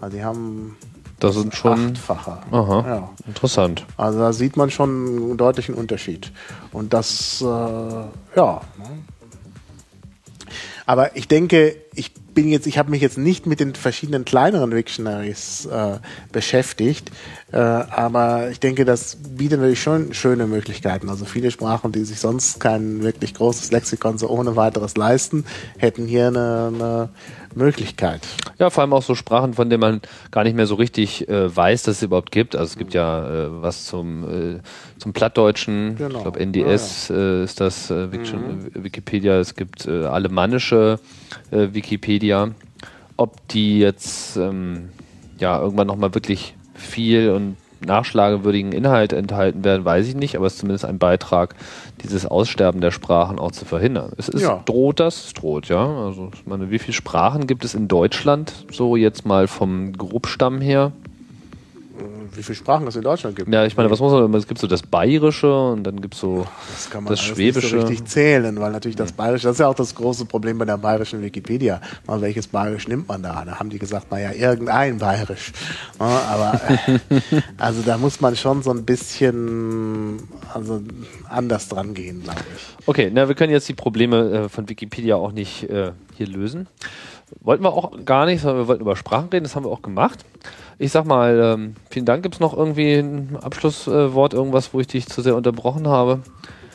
[0.00, 0.76] Also die haben
[1.20, 1.92] Das sind schon.
[1.92, 2.42] achtfacher.
[2.50, 2.84] Aha.
[2.86, 3.10] Ja.
[3.26, 3.86] Interessant.
[3.96, 6.32] Also da sieht man schon einen deutlichen Unterschied.
[6.72, 8.08] Und das, äh, ja.
[8.36, 8.60] ne.
[10.86, 14.72] Aber ich denke, ich bin jetzt, ich habe mich jetzt nicht mit den verschiedenen kleineren
[14.74, 15.98] Wiktionaries äh,
[16.32, 17.12] beschäftigt,
[17.52, 21.08] äh, aber ich denke, das bietet natürlich schon schöne Möglichkeiten.
[21.08, 25.44] Also viele Sprachen, die sich sonst kein wirklich großes Lexikon so ohne weiteres leisten,
[25.78, 27.08] hätten hier eine, eine
[27.54, 28.26] Möglichkeit.
[28.58, 30.00] Ja, vor allem auch so Sprachen, von denen man
[30.30, 32.54] gar nicht mehr so richtig äh, weiß, dass es überhaupt gibt.
[32.56, 34.60] Also es gibt ja äh, was zum, äh,
[34.98, 35.96] zum Plattdeutschen.
[35.96, 36.16] Genau.
[36.16, 38.20] Ich glaube, NDS Äh, ist das äh, Wik
[38.74, 39.38] Wikipedia.
[39.38, 40.98] Es gibt äh, alemannische
[41.50, 42.50] Wikipedia.
[43.16, 44.90] Ob die jetzt ähm,
[45.38, 50.54] ja irgendwann nochmal wirklich viel und nachschlagewürdigen Inhalt enthalten werden, weiß ich nicht, aber es
[50.54, 51.54] ist zumindest ein Beitrag,
[52.02, 54.12] dieses Aussterben der Sprachen auch zu verhindern.
[54.16, 54.62] Es ist, Ja.
[54.64, 55.26] droht das?
[55.26, 55.84] Es droht, ja.
[56.06, 58.66] Also, ich meine, wie viele Sprachen gibt es in Deutschland?
[58.72, 60.92] So jetzt mal vom Grobstamm her.
[62.34, 63.52] Wie viele Sprachen es in Deutschland gibt.
[63.52, 66.20] Ja, ich meine, was muss man, es gibt so das Bayerische und dann gibt es
[66.20, 67.76] so Das kann man das Schwäbische.
[67.76, 70.58] nicht so richtig zählen, weil natürlich das Bayerische, das ist ja auch das große Problem
[70.58, 71.80] bei der bayerischen Wikipedia.
[72.06, 73.44] Mal, welches Bayerisch nimmt man da?
[73.44, 75.52] Da haben die gesagt, naja, irgendein Bayerisch.
[75.98, 76.98] Ja, aber äh,
[77.58, 80.22] also da muss man schon so ein bisschen
[80.52, 80.80] also
[81.28, 82.86] anders dran gehen, glaube ich.
[82.86, 86.66] Okay, na, wir können jetzt die Probleme äh, von Wikipedia auch nicht äh, hier lösen.
[87.40, 89.82] Wollten wir auch gar nicht, sondern wir wollten über Sprachen reden, das haben wir auch
[89.82, 90.24] gemacht.
[90.78, 92.22] Ich sag mal, ähm, vielen Dank.
[92.22, 96.20] Gibt es noch irgendwie ein Abschlusswort, irgendwas, wo ich dich zu sehr unterbrochen habe?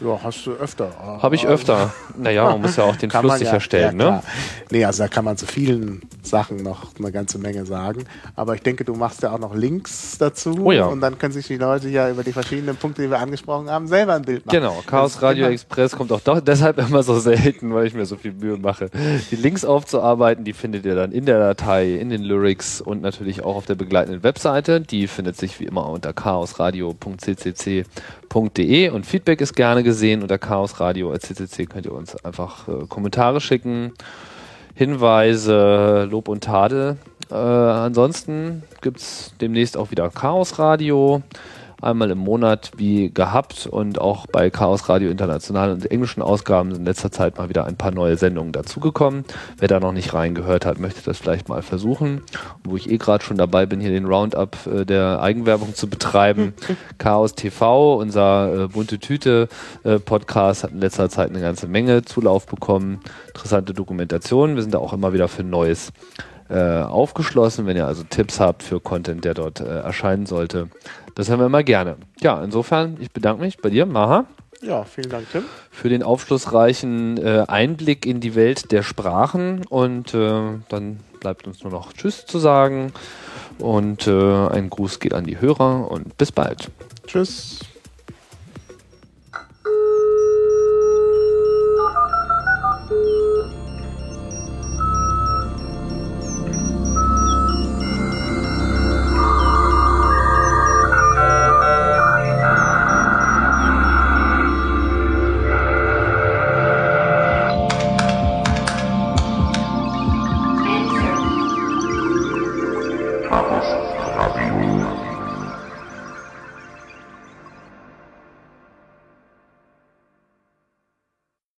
[0.01, 0.89] Ja, hast du öfter.
[1.21, 1.93] Habe ich öfter.
[2.17, 4.23] Naja, man muss ja auch den Kann Fluss man ja- sicherstellen, ja, ne?
[4.71, 8.03] Nee, also da kann man zu vielen Sachen noch eine ganze Menge sagen.
[8.35, 10.55] Aber ich denke, du machst ja auch noch Links dazu.
[10.63, 10.85] Oh ja.
[10.87, 13.87] Und dann können sich die Leute ja über die verschiedenen Punkte, die wir angesprochen haben,
[13.87, 14.57] selber ein Bild machen.
[14.57, 18.15] Genau, Chaos Radio Express kommt auch doch deshalb immer so selten, weil ich mir so
[18.17, 18.89] viel Mühe mache.
[19.31, 23.43] Die Links aufzuarbeiten, die findet ihr dann in der Datei, in den Lyrics und natürlich
[23.45, 24.81] auch auf der begleitenden Webseite.
[24.81, 31.85] Die findet sich wie immer unter chaosradio.ccc.de und Feedback ist gerne gesehen unter chaosradio.ccc könnt
[31.85, 33.93] ihr uns einfach äh, Kommentare schicken,
[34.73, 36.97] Hinweise, Lob und Tadel.
[37.31, 41.21] Äh, ansonsten gibt's demnächst auch wieder Chaos Radio.
[41.85, 46.81] Einmal im Monat wie gehabt und auch bei Chaos Radio International und englischen Ausgaben sind
[46.81, 49.23] in letzter Zeit mal wieder ein paar neue Sendungen dazugekommen.
[49.57, 52.21] Wer da noch nicht reingehört hat, möchte das vielleicht mal versuchen.
[52.63, 55.87] Und wo ich eh gerade schon dabei bin, hier den Roundup äh, der Eigenwerbung zu
[55.87, 56.53] betreiben.
[56.97, 59.47] Chaos TV, unser äh, bunte Tüte
[59.83, 62.99] äh, Podcast, hat in letzter Zeit eine ganze Menge Zulauf bekommen.
[63.27, 64.55] Interessante Dokumentationen.
[64.55, 65.93] Wir sind da auch immer wieder für Neues
[66.49, 67.65] äh, aufgeschlossen.
[67.65, 70.69] Wenn ihr also Tipps habt für Content, der dort äh, erscheinen sollte,
[71.15, 71.97] das haben wir immer gerne.
[72.19, 74.25] Ja, insofern, ich bedanke mich bei dir, Maha.
[74.61, 75.43] Ja, vielen Dank, Tim.
[75.71, 79.65] Für den aufschlussreichen äh, Einblick in die Welt der Sprachen.
[79.67, 82.93] Und äh, dann bleibt uns nur noch Tschüss zu sagen.
[83.59, 86.71] Und äh, ein Gruß geht an die Hörer und bis bald.
[87.07, 87.59] Tschüss.